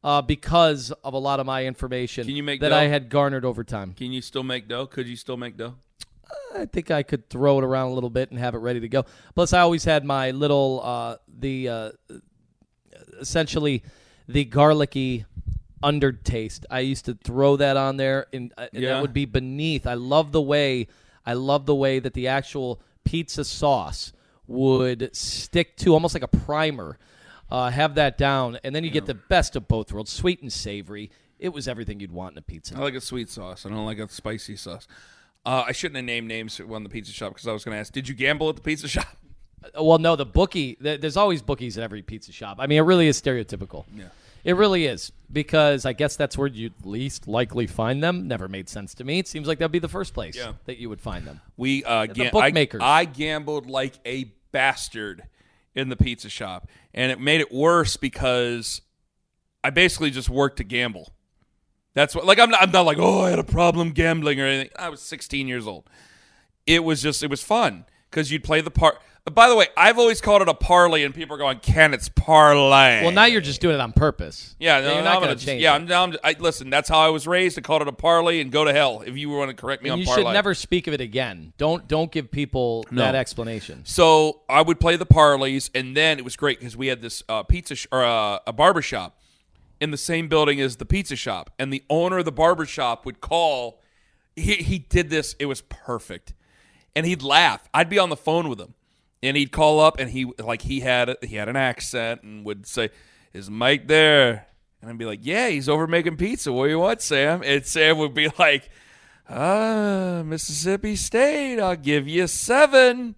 uh, 0.04 0.22
because 0.22 0.92
of 1.04 1.14
a 1.14 1.18
lot 1.18 1.40
of 1.40 1.46
my 1.46 1.66
information 1.66 2.26
Can 2.26 2.36
you 2.36 2.44
make 2.44 2.60
that 2.62 2.70
dough? 2.70 2.78
I 2.78 2.84
had 2.84 3.10
garnered 3.10 3.46
over 3.46 3.64
time. 3.64 3.94
Can 3.94 4.12
you 4.12 4.22
still 4.22 4.44
make 4.44 4.68
dough? 4.68 4.86
Could 4.86 5.08
you 5.08 5.16
still 5.16 5.38
make 5.38 5.58
dough? 5.58 5.76
I 6.56 6.66
think 6.66 6.92
I 6.92 7.04
could 7.04 7.30
throw 7.30 7.58
it 7.60 7.64
around 7.64 7.92
a 7.92 7.94
little 7.94 8.10
bit 8.10 8.30
and 8.32 8.40
have 8.40 8.56
it 8.56 8.60
ready 8.60 8.80
to 8.80 8.90
go. 8.90 9.06
Plus, 9.36 9.54
I 9.54 9.60
always 9.60 9.84
had 9.84 10.06
my 10.06 10.32
little 10.32 10.82
uh, 10.84 11.18
the 11.40 11.70
uh, 11.70 11.92
essentially 13.20 13.84
the 14.28 14.46
garlicky 14.46 15.26
undertaste. 15.82 16.66
I 16.72 16.80
used 16.80 17.06
to 17.06 17.18
throw 17.24 17.58
that 17.58 17.76
on 17.76 17.98
there, 17.98 18.28
and, 18.34 18.54
uh, 18.58 18.68
and 18.74 18.84
Yeah. 18.84 18.94
that 18.94 19.02
would 19.02 19.14
be 19.14 19.26
beneath. 19.26 19.86
I 19.86 19.96
love 19.96 20.32
the 20.32 20.42
way 20.42 20.88
I 21.26 21.34
love 21.34 21.66
the 21.66 21.76
way 21.76 22.00
that 22.00 22.14
the 22.14 22.28
actual 22.28 22.82
pizza 23.06 23.46
sauce 23.46 24.12
would 24.48 25.16
stick 25.16 25.78
to 25.78 25.94
almost 25.94 26.14
like 26.14 26.24
a 26.24 26.28
primer. 26.28 26.98
Uh, 27.52 27.70
have 27.70 27.96
that 27.96 28.18
down, 28.18 28.58
and 28.64 28.74
then 28.74 28.84
you 28.84 28.90
get 28.90 29.06
the 29.06 29.14
best 29.14 29.56
of 29.56 29.68
both 29.68 29.92
worlds, 29.92 30.12
sweet 30.12 30.42
and 30.42 30.52
savory. 30.52 31.12
It 31.38 31.50
was 31.50 31.68
everything 31.68 32.00
you'd 32.00 32.12
want 32.12 32.32
in 32.34 32.38
a 32.40 32.42
pizza. 32.42 32.76
I 32.76 32.80
like 32.80 32.96
a 32.96 33.02
sweet 33.02 33.30
sauce. 33.30 33.66
I 33.66 33.70
don't 33.70 33.86
like 33.86 34.00
a 34.00 34.10
spicy 34.10 34.56
sauce. 34.56 34.88
Uh, 35.46 35.64
I 35.68 35.72
shouldn't 35.72 35.98
have 35.98 36.06
named 36.06 36.28
names 36.28 36.60
one 36.60 36.84
the 36.84 36.90
pizza 36.90 37.12
shop 37.12 37.34
because 37.34 37.48
I 37.48 37.52
was 37.52 37.64
going 37.64 37.76
to 37.76 37.80
ask, 37.80 37.92
did 37.92 38.08
you 38.08 38.16
gamble 38.16 38.50
at 38.50 38.56
the 38.56 38.62
pizza 38.62 38.88
shop? 38.88 39.06
Well, 39.80 39.98
no, 39.98 40.18
the 40.18 40.26
bookie. 40.26 40.78
There's 40.82 41.16
always 41.16 41.42
bookies 41.42 41.78
at 41.78 41.86
every 41.86 42.02
pizza 42.02 42.34
shop. 42.34 42.58
I 42.60 42.68
mean, 42.68 42.80
it 42.80 42.82
really 42.82 43.08
is 43.08 43.22
stereotypical. 43.22 43.86
Yeah, 43.96 44.08
it 44.44 44.54
really 44.56 44.86
is 44.86 45.12
because 45.32 45.86
I 45.86 45.94
guess 45.94 46.16
that's 46.16 46.38
where 46.38 46.48
you'd 46.48 46.74
least 46.86 47.28
likely 47.28 47.66
find 47.68 48.04
them. 48.04 48.28
Never 48.28 48.48
made 48.48 48.70
sense 48.70 48.94
to 48.96 49.04
me. 49.04 49.20
It 49.20 49.28
seems 49.28 49.48
like 49.48 49.60
that'd 49.60 49.72
be 49.72 49.80
the 49.80 49.88
first 49.88 50.14
place 50.14 50.36
Yeah. 50.36 50.54
that 50.66 50.78
you 50.78 50.90
would 50.90 51.02
find 51.02 51.26
them. 51.26 51.42
We 51.58 51.84
uh, 51.84 52.08
the 52.08 52.30
bookmakers. 52.30 52.82
I, 52.82 53.00
I 53.02 53.06
gambled 53.06 53.68
like 53.70 53.94
a 54.06 54.32
bastard 54.52 55.24
in 55.76 55.90
the 55.90 55.96
pizza 55.96 56.30
shop, 56.30 56.68
and 56.94 57.12
it 57.12 57.20
made 57.20 57.42
it 57.42 57.52
worse 57.52 57.98
because 57.98 58.82
I 59.64 59.70
basically 59.72 60.12
just 60.12 60.30
worked 60.30 60.58
to 60.58 60.64
gamble. 60.64 61.10
That's 61.96 62.16
what 62.16 62.26
like 62.26 62.40
I'm 62.40 62.50
not, 62.50 62.62
I'm 62.62 62.72
not 62.72 62.86
like 62.86 62.98
oh 63.00 63.22
I 63.22 63.30
had 63.30 63.40
a 63.40 63.44
problem 63.44 63.92
gambling 63.92 64.40
or 64.40 64.46
anything. 64.46 64.70
I 64.78 64.90
was 64.90 65.02
16 65.02 65.48
years 65.48 65.66
old. 65.68 65.90
It 66.66 66.84
was 66.84 67.02
just 67.02 67.24
it 67.24 67.30
was 67.30 67.44
fun 67.44 67.86
because 68.10 68.32
you'd 68.32 68.44
play 68.44 68.62
the 68.62 68.72
part. 68.72 69.00
By 69.32 69.48
the 69.48 69.56
way, 69.56 69.68
I've 69.78 69.98
always 69.98 70.20
called 70.20 70.42
it 70.42 70.50
a 70.50 70.54
parley, 70.54 71.06
and 71.06 71.16
people 71.16 71.36
are 71.36 71.40
going, 71.40 71.60
"Can 71.60 71.94
it's 71.94 72.10
parlay?" 72.10 73.04
Well, 73.04 73.12
now 73.12 73.24
you're 73.24 73.40
just 73.40 73.62
doing 73.62 73.76
it 73.76 73.80
on 73.80 73.94
purpose. 73.94 74.54
Yeah, 74.60 74.82
no, 74.82 74.96
you're 74.96 75.02
not 75.04 75.14
gonna 75.16 75.28
going 75.28 75.38
to 75.38 75.46
change. 75.46 75.62
Yeah, 75.62 75.72
it. 75.72 75.76
I'm 75.78 75.86
down. 75.86 76.18
I, 76.26 76.36
listen, 76.38 76.70
that's 76.70 76.90
how 76.90 77.00
I 77.00 77.08
was 77.08 77.26
raised. 77.26 77.58
I 77.58 77.62
called 77.62 77.82
it 77.82 77.88
a 77.88 77.94
parley, 77.94 78.42
and 78.42 78.52
go 78.52 78.66
to 78.66 78.74
hell 78.74 79.02
if 79.06 79.16
you 79.16 79.30
want 79.30 79.50
to 79.50 79.56
correct 79.56 79.82
me 79.82 79.90
And 79.90 79.94
on 79.94 80.00
you 80.00 80.06
parlay. 80.06 80.24
should 80.26 80.34
never 80.34 80.54
speak 80.54 80.88
of 80.88 80.94
it 80.94 81.00
again. 81.00 81.54
Don't 81.58 81.88
don't 81.88 82.12
give 82.12 82.32
people 82.32 82.86
No. 82.92 83.02
that 83.02 83.16
explanation. 83.16 83.84
So 83.86 84.42
I 84.50 84.62
would 84.62 84.82
play 84.82 84.98
the 84.98 85.06
parlays, 85.06 85.70
and 85.74 85.96
then 85.96 86.18
it 86.20 86.26
was 86.26 86.36
great 86.36 86.60
because 86.60 86.76
we 86.76 86.88
had 86.88 87.02
this 87.02 87.24
uh, 87.30 87.44
pizza 87.44 87.76
sh- 87.76 87.88
or 87.94 88.04
uh, 88.04 88.40
a 88.46 88.52
barber 88.52 88.82
shop 88.82 89.18
in 89.80 89.92
the 89.92 89.98
same 89.98 90.28
building 90.28 90.60
as 90.60 90.76
the 90.76 90.86
pizza 90.86 91.16
shop, 91.16 91.50
and 91.58 91.72
the 91.72 91.82
owner 91.90 92.18
of 92.18 92.26
the 92.26 92.32
barber 92.34 92.66
shop 92.66 93.06
would 93.06 93.22
call. 93.22 93.80
He 94.36 94.56
he 94.56 94.80
did 94.80 95.10
this. 95.10 95.34
It 95.40 95.46
was 95.46 95.62
perfect, 95.62 96.34
and 96.94 97.06
he'd 97.06 97.22
laugh. 97.24 97.70
I'd 97.74 97.88
be 97.90 98.00
on 98.00 98.10
the 98.10 98.18
phone 98.18 98.50
with 98.50 98.60
him, 98.60 98.74
and 99.24 99.36
he'd 99.36 99.52
call 99.52 99.80
up, 99.80 100.00
and 100.00 100.12
he 100.12 100.26
like 100.38 100.62
he 100.62 100.82
had 100.82 101.16
he 101.24 101.36
had 101.38 101.50
an 101.50 101.56
accent 101.56 102.22
and 102.22 102.46
would 102.46 102.68
say, 102.68 102.90
"Is 103.34 103.50
Mike 103.50 103.88
there?" 103.88 104.46
And 104.82 104.92
I'd 104.92 104.98
be 105.00 105.06
like, 105.06 105.22
"Yeah, 105.24 105.48
he's 105.50 105.68
over 105.68 105.88
making 105.88 106.18
pizza. 106.18 106.52
What 106.54 106.66
do 106.66 106.70
you 106.72 106.80
want, 106.80 107.02
Sam?" 107.02 107.42
And 107.44 107.66
Sam 107.66 107.98
would 107.98 108.14
be 108.14 108.30
like, 108.38 108.70
"Ah, 109.30 110.22
Mississippi 110.26 110.96
State. 110.96 111.60
I'll 111.60 111.76
give 111.76 112.08
you 112.08 112.28
seven 112.28 113.16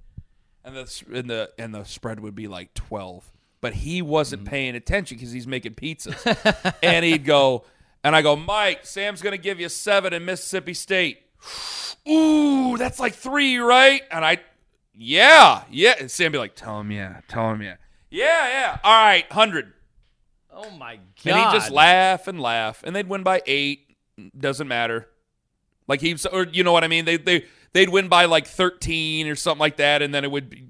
and 0.63 0.76
the 0.76 1.04
and 1.13 1.30
the 1.30 1.52
and 1.58 1.74
the 1.76 1.84
spread 1.84 2.20
would 2.20 2.36
be 2.36 2.48
like 2.48 2.74
twelve. 2.74 3.32
But 3.62 3.74
he 3.74 4.02
wasn't 4.04 4.44
Mm-hmm. 4.44 4.50
paying 4.52 4.76
attention 4.76 5.18
because 5.18 5.32
he's 5.32 5.48
making 5.48 5.74
pizzas, 5.74 6.74
and 6.84 7.04
he'd 7.04 7.26
go, 7.26 7.65
and 8.04 8.15
I 8.15 8.22
go, 8.22 8.36
Mike, 8.36 8.86
Sam's 8.86 9.24
gonna 9.24 9.38
give 9.39 9.60
you 9.60 9.70
seven 9.70 10.13
in 10.13 10.24
Mississippi 10.24 10.76
State. 10.76 11.24
Ooh, 12.08 12.78
that's 12.78 13.00
like 13.00 13.15
three, 13.15 13.58
right? 13.58 14.04
And 14.12 14.24
I, 14.24 14.38
yeah, 14.97 15.63
yeah. 15.69 15.95
And 15.99 16.10
Sam 16.10 16.31
be 16.31 16.38
like, 16.38 16.55
tell 16.55 16.79
him 16.79 16.91
yeah, 16.91 17.21
tell 17.27 17.51
him 17.51 17.62
yeah, 17.62 17.75
yeah, 18.10 18.47
yeah. 18.47 18.77
All 18.84 19.05
right, 19.05 19.29
hundred. 19.31 19.73
Oh 20.51 20.69
my 20.71 20.99
god! 21.23 21.25
And 21.25 21.36
he'd 21.38 21.58
just 21.58 21.71
laugh 21.71 22.27
and 22.27 22.39
laugh, 22.39 22.81
and 22.84 22.95
they'd 22.95 23.08
win 23.08 23.23
by 23.23 23.41
eight. 23.45 23.97
Doesn't 24.38 24.67
matter. 24.67 25.10
Like 25.88 26.01
he's, 26.01 26.25
or 26.25 26.45
you 26.45 26.63
know 26.63 26.71
what 26.71 26.84
I 26.84 26.88
mean? 26.88 27.05
They 27.05 27.17
they 27.17 27.45
they'd 27.73 27.89
win 27.89 28.08
by 28.08 28.25
like 28.25 28.47
thirteen 28.47 29.27
or 29.27 29.36
something 29.36 29.60
like 29.60 29.77
that, 29.77 30.01
and 30.01 30.13
then 30.13 30.23
it 30.23 30.31
would. 30.31 30.49
be 30.49 30.65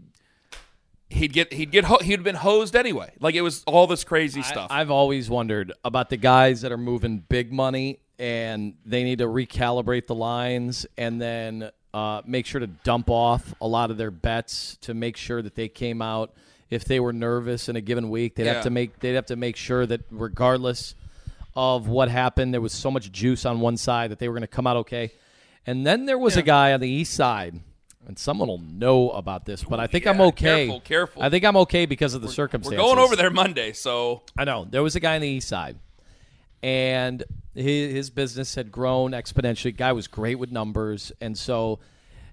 He'd 1.08 1.34
get 1.34 1.54
he'd 1.54 1.72
get 1.72 1.86
ho- 1.86 2.00
he'd 2.02 2.24
been 2.24 2.36
hosed 2.36 2.76
anyway. 2.76 3.14
Like 3.20 3.36
it 3.36 3.42
was 3.42 3.64
all 3.68 3.86
this 3.86 4.04
crazy 4.04 4.42
stuff. 4.42 4.68
I, 4.72 4.82
I've 4.82 4.90
always 4.90 5.30
wondered 5.30 5.72
about 5.86 6.10
the 6.10 6.18
guys 6.18 6.62
that 6.62 6.72
are 6.72 6.80
moving 6.80 7.20
big 7.20 7.54
money 7.54 8.00
and 8.18 8.74
they 8.86 9.04
need 9.04 9.20
to 9.20 9.28
recalibrate 9.28 10.08
the 10.08 10.16
lines 10.16 10.88
and 10.98 11.22
then 11.22 11.70
uh, 11.96 12.22
make 12.26 12.46
sure 12.46 12.60
to 12.60 12.68
dump 12.68 13.10
off 13.10 13.54
a 13.62 13.68
lot 13.68 13.90
of 13.90 13.96
their 13.98 14.12
bets 14.12 14.78
to 14.82 14.94
make 14.94 15.16
sure 15.16 15.42
that 15.42 15.56
they 15.56 15.70
came 15.70 16.02
out. 16.02 16.34
If 16.70 16.84
they 16.84 17.00
were 17.00 17.14
nervous 17.14 17.70
in 17.70 17.76
a 17.78 17.82
given 17.82 18.10
week, 18.10 18.36
they'd 18.36 18.46
Yeah. 18.46 18.56
have 18.56 18.64
to 18.64 18.70
make 18.70 19.00
they'd 19.00 19.14
have 19.16 19.28
to 19.28 19.36
make 19.38 19.56
sure 19.56 19.86
that 19.86 20.02
regardless 20.12 20.94
of 21.56 21.88
what 21.88 22.10
happened, 22.10 22.54
there 22.54 22.60
was 22.60 22.74
so 22.74 22.92
much 22.92 23.12
juice 23.12 23.46
on 23.46 23.62
one 23.62 23.78
side 23.78 24.12
that 24.12 24.20
they 24.20 24.28
were 24.28 24.34
going 24.34 24.42
to 24.42 24.48
come 24.48 24.68
out 24.68 24.76
okay. 24.78 25.12
And 25.66 25.88
then 25.88 26.06
there 26.06 26.18
was 26.18 26.36
a 26.38 26.42
guy 26.42 26.74
on 26.74 26.80
the 26.82 26.90
east 26.90 27.14
side, 27.14 27.60
and 28.08 28.20
someone 28.20 28.48
will 28.50 28.58
know 28.60 29.10
about 29.12 29.46
this, 29.46 29.64
but 29.64 29.80
I 29.80 29.88
think 29.88 30.06
I'm 30.06 30.20
okay. 30.22 30.66
careful, 30.66 30.80
careful. 30.82 31.24
I 31.24 31.30
think 31.30 31.46
I'm 31.46 31.56
okay 31.58 31.86
because 31.86 32.14
of 32.14 32.22
the 32.22 32.28
We're 32.28 32.34
circumstances. 32.34 32.80
going 32.86 33.00
over 33.00 33.16
there 33.16 33.32
Monday, 33.32 33.72
so 33.74 34.22
I 34.38 34.44
know 34.44 34.68
there 34.70 34.84
was 34.84 34.96
a 34.96 35.00
guy 35.00 35.16
on 35.16 35.22
the 35.22 35.28
east 35.30 35.48
side, 35.48 35.78
and 36.64 37.24
his, 37.54 37.94
his 37.94 38.10
business 38.10 38.56
had 38.56 38.72
grown 38.72 39.12
exponentially. 39.12 39.76
Guy 39.76 39.92
was 39.92 40.08
great 40.08 40.36
with 40.36 40.52
numbers, 40.52 41.12
and 41.22 41.38
so 41.38 41.80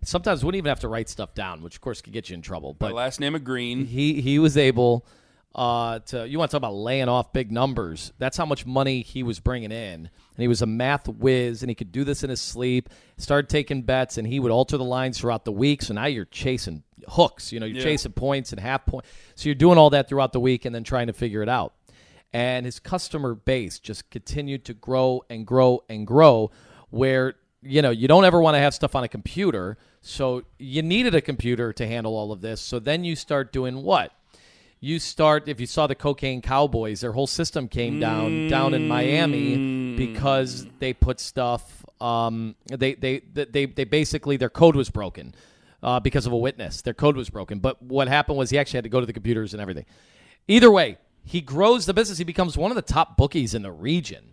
sometimes 0.03 0.45
wouldn't 0.45 0.59
even 0.59 0.69
have 0.69 0.81
to 0.81 0.89
write 0.89 1.09
stuff 1.09 1.35
down, 1.35 1.63
which 1.63 1.77
of 1.77 1.81
course 1.81 2.01
could 2.01 2.13
get 2.13 2.29
you 2.31 2.35
in 2.35 2.43
trouble. 2.43 2.77
my 2.81 2.89
But 2.89 2.95
last 2.95 3.21
name 3.21 3.35
of 3.35 3.45
Green. 3.45 3.87
he 3.87 4.21
he 4.21 4.39
was 4.39 4.57
able 4.57 5.07
uh, 5.55 5.99
to. 6.01 6.27
You 6.27 6.39
want 6.39 6.51
to 6.51 6.55
talk 6.55 6.61
about 6.61 6.75
laying 6.75 7.09
off 7.09 7.33
big 7.33 7.53
numbers? 7.53 8.13
That's 8.19 8.37
how 8.37 8.47
much 8.47 8.65
money 8.67 9.03
he 9.03 9.23
was 9.23 9.39
bringing 9.39 9.71
in, 9.71 10.09
and 10.09 10.11
he 10.39 10.49
was 10.49 10.63
a 10.63 10.67
math 10.67 11.07
whiz, 11.09 11.63
and 11.63 11.71
he 11.71 11.75
could 11.75 11.93
do 11.93 12.05
this 12.05 12.25
in 12.25 12.31
his 12.31 12.41
sleep. 12.41 12.89
Started 13.19 13.49
taking 13.51 13.83
bets, 13.83 14.17
and 14.19 14.27
he 14.27 14.41
would 14.41 14.51
alter 14.51 14.77
the 14.79 14.85
lines 14.85 15.19
throughout 15.19 15.45
the 15.45 15.53
week. 15.53 15.83
So 15.83 15.93
now 15.95 16.07
you're 16.07 16.25
chasing 16.25 16.83
hooks. 17.07 17.53
You 17.53 17.61
know, 17.61 17.67
you're 17.67 17.77
Yeah. 17.79 17.85
chasing 17.85 18.13
points 18.13 18.53
and 18.53 18.61
half 18.61 18.87
points. 18.87 19.09
So 19.35 19.49
you're 19.49 19.55
doing 19.55 19.77
all 19.79 19.91
that 19.91 20.09
throughout 20.09 20.33
the 20.33 20.41
week, 20.41 20.65
and 20.65 20.75
then 20.75 20.85
trying 20.85 21.09
to 21.09 21.13
figure 21.13 21.43
it 21.43 21.49
out. 21.51 21.75
And 22.33 22.65
his 22.65 22.79
customer 22.79 23.35
base 23.35 23.79
just 23.79 24.11
continued 24.11 24.65
to 24.67 24.75
grow 24.75 25.23
and 25.29 25.47
grow 25.47 25.85
and 25.89 26.07
grow. 26.07 26.51
Where 26.91 27.35
you 27.63 27.83
know 27.83 27.91
you 27.91 28.09
don't 28.09 28.25
ever 28.25 28.41
want 28.41 28.55
to 28.55 28.59
have 28.59 28.75
stuff 28.75 28.95
on 28.95 29.05
a 29.05 29.09
computer, 29.09 29.77
so 30.01 30.45
you 30.59 30.83
needed 30.83 31.15
a 31.15 31.21
computer 31.21 31.73
to 31.75 31.87
handle 31.87 32.17
all 32.17 32.33
of 32.33 32.41
this. 32.41 32.61
So 32.61 32.79
then 32.79 33.05
you 33.05 33.17
start 33.17 33.53
doing 33.53 33.83
what? 33.83 34.13
you 34.83 34.99
start 34.99 35.47
if 35.47 35.61
you 35.61 35.67
saw 35.67 35.87
the 35.87 35.95
cocaine 35.95 36.43
cowboys 36.43 37.01
their 37.01 37.13
whole 37.13 37.27
system 37.27 37.69
came 37.69 38.01
down 38.01 38.49
down 38.49 38.75
in 38.75 38.87
miami 38.89 39.97
because 39.97 40.67
they 40.81 40.93
put 40.93 41.19
stuff 41.21 41.87
um, 42.01 42.57
they, 42.67 42.95
they 42.95 43.21
they 43.21 43.65
they 43.65 43.85
basically 43.85 44.37
their 44.37 44.51
code 44.51 44.75
was 44.75 44.91
broken 44.91 45.33
uh, 45.85 46.01
because 46.01 46.27
of 46.27 46.33
a 46.33 46.37
witness 46.37 46.83
their 46.83 46.95
code 46.95 47.17
was 47.17 47.31
broken 47.31 47.61
but 47.61 47.81
what 47.81 48.09
happened 48.09 48.37
was 48.37 48.51
he 48.51 48.59
actually 48.59 48.77
had 48.77 48.85
to 48.85 48.91
go 48.91 48.99
to 48.99 49.07
the 49.07 49.13
computers 49.13 49.55
and 49.55 49.63
everything 49.63 49.87
either 50.49 50.71
way 50.71 50.99
he 51.25 51.41
grows 51.41 51.87
the 51.87 51.95
business 51.95 52.19
he 52.19 52.25
becomes 52.25 52.57
one 52.57 52.71
of 52.71 52.75
the 52.75 52.83
top 52.83 53.17
bookies 53.17 53.55
in 53.55 53.63
the 53.63 53.73
region 53.73 54.33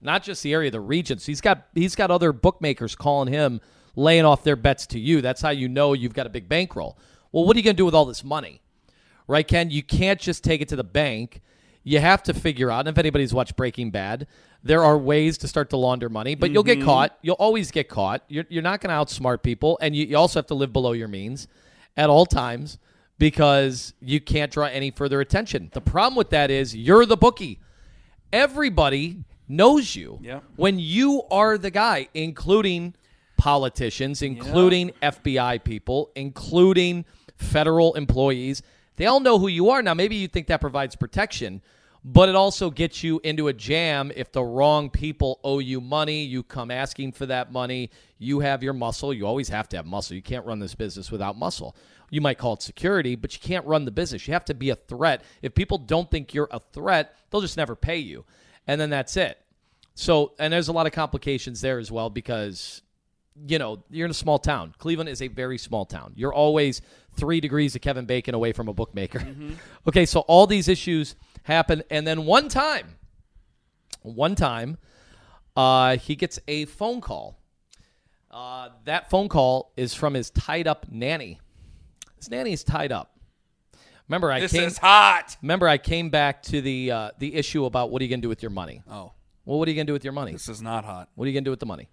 not 0.00 0.22
just 0.22 0.42
the 0.42 0.52
area, 0.52 0.70
the 0.70 0.80
region. 0.80 1.18
So 1.18 1.26
he's 1.26 1.40
got 1.40 1.66
he's 1.74 1.94
got 1.94 2.10
other 2.10 2.32
bookmakers 2.32 2.94
calling 2.94 3.32
him, 3.32 3.60
laying 3.96 4.24
off 4.24 4.44
their 4.44 4.56
bets 4.56 4.86
to 4.88 4.98
you. 4.98 5.20
That's 5.20 5.40
how 5.40 5.50
you 5.50 5.68
know 5.68 5.92
you've 5.92 6.14
got 6.14 6.26
a 6.26 6.30
big 6.30 6.48
bankroll. 6.48 6.98
Well, 7.32 7.44
what 7.44 7.56
are 7.56 7.58
you 7.58 7.64
going 7.64 7.76
to 7.76 7.80
do 7.80 7.84
with 7.84 7.94
all 7.94 8.04
this 8.04 8.24
money, 8.24 8.62
right, 9.26 9.46
Ken? 9.46 9.70
You 9.70 9.82
can't 9.82 10.20
just 10.20 10.42
take 10.42 10.60
it 10.60 10.68
to 10.68 10.76
the 10.76 10.84
bank. 10.84 11.42
You 11.84 12.00
have 12.00 12.22
to 12.24 12.34
figure 12.34 12.70
out. 12.70 12.80
And 12.80 12.88
if 12.88 12.98
anybody's 12.98 13.34
watched 13.34 13.56
Breaking 13.56 13.90
Bad, 13.90 14.26
there 14.62 14.82
are 14.82 14.98
ways 14.98 15.38
to 15.38 15.48
start 15.48 15.70
to 15.70 15.76
launder 15.76 16.08
money, 16.08 16.34
but 16.34 16.50
you'll 16.50 16.62
get 16.62 16.78
mm-hmm. 16.78 16.86
caught. 16.86 17.18
You'll 17.22 17.36
always 17.36 17.70
get 17.70 17.88
caught. 17.88 18.24
You're, 18.28 18.44
you're 18.48 18.62
not 18.62 18.80
going 18.80 18.90
to 18.90 18.94
outsmart 18.94 19.42
people, 19.42 19.78
and 19.80 19.94
you, 19.94 20.06
you 20.06 20.16
also 20.16 20.38
have 20.38 20.46
to 20.48 20.54
live 20.54 20.72
below 20.72 20.92
your 20.92 21.08
means 21.08 21.48
at 21.96 22.10
all 22.10 22.26
times 22.26 22.78
because 23.18 23.94
you 24.00 24.20
can't 24.20 24.50
draw 24.52 24.66
any 24.66 24.90
further 24.90 25.20
attention. 25.20 25.70
The 25.72 25.80
problem 25.80 26.16
with 26.16 26.30
that 26.30 26.50
is 26.50 26.74
you're 26.76 27.06
the 27.06 27.16
bookie 27.16 27.60
everybody 28.32 29.24
knows 29.48 29.96
you 29.96 30.18
Yeah. 30.22 30.40
when 30.56 30.78
you 30.78 31.22
are 31.30 31.56
the 31.56 31.70
guy, 31.70 32.08
including 32.14 32.94
politicians, 33.38 34.20
including 34.20 34.90
FBI 35.00 35.58
people, 35.58 36.10
including 36.14 37.04
federal 37.36 37.94
employees. 37.94 38.62
They 38.96 39.06
all 39.06 39.20
know 39.20 39.38
who 39.38 39.48
you 39.48 39.70
are. 39.70 39.80
Now, 39.80 39.94
maybe 39.94 40.16
you 40.16 40.28
think 40.28 40.48
that 40.48 40.60
provides 40.60 40.96
protection, 40.96 41.62
but 42.04 42.28
it 42.28 42.34
also 42.34 42.68
gets 42.70 43.02
you 43.02 43.20
into 43.24 43.48
a 43.48 43.52
jam 43.52 44.12
if 44.16 44.32
the 44.32 44.42
wrong 44.42 44.90
people 44.90 45.38
owe 45.44 45.60
you 45.60 45.80
money. 45.80 46.24
You 46.24 46.42
come 46.42 46.70
asking 46.70 47.12
for 47.12 47.26
that 47.26 47.50
money. 47.52 47.90
You 48.18 48.40
have 48.40 48.62
your 48.62 48.72
muscle. 48.74 49.14
You 49.14 49.26
always 49.26 49.48
have 49.48 49.68
to 49.70 49.76
have 49.76 49.86
muscle. 49.86 50.16
You 50.16 50.22
can't 50.22 50.44
run 50.44 50.58
this 50.58 50.74
business 50.74 51.10
without 51.10 51.38
muscle. 51.38 51.74
You 52.10 52.20
might 52.20 52.38
call 52.38 52.54
it 52.54 52.62
security, 52.62 53.16
but 53.16 53.34
you 53.34 53.40
can't 53.40 53.66
run 53.66 53.84
the 53.84 53.90
business. 53.90 54.26
You 54.26 54.32
have 54.34 54.44
to 54.46 54.54
be 54.54 54.70
a 54.70 54.76
threat. 54.76 55.22
If 55.42 55.54
people 55.54 55.78
don't 55.78 56.10
think 56.10 56.32
you're 56.32 56.48
a 56.50 56.60
threat, 56.60 57.14
they'll 57.30 57.40
just 57.40 57.56
never 57.56 57.76
pay 57.76 57.98
you. 57.98 58.24
And 58.66 58.80
then 58.80 58.90
that's 58.90 59.16
it. 59.16 59.38
So, 59.94 60.32
and 60.38 60.52
there's 60.52 60.68
a 60.68 60.72
lot 60.72 60.86
of 60.86 60.92
complications 60.92 61.60
there 61.60 61.78
as 61.78 61.90
well 61.90 62.08
because, 62.08 62.82
you 63.46 63.58
know, 63.58 63.82
you're 63.90 64.04
in 64.04 64.10
a 64.10 64.14
small 64.14 64.38
town. 64.38 64.74
Cleveland 64.78 65.08
is 65.10 65.20
a 65.20 65.28
very 65.28 65.58
small 65.58 65.84
town. 65.84 66.12
You're 66.14 66.32
always 66.32 66.80
three 67.16 67.40
degrees 67.40 67.74
of 67.74 67.82
Kevin 67.82 68.06
Bacon 68.06 68.34
away 68.34 68.52
from 68.52 68.68
a 68.68 68.72
bookmaker. 68.72 69.26
Okay, 69.88 70.04
so 70.06 70.20
all 70.20 70.46
these 70.46 70.68
issues 70.68 71.16
happen. 71.44 71.82
And 71.90 72.06
then 72.06 72.26
one 72.26 72.48
time, 72.48 72.96
one 74.02 74.34
time, 74.34 74.76
uh, 75.56 75.96
he 75.96 76.14
gets 76.14 76.38
a 76.46 76.66
phone 76.66 77.00
call. 77.00 77.38
Uh, 78.30 78.68
that 78.84 79.08
phone 79.08 79.28
call 79.28 79.72
is 79.76 79.94
from 79.94 80.14
his 80.14 80.30
tied 80.30 80.68
up 80.68 80.86
nanny. 80.90 81.40
His 82.18 82.30
nanny 82.30 82.52
is 82.52 82.64
tied 82.64 82.92
up. 82.92 83.14
Remember, 84.08 84.32
I 84.32 84.40
This 84.40 84.52
came. 84.52 84.64
is 84.64 84.78
hot. 84.78 85.36
Remember, 85.42 85.68
I 85.68 85.76
came 85.78 86.08
back 86.10 86.42
to 86.44 86.60
the 86.60 86.90
uh, 86.90 87.10
the 87.18 87.34
issue 87.34 87.64
about 87.66 87.90
what 87.90 88.00
are 88.00 88.04
you 88.04 88.08
going 88.08 88.20
to 88.20 88.24
do 88.24 88.28
with 88.28 88.42
your 88.42 88.50
money? 88.50 88.82
Oh, 88.90 89.12
Well, 89.44 89.58
what 89.58 89.68
are 89.68 89.70
you 89.70 89.74
going 89.76 89.86
to 89.86 89.90
do 89.90 89.94
with 89.94 90.04
your 90.04 90.14
money? 90.14 90.32
this 90.32 90.48
is 90.48 90.62
not 90.62 90.84
hot. 90.84 91.10
What 91.14 91.24
are 91.24 91.28
you 91.28 91.34
going 91.34 91.44
to 91.44 91.48
do 91.48 91.52
with 91.52 91.60
the 91.60 91.66
money? 91.66 91.88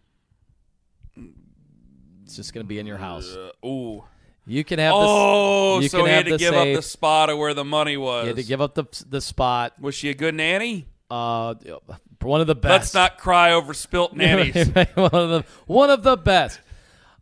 It's 2.24 2.36
just 2.36 2.54
going 2.54 2.64
to 2.64 2.68
be 2.68 2.80
in 2.80 2.86
your 2.88 2.98
house. 2.98 3.36
Uh, 3.36 3.68
ooh. 3.68 4.04
You 4.48 4.64
can 4.64 4.80
have. 4.80 4.94
Oh, 4.96 5.78
the, 5.78 5.84
you 5.84 5.90
so 5.90 5.98
can 6.00 6.06
he 6.08 6.12
had 6.14 6.28
have 6.28 6.38
to 6.38 6.38
give 6.38 6.54
up 6.54 6.68
the 6.68 6.82
spot 6.82 7.30
of 7.30 7.38
where 7.38 7.54
the 7.54 7.66
money 7.66 7.98
was. 7.98 8.24
You 8.24 8.28
had 8.28 8.36
to 8.38 8.44
give 8.44 8.62
up 8.62 8.76
the 8.76 8.86
the 9.10 9.20
spot. 9.22 9.74
was 9.80 9.96
she 9.96 10.10
a 10.10 10.14
good 10.14 10.36
nanny? 10.36 10.88
Uh, 11.10 11.56
one 12.22 12.42
of 12.42 12.48
the 12.48 12.56
best. 12.56 12.72
Let's 12.72 12.94
not 12.94 13.18
cry 13.18 13.54
over 13.54 13.74
spilt 13.74 14.14
nannies. 14.16 14.68
one 14.96 15.10
of 15.14 15.30
the 15.30 15.46
one 15.66 15.90
of 15.90 16.04
the 16.04 16.16
best. 16.16 16.60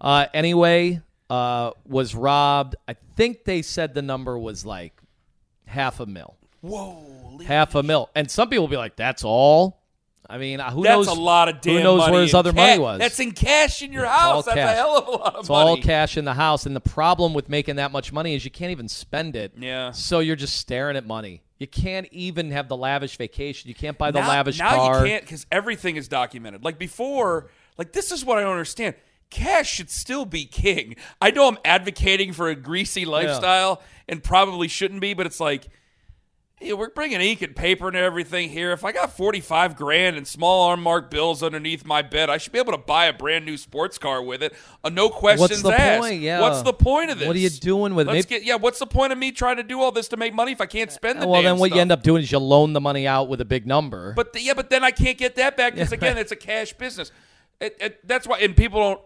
Uh, 0.02 0.26
anyway, 0.34 1.02
uh, 1.34 1.72
was 1.88 2.14
robbed. 2.16 2.76
I 2.88 2.94
think 3.16 3.44
they 3.46 3.62
said 3.62 3.94
the 3.94 4.02
number 4.02 4.38
was 4.38 4.66
like 4.66 4.94
half 5.66 6.00
a 6.00 6.06
mil. 6.06 6.36
Whoa, 6.62 7.40
half 7.46 7.76
a 7.76 7.84
mil. 7.84 8.10
And 8.16 8.30
some 8.30 8.50
people 8.50 8.64
will 8.64 8.70
be 8.72 8.78
like, 8.78 8.96
"That's 8.96 9.24
all." 9.24 9.80
I 10.30 10.38
mean, 10.38 10.60
who 10.60 10.84
That's 10.84 10.96
knows? 10.96 11.08
a 11.10 11.14
lot 11.14 11.50
of 11.50 11.60
damn 11.62 11.78
Who 11.78 11.84
knows 11.84 12.10
where 12.10 12.22
his 12.22 12.34
other 12.34 12.52
ca- 12.54 12.56
money 12.56 12.80
was? 12.80 12.98
That's 13.00 13.20
in 13.20 13.34
cash 13.34 13.82
in 13.82 13.92
your 13.92 14.06
It's 14.06 14.14
house. 14.14 14.46
That's 14.46 14.56
cash. 14.56 14.74
a 14.74 14.76
hell 14.78 14.98
of 14.98 15.08
a 15.08 15.12
lot 15.12 15.36
of 15.36 15.40
It's 15.42 15.50
money. 15.50 15.70
all 15.70 15.78
cash 15.78 16.16
in 16.18 16.24
the 16.26 16.34
house, 16.34 16.66
and 16.66 16.76
the 16.76 16.80
problem 16.80 17.34
with 17.34 17.50
making 17.50 17.76
that 17.76 17.92
much 17.92 18.14
money 18.14 18.34
is 18.34 18.46
you 18.46 18.50
can't 18.52 18.72
even 18.72 18.88
spend 18.88 19.36
it. 19.36 19.52
Yeah. 19.58 19.92
So 19.92 20.20
you're 20.20 20.38
just 20.38 20.56
staring 20.56 20.96
at 20.96 21.06
money. 21.06 21.44
You 21.60 21.68
can't 21.68 22.08
even 22.12 22.52
have 22.52 22.68
the 22.70 22.78
lavish 22.78 23.18
vacation. 23.18 23.68
You 23.68 23.76
can't 23.76 23.98
buy 23.98 24.12
the 24.12 24.22
now, 24.22 24.28
lavish 24.30 24.60
now 24.60 24.76
car. 24.76 25.06
you 25.06 25.12
can't 25.12 25.24
because 25.24 25.46
everything 25.52 25.98
is 25.98 26.08
documented. 26.08 26.64
Like 26.64 26.80
before, 26.80 27.50
like 27.78 27.92
this 27.92 28.12
is 28.12 28.24
what 28.24 28.38
I 28.38 28.42
don't 28.42 28.52
understand. 28.52 28.96
Cash 29.34 29.70
should 29.70 29.90
still 29.90 30.26
be 30.26 30.46
king. 30.46 30.96
I 31.20 31.32
know 31.32 31.48
I'm 31.48 31.58
advocating 31.66 32.34
for 32.34 32.50
a 32.50 32.56
greasy 32.56 33.04
lifestyle 33.04 33.82
and 34.08 34.24
probably 34.24 34.68
shouldn't 34.68 35.02
be, 35.02 35.16
but 35.16 35.26
it's 35.26 35.40
like, 35.40 35.68
yeah, 36.62 36.74
we're 36.74 36.92
bringing 36.92 37.20
ink 37.20 37.42
and 37.42 37.56
paper 37.56 37.88
and 37.88 37.98
everything 37.98 38.50
here. 38.50 38.72
If 38.74 38.86
I 38.86 38.92
got 38.92 39.12
45 39.18 39.76
grand 39.76 40.16
and 40.18 40.28
small 40.28 40.72
unmarked 40.72 41.10
bills 41.10 41.42
underneath 41.42 41.84
my 41.84 42.04
bed, 42.04 42.30
I 42.30 42.38
should 42.38 42.54
be 42.54 42.60
able 42.60 42.74
to 42.74 42.78
buy 42.78 43.06
a 43.06 43.14
brand 43.14 43.44
new 43.44 43.58
sports 43.58 43.98
car 43.98 44.22
with 44.22 44.44
it. 44.44 44.54
Uh, 44.84 44.90
no 44.90 45.10
questions 45.10 45.50
What's 45.50 45.62
the 45.64 45.74
asked. 45.74 46.02
point? 46.02 46.22
Yeah. 46.22 46.40
What's 46.40 46.62
the 46.62 46.72
point 46.72 47.10
of 47.10 47.18
this? 47.18 47.28
What 47.28 47.36
are 47.36 47.40
you 47.40 47.50
doing 47.50 47.96
with 47.96 48.08
it? 48.08 48.14
Let's 48.14 48.30
Maybe- 48.30 48.40
get 48.42 48.48
yeah. 48.48 48.56
What's 48.56 48.78
the 48.80 48.86
point 48.86 49.12
of 49.12 49.18
me 49.18 49.32
trying 49.32 49.58
to 49.58 49.64
do 49.64 49.82
all 49.82 49.92
this 49.92 50.08
to 50.10 50.18
make 50.18 50.34
money 50.34 50.52
if 50.52 50.62
I 50.62 50.68
can't 50.68 50.92
spend 50.92 51.22
the 51.22 51.28
well, 51.28 51.42
then 51.42 51.58
what 51.58 51.68
stuff? 51.70 51.76
you 51.76 51.82
end 51.82 51.92
up 51.92 52.04
doing 52.04 52.22
is 52.22 52.32
you 52.32 52.38
loan 52.40 52.74
the 52.74 52.82
money 52.82 53.08
out 53.08 53.28
with 53.28 53.42
a 53.42 53.46
big 53.46 53.66
number. 53.66 54.14
But 54.16 54.32
the, 54.34 54.42
yeah, 54.42 54.54
but 54.54 54.70
then 54.70 54.84
I 54.84 54.92
can't 54.92 55.18
get 55.18 55.36
that 55.36 55.58
back 55.58 55.74
because 55.74 55.92
Yeah, 55.92 55.98
again, 55.98 56.18
it's 56.20 56.32
a 56.32 56.38
cash 56.38 56.72
business. 56.74 57.12
It, 57.60 57.76
it, 57.82 58.08
that's 58.08 58.28
why, 58.28 58.40
and 58.40 58.56
people 58.56 58.80
don't. 58.80 59.02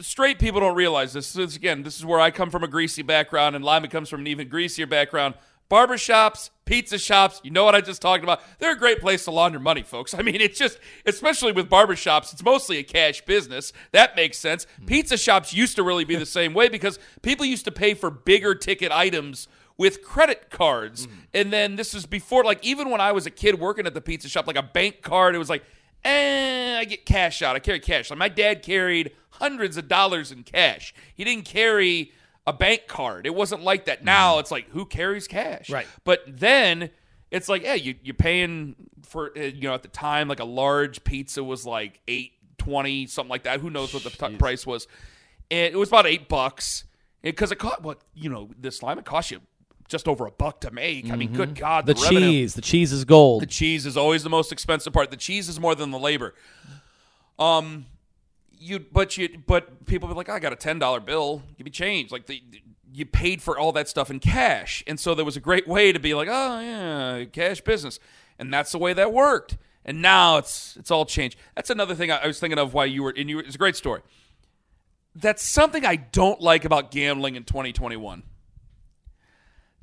Straight 0.00 0.38
people 0.38 0.60
don't 0.60 0.74
realize 0.74 1.12
this. 1.12 1.32
This 1.32 1.50
is, 1.50 1.56
again, 1.56 1.82
this 1.82 1.98
is 1.98 2.04
where 2.06 2.20
I 2.20 2.30
come 2.30 2.50
from 2.50 2.64
a 2.64 2.68
greasy 2.68 3.02
background, 3.02 3.54
and 3.54 3.64
Lyman 3.64 3.90
comes 3.90 4.08
from 4.08 4.20
an 4.20 4.26
even 4.26 4.48
greasier 4.48 4.86
background. 4.86 5.34
Barbershops, 5.70 6.50
pizza 6.66 6.98
shops, 6.98 7.40
you 7.44 7.50
know 7.50 7.64
what 7.64 7.74
I 7.74 7.80
just 7.80 8.02
talked 8.02 8.22
about? 8.22 8.42
They're 8.58 8.72
a 8.72 8.78
great 8.78 9.00
place 9.00 9.24
to 9.24 9.30
launder 9.30 9.58
money, 9.58 9.82
folks. 9.82 10.12
I 10.18 10.22
mean, 10.22 10.40
it's 10.40 10.58
just, 10.58 10.78
especially 11.06 11.52
with 11.52 11.70
barbershops, 11.70 12.32
it's 12.32 12.42
mostly 12.42 12.78
a 12.78 12.82
cash 12.82 13.22
business. 13.22 13.72
That 13.92 14.16
makes 14.16 14.38
sense. 14.38 14.66
Pizza 14.86 15.16
shops 15.16 15.54
used 15.54 15.76
to 15.76 15.82
really 15.82 16.04
be 16.04 16.16
the 16.16 16.26
same 16.26 16.52
way 16.52 16.68
because 16.68 16.98
people 17.22 17.46
used 17.46 17.64
to 17.64 17.72
pay 17.72 17.94
for 17.94 18.10
bigger 18.10 18.54
ticket 18.54 18.92
items 18.92 19.48
with 19.78 20.02
credit 20.02 20.50
cards. 20.50 21.08
And 21.32 21.52
then 21.52 21.76
this 21.76 21.94
is 21.94 22.06
before, 22.06 22.44
like, 22.44 22.64
even 22.64 22.90
when 22.90 23.00
I 23.00 23.12
was 23.12 23.26
a 23.26 23.30
kid 23.30 23.58
working 23.58 23.86
at 23.86 23.94
the 23.94 24.00
pizza 24.00 24.28
shop, 24.28 24.46
like 24.46 24.56
a 24.56 24.62
bank 24.62 25.02
card, 25.02 25.34
it 25.34 25.38
was 25.38 25.48
like, 25.48 25.64
eh, 26.04 26.78
I 26.78 26.84
get 26.84 27.06
cash 27.06 27.42
out. 27.42 27.56
I 27.56 27.58
carry 27.58 27.80
cash. 27.80 28.10
Like, 28.10 28.18
my 28.18 28.28
dad 28.28 28.62
carried 28.62 29.12
hundreds 29.42 29.76
of 29.76 29.88
dollars 29.88 30.30
in 30.30 30.44
cash. 30.44 30.94
He 31.16 31.24
didn't 31.24 31.44
carry 31.44 32.12
a 32.46 32.52
bank 32.52 32.82
card. 32.86 33.26
It 33.26 33.34
wasn't 33.34 33.64
like 33.64 33.86
that. 33.86 34.04
Now 34.04 34.38
it's 34.38 34.52
like, 34.52 34.68
who 34.70 34.86
carries 34.86 35.26
cash? 35.26 35.68
Right. 35.68 35.86
But 36.04 36.20
then 36.28 36.90
it's 37.32 37.48
like, 37.48 37.62
yeah, 37.64 37.74
you, 37.74 37.96
you're 38.04 38.14
paying 38.14 38.76
for, 39.02 39.32
uh, 39.36 39.40
you 39.42 39.62
know, 39.62 39.74
at 39.74 39.82
the 39.82 39.88
time, 39.88 40.28
like 40.28 40.38
a 40.40 40.44
large 40.44 41.02
pizza 41.02 41.42
was 41.42 41.66
like 41.66 42.00
eight 42.06 42.32
twenty, 42.58 43.08
something 43.08 43.30
like 43.30 43.42
that. 43.42 43.60
Who 43.60 43.68
knows 43.68 43.92
what 43.92 44.04
the 44.04 44.10
t- 44.10 44.36
price 44.36 44.64
was? 44.64 44.86
And 45.50 45.74
it 45.74 45.76
was 45.76 45.88
about 45.88 46.06
eight 46.06 46.28
bucks 46.28 46.84
because 47.20 47.50
it 47.50 47.56
cost 47.58 47.82
what 47.82 47.98
you 48.14 48.30
know 48.30 48.50
this 48.58 48.76
slime 48.78 48.98
it 48.98 49.04
cost 49.04 49.30
you 49.32 49.40
just 49.88 50.06
over 50.06 50.26
a 50.26 50.30
buck 50.30 50.60
to 50.60 50.70
make. 50.70 51.10
I 51.10 51.16
mean, 51.16 51.32
good 51.32 51.54
God, 51.56 51.86
the 51.86 51.94
the, 51.94 52.00
revenue- 52.02 52.20
cheese, 52.20 52.54
the 52.54 52.62
cheese 52.62 52.92
is 52.92 53.04
gold. 53.04 53.42
the 53.42 53.46
cheese 53.46 53.84
is 53.86 53.96
always 53.96 54.22
the 54.22 54.30
most 54.30 54.52
expensive 54.52 54.92
part. 54.92 55.10
The 55.10 55.16
cheese 55.16 55.48
is 55.48 55.58
more 55.58 55.74
than 55.74 55.90
the 55.90 55.98
labor. 55.98 56.34
Um, 57.38 57.86
you 58.62 58.78
but 58.80 59.16
you 59.16 59.28
but 59.46 59.86
people 59.86 60.08
be 60.08 60.14
like, 60.14 60.28
I 60.28 60.38
got 60.38 60.52
a 60.52 60.56
ten 60.56 60.78
dollar 60.78 61.00
bill. 61.00 61.42
Give 61.56 61.64
me 61.64 61.70
change. 61.70 62.10
Like 62.10 62.26
the 62.26 62.42
you 62.92 63.06
paid 63.06 63.40
for 63.42 63.58
all 63.58 63.72
that 63.72 63.88
stuff 63.88 64.10
in 64.10 64.20
cash, 64.20 64.84
and 64.86 65.00
so 65.00 65.14
there 65.14 65.24
was 65.24 65.36
a 65.36 65.40
great 65.40 65.66
way 65.66 65.92
to 65.92 65.98
be 65.98 66.14
like, 66.14 66.28
oh 66.30 66.60
yeah, 66.60 67.24
cash 67.24 67.60
business, 67.60 67.98
and 68.38 68.52
that's 68.52 68.72
the 68.72 68.78
way 68.78 68.92
that 68.92 69.12
worked. 69.12 69.56
And 69.84 70.00
now 70.00 70.38
it's 70.38 70.76
it's 70.76 70.90
all 70.90 71.04
changed. 71.04 71.36
That's 71.56 71.70
another 71.70 71.94
thing 71.94 72.10
I, 72.10 72.18
I 72.18 72.26
was 72.26 72.38
thinking 72.38 72.58
of 72.58 72.74
why 72.74 72.84
you 72.86 73.02
were 73.02 73.14
and 73.16 73.28
you. 73.28 73.38
It's 73.38 73.54
a 73.54 73.58
great 73.58 73.76
story. 73.76 74.02
That's 75.14 75.42
something 75.42 75.84
I 75.84 75.96
don't 75.96 76.40
like 76.40 76.64
about 76.64 76.90
gambling 76.90 77.36
in 77.36 77.44
2021 77.44 78.22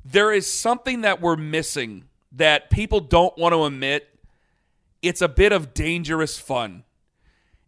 there 0.04 0.32
is 0.32 0.50
something 0.50 1.02
that 1.02 1.20
we're 1.20 1.36
missing 1.36 2.04
that 2.32 2.70
people 2.70 3.00
don't 3.00 3.36
want 3.36 3.52
to 3.52 3.64
admit. 3.64 4.08
It's 5.02 5.20
a 5.20 5.28
bit 5.28 5.52
of 5.52 5.74
dangerous 5.74 6.38
fun. 6.38 6.84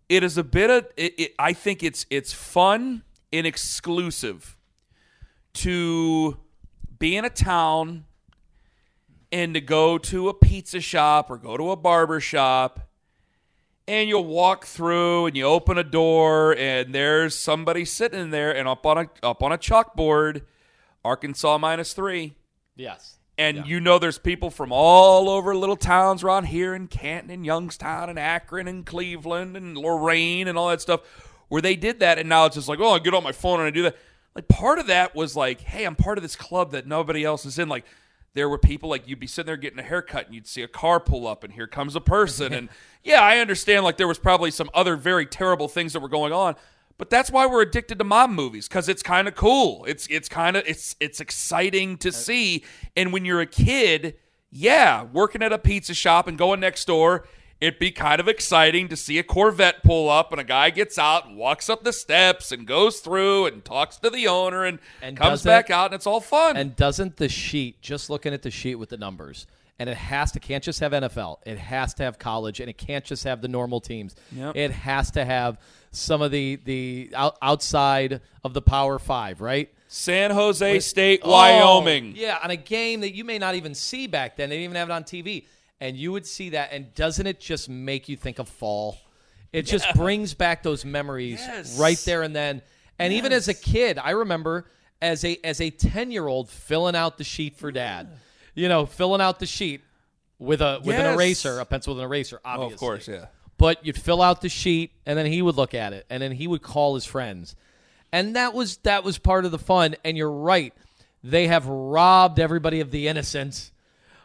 It 0.08 0.22
is 0.22 0.36
a 0.36 0.44
bit 0.44 0.70
of. 0.70 0.86
It, 0.96 1.14
it, 1.18 1.34
I 1.38 1.52
think 1.52 1.82
it's 1.82 2.06
it's 2.10 2.32
fun 2.32 3.02
and 3.32 3.46
exclusive 3.46 4.56
to 5.54 6.38
be 6.98 7.16
in 7.16 7.24
a 7.24 7.30
town 7.30 8.04
and 9.30 9.54
to 9.54 9.60
go 9.60 9.98
to 9.98 10.28
a 10.28 10.34
pizza 10.34 10.80
shop 10.80 11.30
or 11.30 11.38
go 11.38 11.56
to 11.56 11.70
a 11.70 11.76
barber 11.76 12.20
shop 12.20 12.88
and 13.88 14.08
you'll 14.08 14.24
walk 14.24 14.66
through 14.66 15.26
and 15.26 15.36
you 15.36 15.44
open 15.44 15.78
a 15.78 15.84
door 15.84 16.56
and 16.56 16.94
there's 16.94 17.36
somebody 17.36 17.84
sitting 17.84 18.20
in 18.20 18.30
there 18.30 18.54
and 18.54 18.68
up 18.68 18.86
on 18.86 18.98
a 18.98 19.08
up 19.22 19.42
on 19.42 19.52
a 19.52 19.58
chalkboard 19.58 20.42
Arkansas 21.04 21.58
minus 21.58 21.92
three. 21.92 22.34
yes. 22.76 23.18
And 23.38 23.66
you 23.66 23.80
know 23.80 23.98
there's 23.98 24.18
people 24.18 24.50
from 24.50 24.72
all 24.72 25.30
over 25.30 25.56
little 25.56 25.76
towns 25.76 26.22
around 26.22 26.44
here 26.44 26.74
in 26.74 26.86
Canton 26.86 27.30
and 27.30 27.46
Youngstown 27.46 28.10
and 28.10 28.18
Akron 28.18 28.68
and 28.68 28.84
Cleveland 28.84 29.56
and 29.56 29.76
Lorain 29.76 30.48
and 30.48 30.58
all 30.58 30.68
that 30.68 30.82
stuff 30.82 31.00
where 31.48 31.62
they 31.62 31.76
did 31.76 32.00
that 32.00 32.18
and 32.18 32.28
now 32.28 32.46
it's 32.46 32.56
just 32.56 32.68
like, 32.68 32.78
oh, 32.80 32.92
I 32.92 32.98
get 32.98 33.14
on 33.14 33.22
my 33.22 33.32
phone 33.32 33.60
and 33.60 33.66
I 33.66 33.70
do 33.70 33.82
that. 33.82 33.96
Like 34.34 34.48
part 34.48 34.78
of 34.78 34.86
that 34.86 35.14
was 35.14 35.36
like, 35.36 35.60
hey, 35.60 35.84
I'm 35.84 35.96
part 35.96 36.18
of 36.18 36.22
this 36.22 36.36
club 36.36 36.72
that 36.72 36.86
nobody 36.86 37.24
else 37.24 37.44
is 37.44 37.58
in. 37.58 37.68
Like 37.68 37.84
there 38.34 38.48
were 38.48 38.58
people 38.58 38.88
like 38.88 39.08
you'd 39.08 39.20
be 39.20 39.26
sitting 39.26 39.46
there 39.46 39.56
getting 39.56 39.78
a 39.78 39.82
haircut 39.82 40.26
and 40.26 40.34
you'd 40.34 40.46
see 40.46 40.62
a 40.62 40.68
car 40.68 41.00
pull 41.00 41.26
up 41.26 41.44
and 41.44 41.52
here 41.52 41.66
comes 41.66 41.96
a 41.96 42.00
person. 42.00 42.52
and 42.54 42.68
yeah, 43.02 43.20
I 43.20 43.38
understand 43.38 43.84
like 43.84 43.96
there 43.96 44.08
was 44.08 44.18
probably 44.18 44.50
some 44.50 44.70
other 44.74 44.96
very 44.96 45.26
terrible 45.26 45.68
things 45.68 45.92
that 45.92 46.00
were 46.00 46.08
going 46.08 46.32
on. 46.32 46.56
But 47.02 47.10
that's 47.10 47.32
why 47.32 47.46
we're 47.46 47.62
addicted 47.62 47.98
to 47.98 48.04
mob 48.04 48.30
movies 48.30 48.68
because 48.68 48.88
it's 48.88 49.02
kind 49.02 49.26
of 49.26 49.34
cool. 49.34 49.84
It's 49.88 50.06
it's 50.06 50.28
kind 50.28 50.56
of 50.56 50.62
it's 50.68 50.94
it's 51.00 51.20
exciting 51.20 51.98
to 51.98 52.10
uh, 52.10 52.12
see. 52.12 52.64
And 52.96 53.12
when 53.12 53.24
you're 53.24 53.40
a 53.40 53.46
kid, 53.46 54.14
yeah, 54.52 55.02
working 55.02 55.42
at 55.42 55.52
a 55.52 55.58
pizza 55.58 55.94
shop 55.94 56.28
and 56.28 56.38
going 56.38 56.60
next 56.60 56.84
door, 56.84 57.26
it'd 57.60 57.80
be 57.80 57.90
kind 57.90 58.20
of 58.20 58.28
exciting 58.28 58.86
to 58.86 58.96
see 58.96 59.18
a 59.18 59.24
Corvette 59.24 59.82
pull 59.82 60.08
up 60.08 60.30
and 60.30 60.40
a 60.40 60.44
guy 60.44 60.70
gets 60.70 60.96
out 60.96 61.26
and 61.26 61.36
walks 61.36 61.68
up 61.68 61.82
the 61.82 61.92
steps 61.92 62.52
and 62.52 62.68
goes 62.68 63.00
through 63.00 63.46
and 63.46 63.64
talks 63.64 63.96
to 63.96 64.08
the 64.08 64.28
owner 64.28 64.64
and, 64.64 64.78
And 65.02 65.16
comes 65.16 65.42
back 65.42 65.70
out 65.70 65.86
and 65.86 65.94
it's 65.94 66.06
all 66.06 66.20
fun. 66.20 66.56
And 66.56 66.76
doesn't 66.76 67.16
the 67.16 67.28
sheet, 67.28 67.82
just 67.82 68.10
looking 68.10 68.32
at 68.32 68.42
the 68.42 68.50
sheet 68.52 68.76
with 68.76 68.90
the 68.90 68.96
numbers, 68.96 69.48
and 69.78 69.88
it 69.88 69.96
has 69.96 70.32
to 70.32 70.40
can't 70.40 70.62
just 70.62 70.80
have 70.80 70.92
NFL, 70.92 71.38
it 71.46 71.58
has 71.58 71.94
to 71.94 72.02
have 72.04 72.18
college, 72.18 72.60
and 72.60 72.68
it 72.70 72.78
can't 72.78 73.04
just 73.04 73.24
have 73.24 73.40
the 73.42 73.48
normal 73.48 73.80
teams. 73.80 74.14
Yep. 74.32 74.56
It 74.56 74.70
has 74.70 75.10
to 75.12 75.24
have 75.24 75.58
some 75.90 76.22
of 76.22 76.30
the 76.30 76.56
the 76.64 77.10
out, 77.14 77.36
outside 77.42 78.20
of 78.44 78.54
the 78.54 78.62
Power 78.62 78.98
Five, 78.98 79.40
right? 79.40 79.72
San 79.88 80.30
Jose 80.30 80.80
State, 80.80 81.20
Oh, 81.22 81.30
Wyoming. 81.32 82.14
yeah, 82.16 82.38
on 82.42 82.50
a 82.50 82.56
game 82.56 83.00
that 83.00 83.14
you 83.14 83.24
may 83.24 83.38
not 83.38 83.54
even 83.56 83.74
see 83.74 84.06
back 84.06 84.36
then. 84.36 84.48
They 84.48 84.56
didn't 84.56 84.64
even 84.64 84.76
have 84.76 84.88
it 84.88 84.92
on 84.92 85.04
TV. 85.04 85.44
And 85.80 85.96
you 85.96 86.12
would 86.12 86.24
see 86.26 86.50
that, 86.50 86.70
and 86.72 86.94
doesn't 86.94 87.26
it 87.26 87.40
just 87.40 87.68
make 87.68 88.08
you 88.08 88.16
think 88.16 88.38
of 88.38 88.48
fall? 88.48 88.96
It 89.52 89.62
just 89.62 89.92
brings 89.94 90.32
back 90.32 90.62
those 90.62 90.84
memories 90.84 91.40
Yes. 91.46 91.76
right 91.78 91.98
there 92.06 92.22
and 92.22 92.34
then. 92.34 92.62
And 92.98 93.12
even 93.12 93.32
as 93.32 93.48
a 93.48 93.54
kid, 93.54 93.98
I 93.98 94.10
remember 94.12 94.66
as 95.02 95.24
a 95.24 95.38
as 95.44 95.60
a 95.60 95.70
ten 95.70 96.10
year 96.10 96.26
old 96.26 96.48
filling 96.48 96.94
out 96.96 97.18
the 97.18 97.24
sheet 97.24 97.56
for 97.56 97.70
dad. 97.72 98.08
You 98.54 98.68
know, 98.68 98.86
filling 98.86 99.20
out 99.20 99.38
the 99.38 99.46
sheet 99.46 99.80
with 100.38 100.60
a 100.60 100.80
with 100.84 100.96
an 100.96 101.04
Yes. 101.04 101.14
eraser, 101.14 101.58
a 101.60 101.64
pencil 101.64 101.94
with 101.94 102.00
an 102.00 102.06
eraser, 102.06 102.40
Oh, 102.44 102.48
obviously. 102.50 102.74
of 102.74 102.80
course, 102.80 103.08
yeah. 103.08 103.26
But 103.58 103.84
you'd 103.86 103.98
fill 104.00 104.20
out 104.20 104.40
the 104.40 104.48
sheet, 104.48 104.92
and 105.06 105.16
then 105.18 105.26
he 105.26 105.40
would 105.42 105.56
look 105.56 105.72
at 105.74 105.92
it, 105.92 106.04
and 106.10 106.22
then 106.22 106.32
he 106.32 106.46
would 106.46 106.62
call 106.62 106.94
his 106.94 107.04
friends, 107.04 107.54
and 108.12 108.34
that 108.36 108.52
was 108.54 108.78
that 108.78 109.04
was 109.04 109.18
part 109.18 109.44
of 109.44 109.50
the 109.52 109.58
fun. 109.58 109.94
And 110.04 110.16
you're 110.16 110.30
right, 110.30 110.74
they 111.22 111.46
have 111.46 111.66
robbed 111.66 112.40
everybody 112.40 112.80
of 112.80 112.90
the 112.90 113.08
innocence 113.08 113.70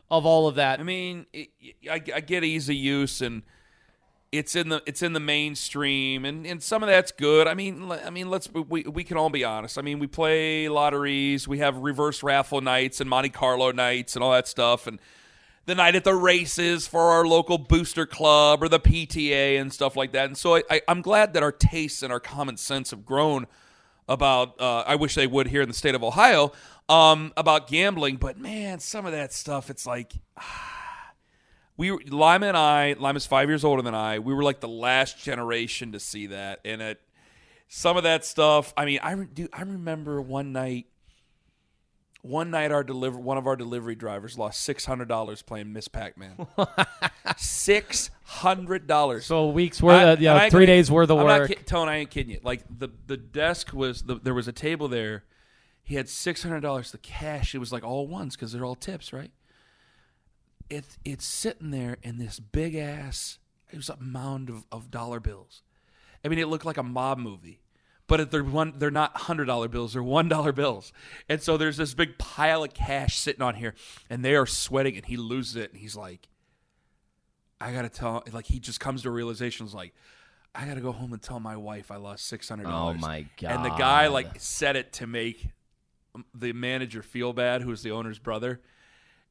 of 0.09 0.25
all 0.25 0.47
of 0.47 0.55
that. 0.55 0.80
I 0.80 0.84
mean, 0.84 1.25
it, 1.34 1.49
I, 1.89 2.01
I 2.15 2.19
get 2.21 2.43
easy 2.43 2.75
use 2.75 3.21
and 3.21 3.43
it's 4.32 4.55
in 4.55 4.69
the 4.69 4.82
it's 4.86 5.01
in 5.01 5.13
the 5.13 5.19
mainstream 5.19 6.25
and, 6.25 6.45
and 6.45 6.61
some 6.61 6.84
of 6.84 6.89
that's 6.89 7.11
good. 7.11 7.47
I 7.47 7.53
mean, 7.53 7.91
I 7.91 8.09
mean, 8.09 8.30
let's 8.30 8.51
we 8.53 8.84
we 8.84 9.03
can 9.03 9.17
all 9.17 9.30
be 9.30 9.43
honest. 9.43 9.78
I 9.78 9.82
mean, 9.82 9.99
we 9.99 10.07
play 10.07 10.67
lotteries, 10.69 11.47
we 11.47 11.59
have 11.59 11.78
reverse 11.78 12.23
raffle 12.23 12.61
nights 12.61 12.99
and 12.99 13.09
Monte 13.09 13.30
Carlo 13.30 13.71
nights 13.71 14.15
and 14.15 14.23
all 14.23 14.32
that 14.32 14.47
stuff, 14.47 14.88
and 14.88 14.99
the 15.65 15.75
night 15.75 15.95
at 15.95 16.03
the 16.03 16.15
races 16.15 16.88
for 16.88 17.11
our 17.11 17.25
local 17.25 17.57
booster 17.57 18.05
club 18.05 18.63
or 18.63 18.69
the 18.69 18.80
PTA 18.80 19.59
and 19.59 19.71
stuff 19.71 19.95
like 19.95 20.13
that. 20.13 20.25
And 20.25 20.38
so 20.38 20.55
I, 20.55 20.63
I, 20.69 20.82
I'm 20.88 21.01
glad 21.01 21.34
that 21.34 21.43
our 21.43 21.51
tastes 21.51 22.03
and 22.03 22.11
our 22.11 22.21
common 22.21 22.57
sense 22.57 22.91
have 22.91 23.05
grown 23.05 23.47
about. 24.07 24.59
Uh, 24.59 24.84
I 24.88 24.95
wish 24.95 25.15
they 25.15 25.28
would 25.28 25.47
here 25.47 25.61
in 25.61 25.67
the 25.67 25.75
state 25.75 25.95
of 25.95 26.03
Ohio 26.03 26.51
um, 26.89 27.34
about 27.38 27.67
gambling, 27.67 28.17
but 28.17 28.38
man, 28.38 28.80
some 28.80 29.05
of 29.05 29.11
that 29.11 29.34
stuff, 29.34 29.69
it's 29.69 29.86
like 29.86 30.13
we 31.78 31.91
were, 31.91 32.01
Lima 32.07 32.47
and 32.47 32.57
I, 32.57 32.95
Lima's 32.99 33.25
five 33.25 33.47
years 33.49 33.63
older 33.63 33.82
than 33.82 33.95
I. 33.95 34.19
We 34.19 34.34
were 34.34 34.43
like 34.43 34.59
the 34.59 34.67
last 34.67 35.23
generation 35.23 35.93
to 35.93 35.99
see 35.99 36.28
that, 36.28 36.59
and 36.65 36.82
it 36.82 36.99
some 37.67 37.95
of 37.97 38.03
that 38.03 38.25
stuff. 38.25 38.73
I 38.75 38.86
mean, 38.86 38.99
I 39.01 39.11
re- 39.11 39.28
do. 39.32 39.47
I 39.53 39.61
remember 39.61 40.21
one 40.21 40.51
night 40.51 40.88
One 42.23 42.49
night, 42.51 42.71
our 42.71 42.84
deliver 42.84 43.17
one 43.19 43.38
of 43.38 43.47
our 43.47 43.55
delivery 43.55 43.95
drivers 43.95 44.38
lost 44.38 44.61
six 44.61 44.86
hundred 44.86 45.07
dollars 45.07 45.41
playing 45.41 45.71
Miss 45.71 45.88
Pac 45.88 46.17
Man. 46.17 46.47
six 47.38 48.09
hundred 48.23 48.88
dollars. 48.88 49.25
So 49.25 49.39
a 49.43 49.49
week's 49.49 49.82
worth, 49.82 50.17
of, 50.17 50.21
yeah, 50.21 50.49
three 50.49 50.65
days 50.65 50.91
worth 50.91 51.09
of 51.09 51.19
I'm 51.19 51.25
work. 51.25 51.49
Not, 51.49 51.65
Tone, 51.65 51.88
I 51.88 51.97
ain't 51.97 52.09
kidding 52.09 52.32
you. 52.34 52.39
Like 52.43 52.63
the 52.69 52.89
the 53.05 53.17
desk 53.17 53.71
was 53.71 54.01
the, 54.01 54.15
there 54.15 54.34
was 54.34 54.47
a 54.47 54.51
table 54.51 54.88
there. 54.88 55.23
He 55.84 55.95
had 55.95 56.09
six 56.09 56.43
hundred 56.43 56.61
dollars. 56.61 56.91
The 56.91 56.97
cash 56.97 57.55
it 57.55 57.59
was 57.59 57.71
like 57.71 57.84
all 57.86 58.07
ones 58.07 58.36
because 58.36 58.51
they're 58.51 58.65
all 58.65 58.75
tips, 58.75 59.13
right? 59.13 59.32
It's 60.70 60.97
it's 61.05 61.26
sitting 61.26 61.72
there 61.72 61.97
in 62.03 62.18
this 62.18 62.39
big 62.39 62.76
ass. 62.76 63.39
It 63.72 63.76
was 63.76 63.89
a 63.89 63.97
mound 63.97 64.49
of, 64.49 64.65
of 64.72 64.91
dollar 64.91 65.20
bills. 65.20 65.61
I 66.24 66.28
mean, 66.30 66.39
it 66.39 66.47
looked 66.47 66.65
like 66.65 66.78
a 66.78 66.84
mob 66.84 67.20
movie. 67.20 67.61
But 68.07 68.32
they're 68.32 68.43
one, 68.43 68.74
they're 68.78 68.89
not 68.89 69.15
hundred 69.18 69.45
dollar 69.45 69.68
bills; 69.68 69.93
they're 69.93 70.03
one 70.03 70.30
dollar 70.30 70.53
bills. 70.53 70.93
And 71.28 71.41
so 71.41 71.57
there's 71.57 71.76
this 71.78 71.93
big 71.93 72.18
pile 72.18 72.63
of 72.63 72.74
cash 72.74 73.18
sitting 73.18 73.41
on 73.41 73.55
here, 73.55 73.76
and 74.09 74.24
they 74.24 74.36
are 74.36 74.45
sweating. 74.45 74.95
And 74.95 75.05
he 75.05 75.18
loses 75.18 75.57
it, 75.57 75.72
and 75.72 75.80
he's 75.80 75.95
like, 75.95 76.30
"I 77.59 77.74
gotta 77.74 77.89
tell." 77.89 78.24
Like 78.32 78.45
he 78.45 78.59
just 78.59 78.80
comes 78.80 79.01
to 79.03 79.09
a 79.09 79.11
realization. 79.11 79.65
Is 79.65 79.74
like, 79.74 79.93
"I 80.55 80.65
gotta 80.65 80.80
go 80.80 80.93
home 80.93 81.11
and 81.11 81.22
tell 81.22 81.41
my 81.41 81.57
wife 81.57 81.91
I 81.91 81.97
lost 81.97 82.28
six 82.28 82.47
hundred 82.47 82.63
dollars." 82.63 82.97
Oh, 82.97 83.05
my 83.05 83.26
And 83.41 83.65
the 83.65 83.76
guy 83.78 84.07
like 84.07 84.39
said 84.39 84.78
it 84.78 84.93
to 84.93 85.07
make 85.07 85.49
the 86.34 86.53
manager 86.53 87.01
feel 87.03 87.34
bad, 87.34 87.61
who's 87.61 87.84
the 87.84 87.91
owner's 87.91 88.20
brother. 88.20 88.61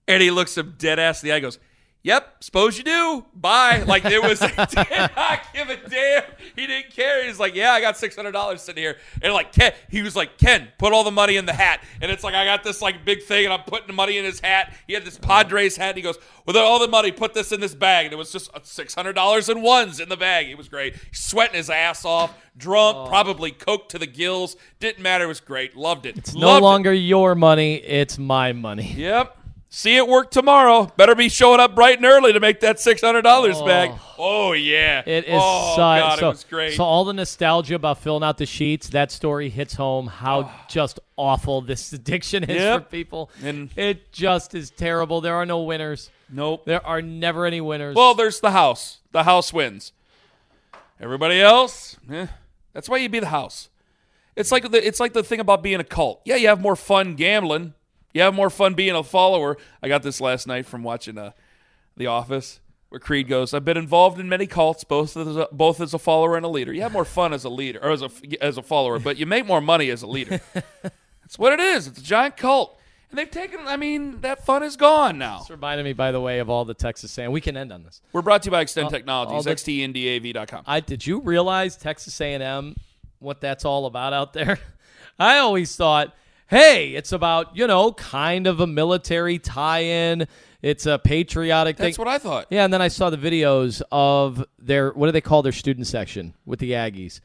And 0.09 0.23
he 0.23 0.31
looks 0.31 0.57
him 0.57 0.75
dead 0.79 0.99
ass 0.99 1.23
in 1.23 1.29
the 1.29 1.33
eye. 1.33 1.37
and 1.37 1.43
Goes, 1.43 1.59
"Yep, 2.03 2.37
suppose 2.45 2.79
you 2.79 2.85
do. 2.85 3.27
Bye." 3.35 3.83
Like 3.87 4.05
it 4.05 4.23
was. 4.23 4.41
Like, 4.41 4.55
did 4.71 5.11
not 5.17 5.41
give 5.53 5.69
a 5.69 5.77
damn. 5.89 6.23
He 6.55 6.67
didn't 6.67 6.91
care. 6.93 7.27
He's 7.27 7.41
like, 7.41 7.55
"Yeah, 7.57 7.73
I 7.73 7.81
got 7.81 7.97
six 7.97 8.15
hundred 8.15 8.31
dollars 8.33 8.63
sitting 8.63 8.83
here." 8.83 8.99
And 9.21 9.33
like 9.33 9.53
Ken, 9.53 9.73
he 9.91 10.03
was 10.03 10.15
like, 10.15 10.39
"Ken, 10.39 10.69
put 10.79 10.93
all 10.93 11.03
the 11.03 11.11
money 11.11 11.37
in 11.37 11.45
the 11.47 11.53
hat." 11.53 11.81
And 12.01 12.11
it's 12.13 12.23
like 12.23 12.35
I 12.35 12.45
got 12.45 12.63
this 12.63 12.81
like 12.81 13.05
big 13.05 13.25
thing, 13.25 13.45
and 13.45 13.53
I'm 13.53 13.65
putting 13.65 13.89
the 13.89 13.93
money 13.93 14.17
in 14.19 14.25
his 14.25 14.39
hat. 14.39 14.73
He 14.87 14.95
had 14.95 15.05
this 15.05 15.19
Padres 15.19 15.77
hat. 15.77 15.89
And 15.91 15.97
he 15.97 16.03
goes, 16.03 16.19
"With 16.47 16.57
all 16.57 16.79
the 16.79 16.87
money, 16.89 17.11
put 17.11 17.35
this 17.35 17.51
in 17.51 17.59
this 17.59 17.75
bag." 17.75 18.07
And 18.07 18.13
it 18.13 18.17
was 18.17 18.31
just 18.31 18.55
uh, 18.55 18.61
six 18.63 18.95
hundred 18.95 19.15
dollars 19.15 19.49
in 19.49 19.61
ones 19.61 19.99
in 19.99 20.09
the 20.09 20.17
bag. 20.17 20.49
It 20.49 20.57
was 20.57 20.69
great. 20.69 20.95
Sweating 21.13 21.57
his 21.57 21.69
ass 21.69 22.05
off, 22.05 22.33
drunk, 22.57 22.97
oh. 22.97 23.07
probably 23.09 23.51
coked 23.51 23.89
to 23.89 23.99
the 23.99 24.07
gills. 24.07 24.57
Didn't 24.79 25.03
matter. 25.03 25.25
It 25.25 25.29
was 25.29 25.41
great. 25.41 25.77
Loved 25.77 26.07
it. 26.07 26.17
It's 26.17 26.35
no 26.35 26.47
Loved 26.47 26.61
it. 26.61 26.65
longer 26.65 26.93
your 26.93 27.35
money; 27.35 27.77
it's 27.77 28.17
my 28.17 28.53
money. 28.53 28.95
Yep. 28.97 29.36
See 29.77 29.95
it 29.95 30.09
work 30.09 30.31
tomorrow. 30.31 30.87
Better 30.97 31.15
be 31.15 31.29
showing 31.29 31.61
up 31.61 31.75
bright 31.75 31.99
and 31.99 32.07
early 32.07 32.33
to 32.33 32.41
make 32.41 32.61
that 32.61 32.81
six 32.81 33.03
hundred 33.03 33.21
dollars 33.23 33.61
back. 33.61 33.91
Oh 34.17 34.53
yeah, 34.53 35.03
It 35.05 35.27
is 35.27 35.35
Oh 35.35 35.73
su- 35.75 35.77
god, 35.77 36.19
so, 36.19 36.27
it 36.27 36.31
was 36.31 36.45
great. 36.45 36.73
So 36.77 36.83
all 36.83 37.05
the 37.05 37.13
nostalgia 37.13 37.75
about 37.75 37.99
filling 37.99 38.23
out 38.23 38.39
the 38.39 38.47
sheets, 38.47 38.89
that 38.89 39.13
story 39.13 39.51
hits 39.51 39.75
home. 39.75 40.07
How 40.07 40.51
just 40.71 40.99
awful 41.19 41.61
this 41.61 41.93
addiction 41.93 42.45
is 42.45 42.57
Yep. 42.57 42.85
for 42.85 42.89
people. 42.89 43.31
And- 43.43 43.69
it 43.77 44.11
just 44.13 44.55
is 44.55 44.71
terrible. 44.71 45.21
There 45.21 45.35
are 45.35 45.45
no 45.45 45.61
winners. 45.61 46.09
nope. 46.31 46.65
There 46.65 46.85
are 46.87 47.03
never 47.03 47.45
any 47.45 47.61
winners. 47.61 47.97
Well, 47.97 48.15
there's 48.15 48.41
the 48.41 48.53
house. 48.53 49.01
The 49.13 49.25
house 49.25 49.53
wins. 49.53 49.93
Everybody 50.99 51.43
else, 51.43 51.99
eh, 52.11 52.29
that's 52.73 52.89
why 52.89 52.97
you 52.97 53.11
be 53.11 53.21
the 53.21 53.27
house. 53.27 53.69
It's 54.37 54.51
like 54.51 54.71
the 54.71 54.87
it's 54.87 55.01
like 55.01 55.13
the 55.13 55.23
thing 55.23 55.39
about 55.41 55.63
being 55.63 55.81
a 55.81 55.85
cult. 55.85 56.23
Yeah, 56.25 56.37
you 56.37 56.49
have 56.49 56.63
more 56.63 56.77
fun 56.77 57.15
gambling. 57.15 57.75
You 58.17 58.23
have 58.23 58.33
more 58.33 58.49
fun 58.49 58.73
being 58.73 58.95
a 58.95 59.03
follower. 59.03 59.59
I 59.83 59.89
got 59.89 60.03
this 60.03 60.23
last 60.23 60.47
night 60.47 60.65
from 60.65 60.83
watching 60.83 61.19
uh, 61.19 61.33
The 61.99 62.07
Office, 62.07 62.61
where 62.89 62.99
Creed 62.99 63.29
goes, 63.29 63.53
"I've 63.53 63.67
been 63.67 63.77
involved 63.77 64.19
in 64.19 64.27
many 64.27 64.47
cults, 64.47 64.85
both 64.85 65.19
as 65.19 65.37
a, 65.37 65.47
both 65.53 65.83
as 65.83 65.93
a 65.93 65.99
follower 65.99 66.35
and 66.35 66.43
a 66.47 66.49
leader. 66.49 66.73
You 66.73 66.81
have 66.81 66.93
more 66.93 67.05
fun 67.05 67.35
as 67.35 67.45
a 67.45 67.51
leader 67.51 67.79
or 67.83 67.91
as 67.91 68.01
a 68.01 68.09
as 68.41 68.57
a 68.57 68.63
follower, 68.63 68.99
but 68.99 69.19
you 69.19 69.27
make 69.27 69.45
more 69.45 69.61
money 69.61 69.91
as 69.91 70.01
a 70.01 70.07
leader. 70.07 70.41
That's 70.83 71.39
what 71.39 71.53
it 71.53 71.61
is. 71.61 71.89
It's 71.89 71.99
a 71.99 72.03
giant 72.03 72.39
cult, 72.39 72.81
and 73.11 73.19
they've 73.19 73.31
taken. 73.31 73.61
I 73.67 73.77
mean, 73.77 74.23
that 74.23 74.47
fun 74.47 74.63
is 74.63 74.79
gone 74.79 75.19
now. 75.19 75.41
This 75.41 75.51
reminded 75.51 75.85
me, 75.85 75.93
by 75.93 76.11
the 76.11 76.21
way, 76.21 76.39
of 76.39 76.49
all 76.49 76.65
the 76.65 76.73
Texas 76.73 77.11
saying. 77.13 77.31
We 77.33 77.43
can 77.43 77.55
end 77.55 77.71
on 77.71 77.83
this. 77.83 78.01
We're 78.15 78.23
brought 78.23 78.45
to 78.45 78.47
you 78.47 78.53
by 78.53 78.63
Extend 78.63 78.87
all 78.87 78.91
Technologies, 78.93 79.45
the- 79.45 79.57
xtndav.com. 79.57 80.63
I 80.67 80.81
did 80.81 81.07
you 81.07 81.21
realize 81.21 81.77
Texas 81.77 82.19
A&M 82.19 82.77
what 83.19 83.43
that's 83.43 83.67
all 83.67 83.85
about 83.85 84.15
out 84.15 84.33
there? 84.33 84.59
I 85.19 85.37
always 85.37 85.77
thought, 85.77 86.15
hey, 86.49 86.91
it's 86.91 87.13
about 87.13 87.57
you 87.57 87.67
know 87.67 87.93
kind 87.93 88.47
of 88.47 88.61
a 88.61 88.67
military 88.67 89.39
tie-in. 89.39 90.27
It's 90.63 90.87
a 90.87 90.99
patriotic 90.99 91.77
thing. 91.77 91.85
That's 91.87 91.97
thing. 91.97 92.05
what 92.05 92.13
I 92.13 92.19
thought. 92.19 92.47
Yeah, 92.51 92.65
and 92.65 92.73
then 92.73 92.83
I 92.83 92.89
saw 92.89 93.11
the 93.11 93.19
videos 93.19 93.83
of 93.93 94.45
their 94.59 94.91
what 94.93 95.07
do 95.07 95.13
they 95.13 95.21
call 95.21 95.43
their 95.43 95.53
student 95.53 95.87
section 95.87 96.35
with 96.45 96.59
the 96.59 96.73
Aggies? 96.73 97.21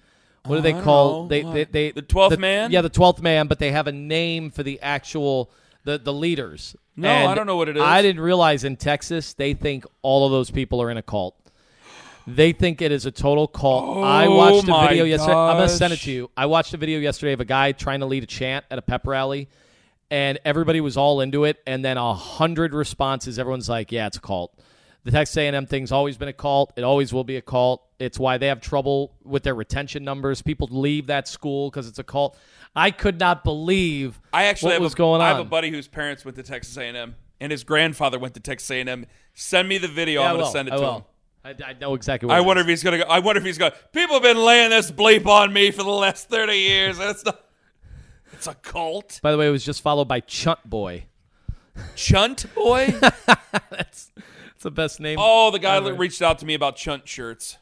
What 0.46 0.56
do 0.56 0.62
they 0.62 0.74
I 0.74 0.82
call 0.82 1.28
they, 1.28 1.44
they 1.44 1.64
they 1.66 1.92
The 1.92 2.02
12th 2.02 2.40
man? 2.40 2.72
Yeah, 2.72 2.82
the 2.82 2.90
twelfth 2.90 3.22
man, 3.22 3.48
but 3.48 3.60
they 3.60 3.72
have 3.72 3.88
a 3.88 3.92
name 3.92 4.50
for 4.50 4.64
the 4.64 4.80
actual 4.82 5.52
the 5.84 5.98
the 5.98 6.14
leaders. 6.14 6.76
No, 6.96 7.10
And 7.10 7.32
I 7.32 7.36
don't 7.36 7.48
know 7.48 7.56
what 7.56 7.70
it 7.70 7.78
is. 7.78 7.84
I 7.84 8.02
didn't 8.02 8.22
realize 8.22 8.64
in 8.64 8.76
Texas 8.76 9.34
they 9.34 9.54
think 9.54 9.86
all 10.02 10.26
of 10.26 10.32
those 10.32 10.52
people 10.52 10.82
are 10.82 10.92
in 10.92 10.98
a 10.98 11.02
cult. 11.02 11.36
They 12.28 12.52
think 12.52 12.82
it 12.82 12.92
is 12.92 13.06
a 13.06 13.12
total 13.12 13.48
cult. 13.48 14.04
I 14.04 14.26
Oh 14.28 14.36
watched 14.36 14.68
a 14.68 14.88
video 14.90 15.06
yesterday. 15.06 15.34
I'm 15.34 15.58
going 15.58 15.68
to 15.68 15.74
send 15.76 15.94
it 15.94 16.00
to 16.02 16.12
you. 16.12 16.32
I 16.38 16.46
watched 16.46 16.74
a 16.74 16.78
video 16.78 17.00
yesterday 17.00 17.34
of 17.34 17.40
a 17.40 17.46
guy 17.46 17.72
trying 17.72 18.02
to 18.02 18.06
lead 18.06 18.24
a 18.24 18.28
chant 18.28 18.66
at 18.70 18.78
a 18.78 18.82
pep 18.82 19.08
rally, 19.08 19.50
and 20.10 20.40
everybody 20.46 20.82
was 20.82 20.98
all 20.98 21.22
into 21.22 21.46
it. 21.46 21.58
And 21.66 21.84
then 21.84 21.98
a 21.98 22.14
hundred 22.14 22.74
responses. 22.74 23.40
Everyone's 23.40 23.70
like, 23.70 23.92
"Yeah, 23.92 24.08
it's 24.08 24.18
a 24.18 24.22
cult." 24.22 24.58
The 25.04 25.10
Texas 25.12 25.36
A&M 25.38 25.66
thing's 25.66 25.92
always 25.92 26.16
been 26.18 26.28
a 26.28 26.34
cult. 26.34 26.74
It 26.76 26.84
always 26.84 27.12
will 27.12 27.24
be 27.24 27.36
a 27.38 27.42
cult. 27.42 27.84
It's 27.98 28.20
why 28.20 28.38
they 28.38 28.48
have 28.48 28.62
trouble 28.62 29.14
with 29.24 29.42
their 29.42 29.56
retention 29.56 30.04
numbers. 30.04 30.44
People 30.44 30.68
leave 30.72 31.08
that 31.08 31.28
school 31.28 31.72
because 31.72 31.88
it's 31.88 31.98
a 31.98 32.04
cult. 32.04 32.38
I 32.76 32.92
could 32.92 33.20
not 33.20 33.44
believe 33.44 34.22
I 34.32 34.46
actually 34.46 34.74
what 34.74 34.82
was 34.82 34.94
a, 34.94 34.98
going 34.98 35.22
on. 35.22 35.26
I 35.28 35.30
have 35.30 35.40
a 35.40 35.44
buddy 35.44 35.72
whose 35.72 35.88
parents 35.88 36.24
went 36.24 36.38
to 36.38 36.44
Texas 36.44 36.78
A&M, 36.78 37.16
and 37.40 37.52
his 37.52 37.64
grandfather 37.64 38.20
went 38.20 38.36
to 38.36 38.40
Texas 38.40 38.70
A&M. 38.70 39.08
Send 39.34 39.68
me 39.68 39.80
the 39.80 39.88
video. 39.88 40.22
Yeah, 40.22 40.30
I'm 40.30 40.36
going 40.36 40.46
to 40.46 40.52
send 40.52 40.68
it 40.68 40.74
I 40.74 40.78
to 40.78 40.82
will. 40.84 40.96
him. 40.98 41.04
I, 41.44 41.56
I 41.66 41.74
know 41.74 41.96
exactly 41.96 42.28
what 42.28 42.38
I 42.38 42.42
wonder 42.42 42.62
is. 42.62 42.66
if 42.66 42.70
he's 42.70 42.84
going 42.84 43.00
to 43.00 43.06
go. 43.06 43.10
I 43.12 43.20
wonder 43.20 43.40
if 43.40 43.46
he's 43.46 43.58
going. 43.58 43.72
People 43.92 44.16
have 44.16 44.24
been 44.24 44.38
laying 44.38 44.70
this 44.70 44.92
bleep 44.92 45.26
on 45.26 45.52
me 45.52 45.72
for 45.72 45.84
the 45.84 45.90
last 45.90 46.30
thirty 46.30 46.58
years. 46.58 46.98
That's 46.98 47.26
not. 47.26 47.44
It's 48.34 48.48
a 48.48 48.54
cult. 48.56 49.20
By 49.22 49.32
the 49.32 49.38
way, 49.38 49.48
it 49.48 49.52
was 49.52 49.66
just 49.66 49.82
followed 49.82 50.08
by 50.08 50.20
Chunt 50.20 50.68
Boy. 50.70 51.06
Chunt 51.96 52.54
boy. 52.54 52.88
That's 53.70 54.12
it's 54.16 54.64
the 54.64 54.72
best 54.72 55.00
name. 55.00 55.18
oh, 55.20 55.52
the 55.52 55.60
guy 55.60 55.78
ever. 55.78 55.92
that 55.92 55.98
reached 55.98 56.22
out 56.22 56.40
to 56.40 56.46
me 56.46 56.54
about 56.54 56.76
chunt 56.76 57.08
shirts. 57.08 57.58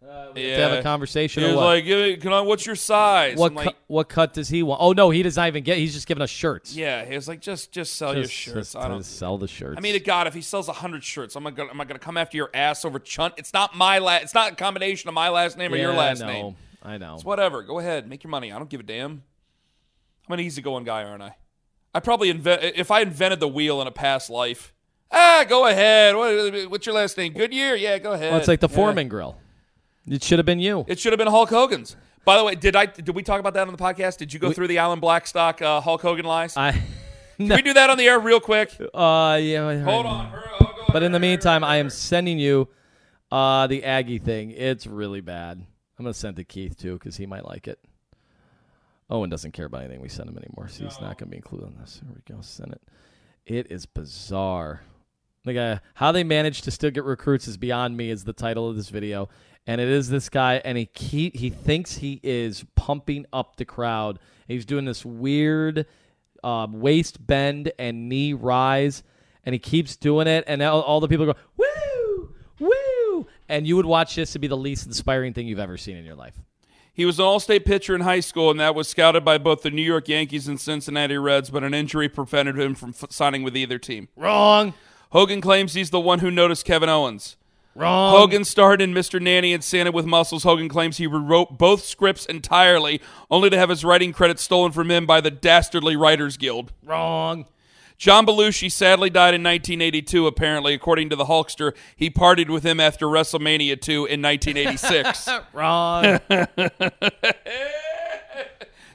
To 0.00 0.56
have 0.56 0.72
a 0.72 0.82
conversation. 0.82 1.42
He 1.42 1.48
was 1.48 1.56
like, 1.56 1.84
"Give 1.84 2.20
"Can 2.20 2.32
I? 2.32 2.40
What's 2.40 2.64
your 2.64 2.76
size?" 2.76 3.36
what 3.36 3.52
like, 3.54 3.64
cut, 3.64 3.76
what 3.88 4.08
cut 4.08 4.32
does 4.32 4.48
he 4.48 4.62
want? 4.62 4.80
Oh 4.80 4.92
no, 4.92 5.10
he 5.10 5.22
does 5.22 5.36
not 5.36 5.48
even 5.48 5.64
get. 5.64 5.78
He's 5.78 5.92
just 5.94 6.06
giving 6.06 6.22
us 6.22 6.30
shirts. 6.30 6.74
yeah. 6.76 7.04
He 7.04 7.14
was 7.16 7.26
like, 7.26 7.40
"Just, 7.40 7.72
just 7.72 7.94
sell 7.96 8.14
your 8.14 8.26
shirts." 8.28 8.72
just 8.72 8.76
I 8.76 8.86
don't. 8.88 8.98
to 8.98 9.04
sell 9.04 9.38
the 9.38 9.48
shirts. 9.48 9.76
I 9.76 9.80
mean, 9.80 9.94
to 9.94 10.00
God, 10.00 10.26
if 10.26 10.34
he 10.34 10.40
sells 10.40 10.68
hundred 10.68 11.02
shirts, 11.02 11.34
I'm 11.34 11.42
gonna, 11.44 11.70
am 11.70 11.80
I 11.80 11.84
gonna 11.84 11.98
come 11.98 12.16
after 12.16 12.36
your 12.36 12.50
ass 12.54 12.84
over 12.84 12.98
Chunt? 12.98 13.34
It's 13.36 13.52
not 13.52 13.76
my 13.76 13.98
last. 13.98 14.22
It's 14.24 14.34
not 14.34 14.52
a 14.52 14.54
combination 14.54 15.08
of 15.08 15.14
my 15.14 15.30
last 15.30 15.58
name 15.58 15.72
or 15.72 15.76
your 15.76 15.92
Yeah, 15.92 15.98
last 15.98 16.22
I 16.22 16.26
know. 16.26 16.32
name. 16.32 16.56
I 16.82 16.98
know. 16.98 17.14
It's 17.16 17.24
whatever. 17.24 17.62
Go 17.62 17.80
ahead, 17.80 18.08
make 18.08 18.22
your 18.22 18.30
money. 18.30 18.52
I 18.52 18.58
don't 18.58 18.70
give 18.70 18.80
a 18.80 18.84
damn. 18.84 19.22
I'm 20.28 20.32
an 20.34 20.40
easygoing 20.40 20.84
guy, 20.84 21.02
aren't 21.04 21.22
I? 21.22 21.36
I 21.94 22.00
probably 22.00 22.30
invent 22.30 22.62
if 22.76 22.90
I 22.92 23.00
invented 23.00 23.40
the 23.40 23.48
wheel 23.48 23.80
in 23.82 23.88
a 23.88 23.90
past 23.90 24.30
life. 24.30 24.72
Ah, 25.10 25.44
go 25.48 25.66
ahead. 25.66 26.14
What, 26.14 26.70
what's 26.70 26.86
your 26.86 26.94
last 26.94 27.16
name? 27.16 27.32
Goodyear. 27.32 27.74
Yeah, 27.74 27.98
go 27.98 28.12
ahead. 28.12 28.30
Well, 28.30 28.38
it's 28.38 28.46
like 28.48 28.60
the 28.60 28.68
Yeah. 28.68 28.76
Foreman 28.76 29.08
grill. 29.08 29.38
It 30.10 30.22
should 30.22 30.38
have 30.38 30.46
been 30.46 30.60
you. 30.60 30.84
It 30.88 30.98
should 30.98 31.12
have 31.12 31.18
been 31.18 31.28
Hulk 31.28 31.50
Hogan's. 31.50 31.96
By 32.24 32.36
the 32.36 32.44
way, 32.44 32.54
did 32.54 32.76
I 32.76 32.86
did 32.86 33.14
we 33.14 33.22
talk 33.22 33.40
about 33.40 33.54
that 33.54 33.66
on 33.66 33.72
the 33.72 33.82
podcast? 33.82 34.18
Did 34.18 34.32
you 34.32 34.38
go 34.38 34.52
through 34.52 34.68
the 34.68 34.78
Alan 34.78 35.00
Blackstock 35.00 35.62
uh, 35.62 35.80
Hulk 35.80 36.02
Hogan 36.02 36.24
lies? 36.24 36.56
I. 36.56 36.72
Can 37.38 37.48
we 37.48 37.62
do 37.62 37.72
that 37.74 37.88
on 37.88 37.96
the 37.98 38.06
air 38.06 38.18
real 38.18 38.40
quick? 38.40 38.76
Uh, 38.94 39.38
yeah. 39.40 39.80
Hold 39.84 40.06
on. 40.06 40.26
Hurry, 40.26 40.42
I'll 40.60 40.66
go 40.66 40.92
But 40.92 41.04
in 41.04 41.12
the 41.12 41.20
meantime, 41.20 41.62
I 41.62 41.76
am 41.76 41.88
sending 41.88 42.38
you 42.38 42.68
uh, 43.30 43.68
the 43.68 43.84
Aggie 43.84 44.18
thing. 44.18 44.50
It's 44.50 44.86
really 44.86 45.20
bad. 45.20 45.58
I'm 45.98 46.04
gonna 46.04 46.14
send 46.14 46.38
it 46.38 46.42
to 46.42 46.44
Keith 46.44 46.76
too 46.76 46.94
because 46.94 47.16
he 47.16 47.26
might 47.26 47.44
like 47.44 47.68
it. 47.68 47.78
Owen 49.10 49.30
doesn't 49.30 49.52
care 49.52 49.66
about 49.66 49.82
anything 49.82 50.00
we 50.00 50.08
send 50.08 50.28
him 50.28 50.36
anymore, 50.36 50.68
so 50.68 50.84
he's 50.84 51.00
not 51.00 51.16
gonna 51.16 51.30
be 51.30 51.36
included 51.36 51.68
in 51.68 51.78
this. 51.78 52.00
Here 52.04 52.12
we 52.14 52.34
go. 52.34 52.40
Send 52.42 52.72
it. 52.72 52.82
It 53.46 53.70
is 53.70 53.86
bizarre. 53.86 54.82
Like 55.44 55.56
uh, 55.56 55.78
how 55.94 56.12
they 56.12 56.24
managed 56.24 56.64
to 56.64 56.70
still 56.70 56.90
get 56.90 57.04
recruits 57.04 57.48
is 57.48 57.56
beyond 57.56 57.96
me. 57.96 58.10
Is 58.10 58.24
the 58.24 58.32
title 58.32 58.68
of 58.68 58.76
this 58.76 58.90
video, 58.90 59.28
and 59.68 59.82
it 59.82 59.88
is 59.88 60.08
this 60.08 60.30
guy, 60.30 60.62
and 60.64 60.78
he 60.78 60.86
keep, 60.86 61.36
he 61.36 61.50
thinks 61.50 61.98
he 61.98 62.20
is 62.22 62.64
pumping 62.74 63.26
up 63.34 63.56
the 63.56 63.66
crowd. 63.66 64.18
He's 64.48 64.64
doing 64.64 64.86
this 64.86 65.04
weird 65.04 65.84
um, 66.42 66.80
waist 66.80 67.24
bend 67.24 67.70
and 67.78 68.08
knee 68.08 68.32
rise, 68.32 69.02
and 69.44 69.52
he 69.52 69.58
keeps 69.58 69.94
doing 69.94 70.26
it, 70.26 70.42
and 70.46 70.62
all, 70.62 70.80
all 70.80 71.00
the 71.00 71.08
people 71.08 71.26
go 71.26 71.34
woo, 71.58 72.34
woo, 72.58 73.26
and 73.46 73.66
you 73.66 73.76
would 73.76 73.84
watch 73.84 74.16
this 74.16 74.32
to 74.32 74.38
be 74.38 74.46
the 74.46 74.56
least 74.56 74.86
inspiring 74.86 75.34
thing 75.34 75.46
you've 75.46 75.58
ever 75.58 75.76
seen 75.76 75.98
in 75.98 76.04
your 76.04 76.16
life. 76.16 76.40
He 76.94 77.04
was 77.04 77.18
an 77.18 77.26
all-state 77.26 77.64
pitcher 77.64 77.94
in 77.94 78.00
high 78.00 78.20
school, 78.20 78.50
and 78.50 78.58
that 78.58 78.74
was 78.74 78.88
scouted 78.88 79.24
by 79.24 79.36
both 79.36 79.62
the 79.62 79.70
New 79.70 79.82
York 79.82 80.08
Yankees 80.08 80.48
and 80.48 80.58
Cincinnati 80.58 81.16
Reds. 81.16 81.48
But 81.48 81.62
an 81.62 81.72
injury 81.72 82.08
prevented 82.08 82.58
him 82.58 82.74
from 82.74 82.90
f- 82.90 83.12
signing 83.12 83.44
with 83.44 83.56
either 83.56 83.78
team. 83.78 84.08
Wrong. 84.16 84.74
Hogan 85.10 85.40
claims 85.40 85.74
he's 85.74 85.90
the 85.90 86.00
one 86.00 86.18
who 86.18 86.30
noticed 86.30 86.64
Kevin 86.64 86.88
Owens. 86.88 87.36
Wrong. 87.78 88.10
Hogan 88.10 88.44
starred 88.44 88.82
in 88.82 88.92
Mr. 88.92 89.22
Nanny 89.22 89.52
and 89.52 89.62
Santa 89.62 89.92
with 89.92 90.04
Muscles. 90.04 90.42
Hogan 90.42 90.68
claims 90.68 90.96
he 90.96 91.06
rewrote 91.06 91.58
both 91.58 91.84
scripts 91.84 92.26
entirely, 92.26 93.00
only 93.30 93.50
to 93.50 93.56
have 93.56 93.68
his 93.68 93.84
writing 93.84 94.12
credits 94.12 94.42
stolen 94.42 94.72
from 94.72 94.90
him 94.90 95.06
by 95.06 95.20
the 95.20 95.30
Dastardly 95.30 95.94
Writers 95.94 96.36
Guild. 96.36 96.72
Wrong. 96.82 97.46
John 97.96 98.26
Belushi 98.26 98.70
sadly 98.70 99.10
died 99.10 99.34
in 99.34 99.42
1982, 99.42 100.26
apparently. 100.26 100.74
According 100.74 101.10
to 101.10 101.16
the 101.16 101.26
Hulkster, 101.26 101.72
he 101.96 102.10
partied 102.10 102.48
with 102.48 102.64
him 102.64 102.80
after 102.80 103.06
WrestleMania 103.06 103.80
2 103.80 104.06
in 104.06 104.22
1986. 104.22 105.28
Wrong. 105.52 106.20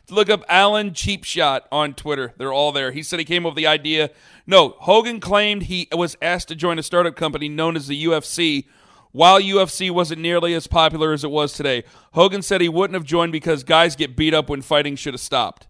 Look 0.09 0.29
up 0.29 0.43
Alan 0.49 0.91
Cheapshot 0.91 1.61
on 1.71 1.93
Twitter. 1.93 2.33
They're 2.37 2.51
all 2.51 2.71
there. 2.71 2.91
He 2.91 3.03
said 3.03 3.19
he 3.19 3.25
came 3.25 3.45
up 3.45 3.51
with 3.51 3.57
the 3.57 3.67
idea. 3.67 4.09
No, 4.45 4.75
Hogan 4.79 5.19
claimed 5.19 5.63
he 5.63 5.87
was 5.93 6.17
asked 6.21 6.49
to 6.49 6.55
join 6.55 6.77
a 6.77 6.83
startup 6.83 7.15
company 7.15 7.47
known 7.47 7.77
as 7.77 7.87
the 7.87 8.05
UFC 8.05 8.65
while 9.13 9.39
UFC 9.39 9.89
wasn't 9.89 10.21
nearly 10.21 10.53
as 10.53 10.67
popular 10.67 11.13
as 11.13 11.23
it 11.23 11.31
was 11.31 11.53
today. 11.53 11.83
Hogan 12.13 12.41
said 12.41 12.59
he 12.59 12.67
wouldn't 12.67 12.95
have 12.95 13.05
joined 13.05 13.31
because 13.31 13.63
guys 13.63 13.95
get 13.95 14.17
beat 14.17 14.33
up 14.33 14.49
when 14.49 14.61
fighting 14.61 14.97
should 14.97 15.13
have 15.13 15.21
stopped. 15.21 15.67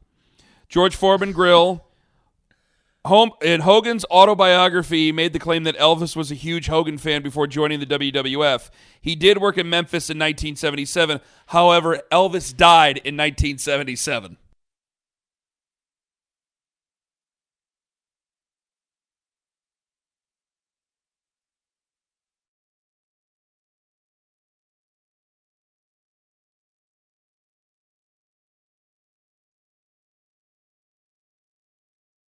George 0.68 0.96
Foreman 0.96 1.32
Grill. 1.32 1.86
Home, 3.06 3.32
in 3.42 3.60
Hogan's 3.60 4.06
autobiography, 4.10 5.12
made 5.12 5.34
the 5.34 5.40
claim 5.40 5.66
that 5.66 5.78
Elvis 5.78 6.16
was 6.16 6.32
a 6.32 6.36
huge 6.36 6.68
Hogan 6.68 6.98
fan 6.98 7.22
before 7.22 7.48
joining 7.48 7.82
the 7.82 7.86
WWF. 7.86 8.70
He 9.02 9.14
did 9.14 9.40
work 9.40 9.58
in 9.58 9.70
Memphis 9.70 10.10
in 10.10 10.18
1977. 10.18 11.20
However, 11.48 12.00
Elvis 12.14 12.56
died 12.56 13.00
in 13.00 13.18
1977. 13.18 14.38